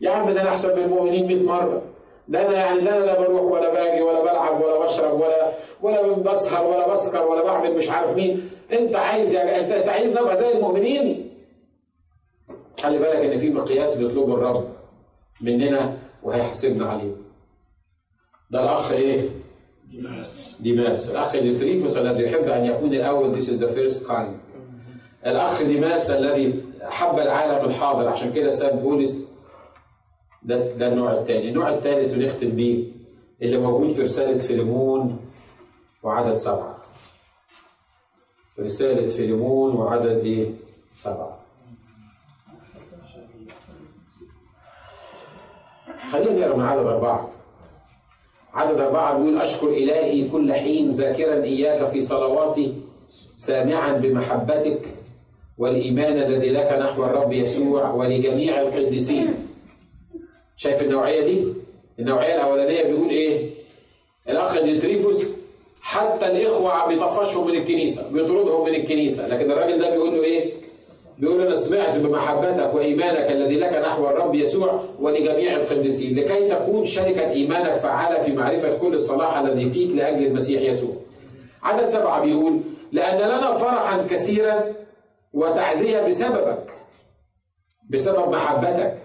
يا 0.00 0.10
عم 0.10 0.30
ده 0.30 0.42
أنا 0.42 0.48
أحسن 0.50 0.76
من 0.78 0.84
المؤمنين 0.84 1.26
100 1.26 1.42
مرة. 1.42 1.82
ده 2.28 2.46
أنا 2.46 2.56
يعني 2.58 2.80
لا 2.80 2.96
أنا 2.96 3.04
لا 3.04 3.20
بروح 3.20 3.42
ولا 3.42 3.72
باجي 3.74 4.02
ولا 4.02 4.22
بلعب 4.22 4.60
ولا 4.62 4.78
بشرب 4.84 5.20
ولا 5.20 5.52
ولا 5.82 6.12
بسهر 6.32 6.66
ولا 6.70 6.92
بسكر 6.92 7.28
ولا 7.28 7.44
بعمل 7.44 7.76
مش 7.76 7.90
عارف 7.90 8.16
مين. 8.16 8.50
أنت 8.72 8.96
عايز 8.96 9.34
يا 9.34 9.60
أنت, 9.60 9.70
أنت 9.72 9.88
عايز 9.88 10.18
نبقى 10.18 10.36
زي 10.36 10.52
المؤمنين. 10.52 11.30
خلي 12.80 12.98
بالك 12.98 13.16
إن 13.16 13.38
في 13.38 13.50
مقياس 13.50 13.98
بيطلبه 13.98 14.34
الرب 14.34 14.68
مننا 15.40 15.96
وهيحاسبنا 16.22 16.86
عليه. 16.90 17.12
ده 18.50 18.62
الأخ 18.64 18.92
إيه؟ 18.92 19.28
ديماس 20.60 21.10
الأخ 21.10 21.32
ديوتريفوس 21.36 21.96
الذي 21.96 22.24
يحب 22.24 22.44
أن 22.48 22.64
يكون 22.64 22.94
الأول 22.94 23.40
this 23.40 23.44
is 23.48 23.60
the 23.60 23.68
first 23.68 24.06
kind. 24.08 24.34
الأخ 25.26 25.62
ديماس 25.62 26.10
الذي 26.10 26.62
أحب 26.82 27.18
العالم 27.18 27.64
الحاضر؟ 27.70 28.08
عشان 28.08 28.32
كده 28.32 28.50
ساب 28.50 28.82
بولس 28.82 29.28
ده 30.42 30.72
ده 30.76 30.88
النوع 30.88 31.12
الثاني 31.12 31.48
النوع 31.48 31.74
الثالث 31.74 32.14
ونختم 32.16 32.50
بيه 32.50 32.84
اللي 33.42 33.58
موجود 33.58 33.90
في 33.90 34.02
رسالة 34.02 34.38
فيليمون 34.38 35.18
وعدد 36.02 36.36
سبعة. 36.36 36.76
رسالة 38.60 39.08
فيليمون 39.08 39.74
وعدد 39.74 40.06
إيه؟ 40.24 40.50
سبعة. 40.94 41.38
خلينا 46.12 46.46
نقرأ 46.46 46.56
من 46.56 46.64
عدد 46.64 46.86
أربعة. 46.86 47.30
عدد 48.56 48.80
أربعة 48.80 49.18
بيقول 49.18 49.40
أشكر 49.40 49.68
إلهي 49.68 50.28
كل 50.28 50.52
حين 50.52 50.90
ذاكرا 50.90 51.44
إياك 51.44 51.88
في 51.88 52.02
صلواتي 52.02 52.74
سامعا 53.36 53.92
بمحبتك 53.92 54.80
والإيمان 55.58 56.18
الذي 56.18 56.48
لك 56.50 56.72
نحو 56.80 57.04
الرب 57.04 57.32
يسوع 57.32 57.90
ولجميع 57.90 58.60
القديسين 58.60 59.34
شايف 60.56 60.82
النوعية 60.82 61.24
دي؟ 61.24 61.44
النوعية 61.98 62.34
الأولانية 62.34 62.82
بيقول 62.82 63.08
إيه؟ 63.10 63.50
الأخ 64.28 64.62
ديتريفوس 64.62 65.24
حتى 65.80 66.26
الإخوة 66.26 66.88
بيطفشهم 66.88 67.46
من 67.46 67.54
الكنيسة 67.54 68.10
بيطردهم 68.12 68.64
من 68.68 68.74
الكنيسة 68.74 69.28
لكن 69.28 69.50
الراجل 69.50 69.78
ده 69.78 69.90
بيقول 69.90 70.14
له 70.16 70.22
إيه؟ 70.24 70.52
بيقول 71.18 71.40
أنا 71.40 71.56
سمعت 71.56 71.96
بمحبتك 71.98 72.74
وإيمانك 72.74 73.32
الذي 73.32 73.58
لك 73.58 73.72
نحو 73.72 74.08
الرب 74.08 74.34
يسوع 74.34 74.84
ولجميع 75.00 75.56
القديسين 75.56 76.18
لكي 76.18 76.48
تكون 76.48 76.84
شركة 76.84 77.30
إيمانك 77.30 77.76
فعالة 77.76 78.18
في 78.18 78.32
معرفة 78.32 78.76
كل 78.78 78.94
الصلاح 78.94 79.38
الذي 79.38 79.70
فيك 79.70 79.90
لأجل 79.90 80.26
المسيح 80.26 80.62
يسوع. 80.62 80.94
عدد 81.62 81.86
سبعة 81.86 82.20
بيقول: 82.22 82.60
لأن 82.92 83.18
لنا 83.18 83.54
فرحا 83.58 84.02
كثيرا 84.02 84.64
وتعزية 85.32 86.06
بسببك 86.06 86.70
بسبب 87.90 88.28
محبتك 88.28 88.98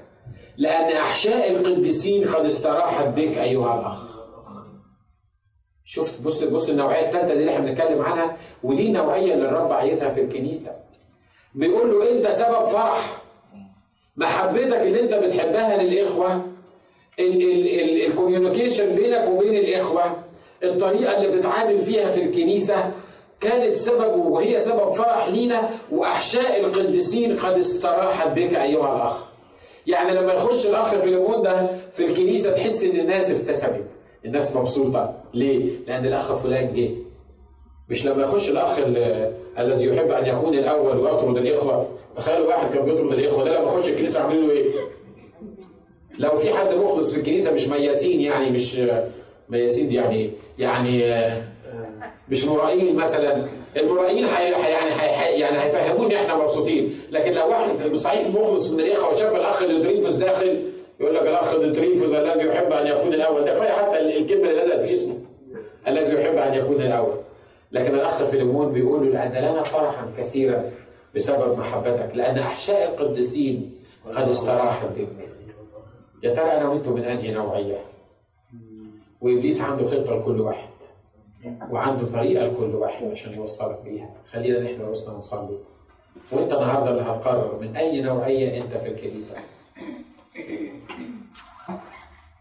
لأن 0.57 0.91
أحشاء 0.91 1.51
القديسين 1.51 2.27
قد 2.27 2.45
استراحت 2.45 3.07
بك 3.07 3.37
أيها 3.37 3.79
الأخ. 3.79 4.21
شفت 5.85 6.21
بص 6.21 6.43
بص 6.43 6.69
النوعية 6.69 7.07
الثالثة 7.07 7.33
اللي 7.33 7.49
إحنا 7.49 7.65
بنتكلم 7.65 8.01
عنها 8.01 8.37
ودي 8.63 8.91
نوعيه 8.91 9.33
اللي 9.33 9.49
الرب 9.49 9.71
عايزها 9.71 10.09
في 10.09 10.21
الكنيسة. 10.21 10.71
بيقول 11.55 11.91
له 11.91 12.11
انت 12.11 12.27
سبب 12.35 12.63
فرح 12.65 13.21
محبتك 14.17 14.77
اللي 14.81 15.01
انت 15.01 15.13
بتحبها 15.13 15.83
للإخوة 15.83 16.41
الكوميونيكيشن 17.19 18.95
بينك 18.95 19.27
وبين 19.29 19.55
الإخوة 19.55 20.03
الطريقة 20.63 21.17
اللي 21.17 21.37
بتتعامل 21.37 21.81
فيها 21.85 22.11
في 22.11 22.21
الكنيسة 22.23 22.91
كانت 23.41 23.75
سبب 23.75 24.15
وهي 24.15 24.61
سبب 24.61 24.89
فرح 24.89 25.27
لينا 25.27 25.69
وأحشاء 25.91 26.59
القديسين 26.59 27.39
قد 27.39 27.57
استراحت 27.57 28.27
بك 28.29 28.55
أيها 28.55 28.95
الأخ. 28.95 29.25
يعني 29.87 30.11
لما 30.13 30.33
يخش 30.33 30.67
الأخ 30.67 30.95
في 30.95 31.15
ده 31.43 31.67
في 31.93 32.05
الكنيسة 32.05 32.51
تحس 32.51 32.83
إن 32.83 32.99
الناس 32.99 33.31
ابتسمت، 33.31 33.85
الناس 34.25 34.55
مبسوطة، 34.55 35.13
ليه؟ 35.33 35.71
لأن 35.87 36.05
الأخ 36.05 36.35
فلان 36.35 36.73
جه 36.73 36.89
مش 37.91 38.05
لما 38.05 38.23
يخش 38.23 38.49
الأخ 38.49 38.79
الذي 39.59 39.85
يحب 39.85 40.11
أن 40.11 40.25
يكون 40.25 40.53
الأول 40.53 40.97
ويطرد 40.99 41.37
الإخوة. 41.37 41.87
تخيلوا 42.17 42.47
واحد 42.47 42.73
كان 42.73 42.85
بيطرد 42.85 43.13
الإخوة 43.13 43.43
ده 43.45 43.59
لما 43.59 43.71
يخش 43.71 43.89
الكنيسة 43.89 44.21
عاملين 44.23 44.47
له 44.47 44.51
إيه؟ 44.51 44.65
لو 46.19 46.35
في 46.35 46.53
حد 46.53 46.73
مخلص 46.73 47.13
في 47.13 47.19
الكنيسة 47.19 47.53
مش 47.53 47.67
مياسين 47.67 48.21
يعني 48.21 48.49
مش 48.49 48.81
مياسين 49.49 49.91
يعني؟ 49.91 50.29
يعني 50.59 51.03
مش 52.29 52.45
مرائين 52.45 52.95
مثلا. 52.95 53.45
المرائين 53.77 54.27
حي 54.27 54.43
يعني 54.51 54.91
حي 54.91 55.39
يعني 55.39 55.59
هيفهموني 55.61 56.15
إحنا 56.15 56.35
مبسوطين. 56.35 56.99
لكن 57.11 57.31
لو 57.33 57.49
واحد 57.49 57.95
صحيح 57.95 58.27
مخلص 58.27 58.71
من 58.71 58.79
الإخوة 58.79 59.13
وشاف 59.13 59.35
الأخ 59.35 59.63
الدريفوس 59.63 60.13
داخل 60.15 60.61
يقول 60.99 61.15
لك 61.15 61.21
الأخ 61.21 61.53
الدريفوس 61.53 62.13
الذي 62.13 62.47
يحب 62.47 62.71
أن 62.71 62.87
يكون 62.87 63.13
الأول. 63.13 63.45
ده 63.45 63.53
كفاية 63.53 63.71
حتى 63.71 63.99
الكلمة 63.99 64.49
اللي 64.49 64.63
نزلت 64.63 64.81
في 64.81 64.93
اسمه. 64.93 65.15
الذي 65.87 66.13
يحب 66.15 66.35
أن 66.37 66.53
يكون 66.53 66.81
الأول. 66.81 67.13
لكن 67.71 67.95
الأخ 67.95 68.23
فيليمون 68.23 68.73
بيقول 68.73 69.05
له 69.07 69.13
لأن 69.13 69.51
لنا 69.51 69.63
فرحا 69.63 70.07
كثيرا 70.17 70.71
بسبب 71.15 71.59
محبتك 71.59 72.11
لأن 72.13 72.37
أحشاء 72.37 72.89
القديسين 73.01 73.71
قد 74.15 74.29
استراحت 74.29 74.85
بك. 74.97 75.07
يا 76.23 76.35
ترى 76.35 76.51
أنا 76.51 76.69
وأنتم 76.69 76.93
من 76.93 77.03
أنهي 77.03 77.31
نوعية؟ 77.33 77.77
وإبليس 79.21 79.61
عنده 79.61 79.85
خطة 79.85 80.15
لكل 80.19 80.41
واحد 80.41 80.69
وعنده 81.71 82.05
طريقة 82.13 82.45
لكل 82.45 82.75
واحد 82.75 83.05
عشان 83.11 83.33
يوصلك 83.33 83.79
بيها. 83.85 84.09
خلينا 84.31 84.59
نحن 84.59 84.81
رؤوسنا 84.81 85.13
نصلي. 85.17 85.57
وأنت 86.31 86.53
النهارده 86.53 86.91
اللي 86.91 87.01
هتقرر 87.01 87.59
من 87.61 87.75
أي 87.75 88.01
نوعية 88.01 88.61
أنت 88.61 88.77
في 88.77 88.89
الكنيسة. 88.89 89.37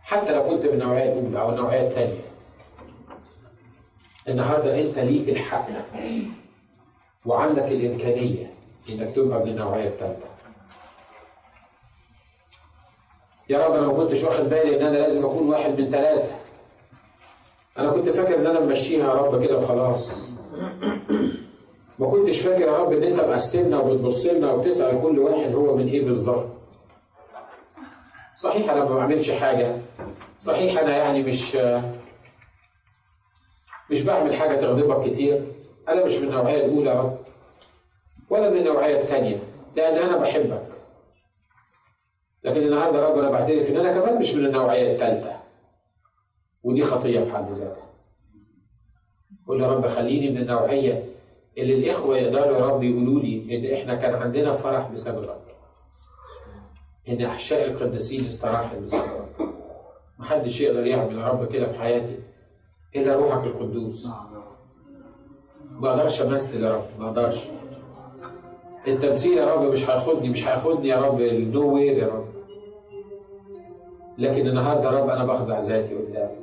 حتى 0.03 0.35
لو 0.35 0.43
كنت 0.43 0.67
من 0.67 0.73
النوعيه 0.73 1.13
الاولى 1.13 1.41
أو 1.41 1.51
النوعيه 1.51 1.89
الثانية 1.89 2.21
النهارده 4.29 4.81
أنت 4.81 4.99
ليك 4.99 5.29
الحق. 5.29 5.69
وعندك 7.27 7.65
الإمكانية 7.65 8.51
إنك 8.91 9.13
تبقى 9.15 9.41
من 9.45 9.49
النوعية 9.51 9.89
الثالثه 9.89 10.27
يا 13.51 13.67
رب 13.67 13.75
أنا 13.75 13.87
ما 13.87 13.93
كنتش 13.93 14.25
واخد 14.25 14.45
بالي 14.51 14.77
إن 14.81 14.87
أنا 14.87 14.97
لازم 14.99 15.25
أكون 15.27 15.49
واحد 15.49 15.81
من 15.81 15.91
ثلاثة 15.91 16.29
أنا 17.79 17.91
كنت 17.91 18.09
فاكر 18.09 18.37
إن 18.39 18.47
أنا 18.47 18.61
ممشيها 18.61 19.09
يا 19.09 19.15
رب 19.15 19.45
كده 19.45 19.59
وخلاص. 19.59 20.31
ما 21.99 22.07
كنتش 22.11 22.41
فاكر 22.41 22.63
يا 22.69 22.77
رب 22.77 22.93
إن 22.93 23.03
أنت 23.03 23.21
مقسمنا 23.21 23.79
وبتبص 23.81 24.27
لنا 24.27 24.53
وبتسأل 24.53 25.03
كل 25.03 25.19
واحد 25.19 25.55
هو 25.55 25.77
من 25.77 25.89
إيه 25.89 26.05
بالظبط. 26.05 26.47
صحيح 28.37 28.71
أنا 28.71 28.85
ما 28.85 28.95
بعملش 28.95 29.31
حاجة. 29.31 29.77
صحيح 30.41 30.81
أنا 30.81 30.97
يعني 30.97 31.23
مش 31.23 31.57
مش 33.91 34.05
بعمل 34.05 34.35
حاجة 34.37 34.57
تغضبك 34.61 35.11
كتير. 35.11 35.45
أنا 35.89 36.05
مش 36.05 36.15
من 36.17 36.33
يا 36.87 37.01
رب 37.01 37.19
ولا 38.31 38.51
من 38.51 38.57
النوعية 38.57 39.01
الثانية 39.03 39.43
لأن 39.77 39.97
أنا 40.09 40.17
بحبك. 40.17 40.67
لكن 42.45 42.63
النهارده 42.63 43.05
رب 43.09 43.19
أنا 43.19 43.31
بعترف 43.31 43.71
إن 43.71 43.77
أنا 43.77 44.01
كمان 44.01 44.19
مش 44.19 44.35
من 44.35 44.47
النوعية 44.47 44.93
الثالثه 44.95 45.33
ودي 46.63 46.83
خطية 46.83 47.21
في 47.21 47.33
حد 47.33 47.51
ذاتها. 47.53 47.87
قول 49.47 49.61
يا 49.63 49.67
رب 49.69 49.87
خليني 49.87 50.31
من 50.31 50.39
النوعية 50.39 51.05
اللي 51.59 51.75
الإخوة 51.75 52.17
يقدروا 52.19 52.57
يا 52.59 52.65
رب 52.67 52.83
يقولوا 52.83 53.21
لي 53.21 53.57
إن 53.57 53.75
إحنا 53.81 53.95
كان 53.95 54.15
عندنا 54.15 54.53
فرح 54.53 54.91
بسببك 54.91 55.41
إن 57.09 57.23
أحشاء 57.25 57.71
القديسين 57.71 58.27
استراحت 58.27 58.77
بسببك 58.77 59.49
محدش 60.19 60.61
يقدر 60.61 60.87
يعمل 60.87 61.19
يا 61.19 61.27
رب 61.29 61.53
كده 61.53 61.67
في 61.67 61.79
حياتي. 61.79 62.19
الا 62.97 63.17
روحك 63.17 63.47
القدوس. 63.47 64.09
ما 65.71 65.91
أقدرش 65.91 66.23
أمثل 66.23 66.65
يا 66.65 66.75
رب 66.75 66.83
ما 66.99 67.07
أقدرش 67.07 67.49
التمثيل 68.89 69.39
يا 69.39 69.55
رب 69.55 69.63
مش 69.63 69.91
هياخدني 69.91 70.29
مش 70.31 70.49
هياخدني 70.49 70.89
يا 70.89 70.97
رب 70.97 71.21
النو 71.21 71.75
وير 71.75 71.99
يا 71.99 72.07
رب. 72.07 72.27
لكن 74.19 74.47
النهارده 74.47 74.85
يا 74.85 75.01
رب 75.01 75.11
أنا 75.11 75.25
بخضع 75.25 75.59
ذاتي 75.59 75.95
قدامك 75.95 76.37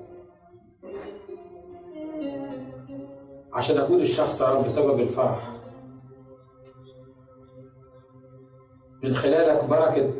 عشان 3.53 3.77
أكون 3.77 4.01
الشخص 4.01 4.41
يا 4.41 4.47
رب 4.47 4.65
بسبب 4.65 4.99
الفرح. 4.99 5.49
من 9.03 9.15
خلالك 9.15 9.63
بركة 9.63 10.11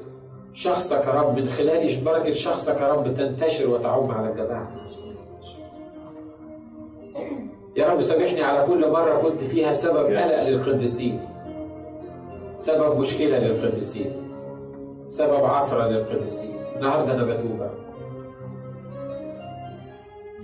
شخصك 0.53 1.07
يا 1.07 1.11
رب 1.21 1.38
من 1.39 1.49
خلالي 1.49 2.03
بركة 2.05 2.32
شخصك 2.32 2.82
يا 2.82 2.93
رب 2.93 3.15
تنتشر 3.17 3.69
وتعم 3.69 4.11
على 4.11 4.30
الجماعة. 4.32 4.86
يا 7.78 7.88
رب 7.88 8.01
سامحني 8.01 8.43
على 8.43 8.67
كل 8.67 8.91
مرة 8.91 9.21
كنت 9.21 9.43
فيها 9.43 9.73
سبب 9.73 10.05
قلق 10.05 10.43
للقديسين. 10.43 11.19
سبب 12.57 12.99
مشكلة 12.99 13.39
للقديسين. 13.39 14.11
سبب 15.07 15.45
عثره 15.45 15.88
للقديسين. 15.88 16.55
النهارده 16.75 17.13
أنا 17.13 17.23
بتوب. 17.23 17.61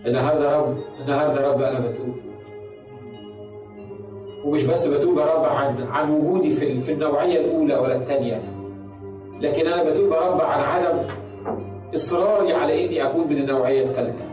النهارده 0.06 0.52
يا 0.52 0.58
رب 0.58 0.78
النهارده 1.02 1.42
يا 1.42 1.52
رب 1.52 1.62
أنا 1.62 1.80
بتوب. 1.80 2.16
ومش 4.46 4.66
بس 4.66 4.88
بتوب 4.88 5.18
يا 5.18 5.26
رب 5.26 5.44
عن 5.44 5.84
عن 5.84 6.12
وجودي 6.12 6.52
في 6.52 6.80
في 6.80 6.92
النوعية 6.92 7.40
الأولى 7.40 7.76
ولا 7.76 7.96
الثانية 7.96 8.44
لكن 9.40 9.68
أنا 9.68 9.84
بتوب 9.84 10.12
يا 10.12 10.20
رب 10.20 10.42
عن 10.42 10.60
عدم 10.64 11.08
إصراري 11.96 12.54
على 12.54 12.86
إني 12.86 13.04
أكون 13.04 13.28
من 13.28 13.38
النوعية 13.38 13.86
الثالثة. 13.86 14.33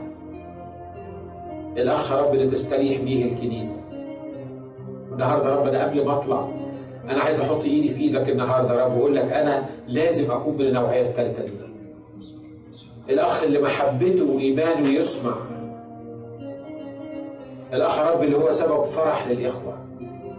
الأخ 1.77 2.13
رب 2.13 2.35
اللي 2.35 2.47
تستريح 2.47 3.01
بيه 3.01 3.33
الكنيسة. 3.33 3.81
النهارده 5.13 5.55
رب 5.57 5.67
أنا 5.67 5.85
قبل 5.85 6.05
ما 6.07 6.17
أطلع 6.19 6.49
أنا 7.11 7.21
عايز 7.21 7.41
أحط 7.41 7.65
إيدي 7.65 7.89
في 7.89 8.01
إيدك 8.01 8.29
النهارده 8.29 8.81
يا 8.81 8.85
رب 8.87 8.97
وأقول 8.97 9.17
لك 9.17 9.33
أنا 9.33 9.67
لازم 9.89 10.31
أكون 10.33 10.55
من 10.55 10.67
النوعية 10.67 11.07
الثالثة 11.07 11.45
دي. 11.45 11.53
الأخ 13.13 13.45
اللي 13.45 13.59
محبته 13.63 14.25
وإيمانه 14.35 14.89
يسمع. 14.89 15.35
الأخ 17.73 18.01
رب 18.01 18.23
اللي 18.23 18.37
هو 18.37 18.53
سبب 18.53 18.83
فرح 18.85 19.29
للإخوة 19.29 19.79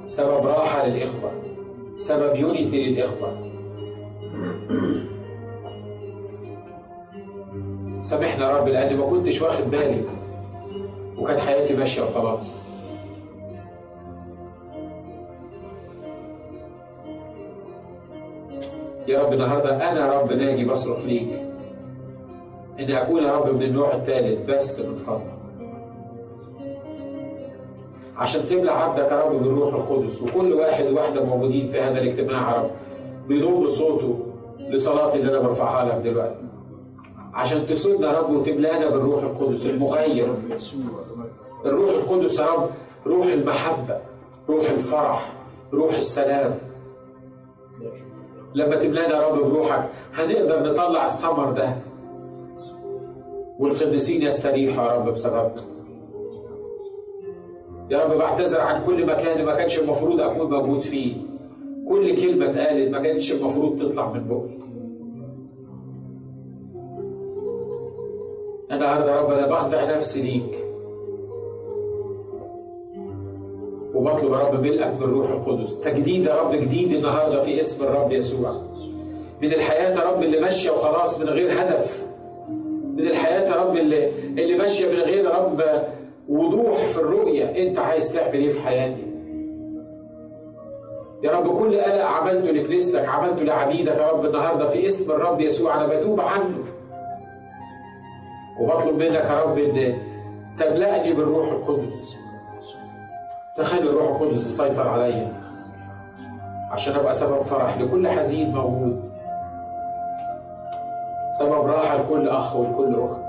سبب 0.08 0.46
راحة 0.46 0.88
للإخوة 0.88 1.32
سبب 1.96 2.36
يونيتي 2.36 2.90
للإخوة. 2.90 3.52
سامحنا 8.02 8.52
يا 8.52 8.58
رب 8.58 8.68
لأني 8.68 8.98
ما 8.98 9.06
كنتش 9.06 9.42
واخد 9.42 9.72
بالي. 9.72 10.04
وكانت 11.22 11.40
حياتي 11.40 11.76
ماشية 11.76 12.02
وخلاص. 12.02 12.56
يا 19.08 19.24
رب 19.24 19.34
النهارده 19.34 19.92
أنا 19.92 20.22
رب 20.22 20.34
ناجي 20.34 20.66
بصرخ 20.66 21.06
ليك 21.06 21.28
إني 22.80 23.02
أكون 23.02 23.24
يا 23.24 23.32
رب 23.32 23.56
من 23.56 23.64
النوع 23.64 23.94
الثالث 23.96 24.50
بس 24.50 24.80
من 24.80 24.96
فضلك. 24.96 25.34
عشان 28.18 28.42
تملى 28.50 28.72
عبدك 28.72 29.12
يا 29.12 29.24
رب 29.24 29.44
بالروح 29.44 29.74
القدس 29.74 30.24
وكل 30.24 30.54
واحد 30.54 30.86
وواحده 30.86 31.26
موجودين 31.26 31.66
في 31.66 31.82
هذا 31.82 32.02
الاجتماع 32.02 32.56
يا 32.56 32.62
رب. 32.62 32.72
بيضم 33.28 33.68
صوته 33.68 34.20
لصلاتي 34.70 35.20
اللي 35.20 35.32
أنا 35.32 35.40
برفعها 35.40 35.86
لك 35.86 35.96
دلوقتي. 36.06 36.51
عشان 37.34 37.68
تصدنا 37.68 38.08
يا 38.14 38.20
رب 38.20 38.30
وتملانا 38.30 38.90
بالروح 38.90 39.24
القدس 39.24 39.68
المغير. 39.68 40.28
الروح 41.66 41.90
القدس 41.90 42.40
يا 42.40 42.46
رب 42.46 42.70
روح 43.08 43.26
المحبة 43.26 43.98
روح 44.50 44.70
الفرح 44.70 45.32
روح 45.74 45.98
السلام. 45.98 46.60
لما 48.56 48.76
تملانا 48.76 49.16
يا 49.16 49.28
رب 49.28 49.40
بروحك 49.40 49.90
هنقدر 50.14 50.72
نطلع 50.72 51.06
الثمر 51.08 51.52
ده. 51.52 51.76
والقديسين 53.60 54.22
يستريحوا 54.22 54.86
يا 54.86 54.92
رب 54.92 55.10
بسببنا 55.10 55.52
يا 57.92 58.04
رب 58.04 58.18
بعتذر 58.18 58.62
عن 58.62 58.86
كل 58.86 59.06
مكان 59.06 59.46
ما 59.46 59.56
كانش 59.56 59.80
المفروض 59.80 60.22
أكون 60.22 60.50
موجود 60.54 60.80
فيه. 60.80 61.16
كل 61.90 62.16
كلمة 62.22 62.50
اتقالت 62.50 62.92
ما 62.92 63.00
كانتش 63.04 63.34
المفروض 63.34 63.80
تطلع 63.80 64.12
من 64.12 64.28
بقي. 64.28 64.61
النهارده 68.82 69.16
يا 69.16 69.22
رب 69.22 69.32
أنا 69.32 69.48
بخضع 69.48 69.96
نفسي 69.96 70.22
ليك. 70.22 70.56
وبطلب 73.94 74.32
يا 74.32 74.38
رب 74.38 74.62
ملئك 74.62 74.88
بالروح 74.88 75.30
القدس. 75.30 75.80
تجديد 75.80 76.26
يا 76.26 76.42
رب 76.42 76.52
جديد 76.52 76.94
النهارده 76.94 77.40
في 77.40 77.60
اسم 77.60 77.86
الرب 77.86 78.12
يسوع. 78.12 78.52
من 79.42 79.54
الحياة 79.54 79.96
يا 79.96 80.12
رب 80.12 80.24
اللي 80.24 80.40
ماشية 80.40 80.72
وخلاص 80.72 81.20
من 81.20 81.26
غير 81.30 81.52
هدف. 81.52 82.08
من 82.98 83.08
الحياة 83.08 83.50
يا 83.50 83.56
رب 83.56 83.78
اللي 83.78 84.12
اللي 84.28 84.58
ماشية 84.58 84.88
من 84.88 85.00
غير 85.00 85.26
يا 85.26 85.30
رب 85.30 85.64
وضوح 86.30 86.78
في 86.78 87.00
الرؤية. 87.00 87.46
انت 87.46 87.80
عايز 87.80 88.14
تعمل 88.14 88.34
إيه 88.34 88.52
في 88.52 88.62
حياتي؟ 88.62 89.04
يا 91.24 91.32
رب 91.32 91.58
كل 91.60 91.80
قلق 91.80 92.06
عملته 92.06 92.52
لكنيستك 92.52 93.06
عملته 93.06 93.44
لعبيدك 93.44 93.98
يا 93.98 94.12
رب 94.12 94.26
النهارده 94.26 94.68
في 94.68 94.88
اسم 94.88 95.12
الرب 95.12 95.42
يسوع. 95.42 95.76
أنا 95.78 95.88
بتوب 95.88 96.22
عنه. 96.22 96.64
وبطلب 98.62 98.96
منك 98.96 99.14
يا 99.14 99.42
رب 99.42 99.58
إن 99.58 99.94
تملأني 100.60 101.14
بالروح 101.14 101.52
القدس. 101.52 102.16
تخلي 103.58 103.90
الروح 103.90 104.22
القدس 104.22 104.46
يسيطر 104.46 104.88
عليا 104.88 105.34
عشان 106.72 106.96
أبقى 106.96 107.14
سبب 107.14 107.42
فرح 107.42 107.78
لكل 107.78 108.08
حزين 108.08 108.54
موجود. 108.56 109.12
سبب 111.40 111.66
راحة 111.66 111.98
لكل 111.98 112.30
أخ 112.30 112.56
ولكل 112.56 112.96
أخت. 112.96 113.22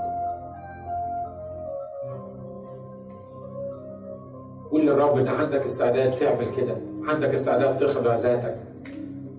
قول 4.71 4.85
للرب 4.85 5.17
إن 5.17 5.27
عندك 5.27 5.61
استعداد 5.65 6.11
تعمل 6.11 6.45
كده. 6.57 6.75
عندك 7.07 7.33
استعداد 7.33 7.77
تخضع 7.79 8.15
ذاتك. 8.15 8.57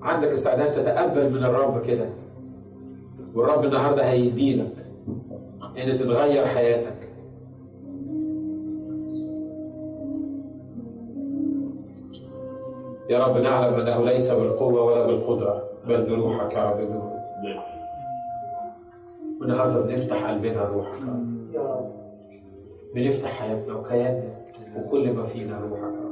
عندك 0.03 0.28
استعداد 0.28 0.72
تتقبل 0.72 1.32
من 1.32 1.45
الرب 1.45 1.86
كده. 1.86 2.09
والرب 3.34 3.64
النهارده 3.64 4.05
هيديلك 4.05 4.74
إن 5.79 5.99
تتغير 5.99 6.47
حياتك. 6.47 7.09
يا 13.11 13.27
رب 13.27 13.37
نعلم 13.37 13.75
أنه 13.75 14.05
ليس 14.05 14.31
بالقوة 14.33 14.83
ولا 14.83 15.07
بالقدرة 15.07 15.64
بل 15.87 16.07
بروحك 16.07 16.55
يا 16.55 16.70
رب 16.70 16.77
بروحك. 16.77 17.64
والنهارده 19.41 19.81
بنفتح 19.81 20.31
قلبنا 20.31 20.61
لروحك 20.61 21.01
يا 21.55 21.61
رب. 21.61 21.93
بنفتح 22.95 23.29
حياتنا 23.29 23.75
وكياننا 23.75 24.31
وكل 24.77 25.12
ما 25.12 25.22
فينا 25.22 25.61
روحك. 25.61 26.03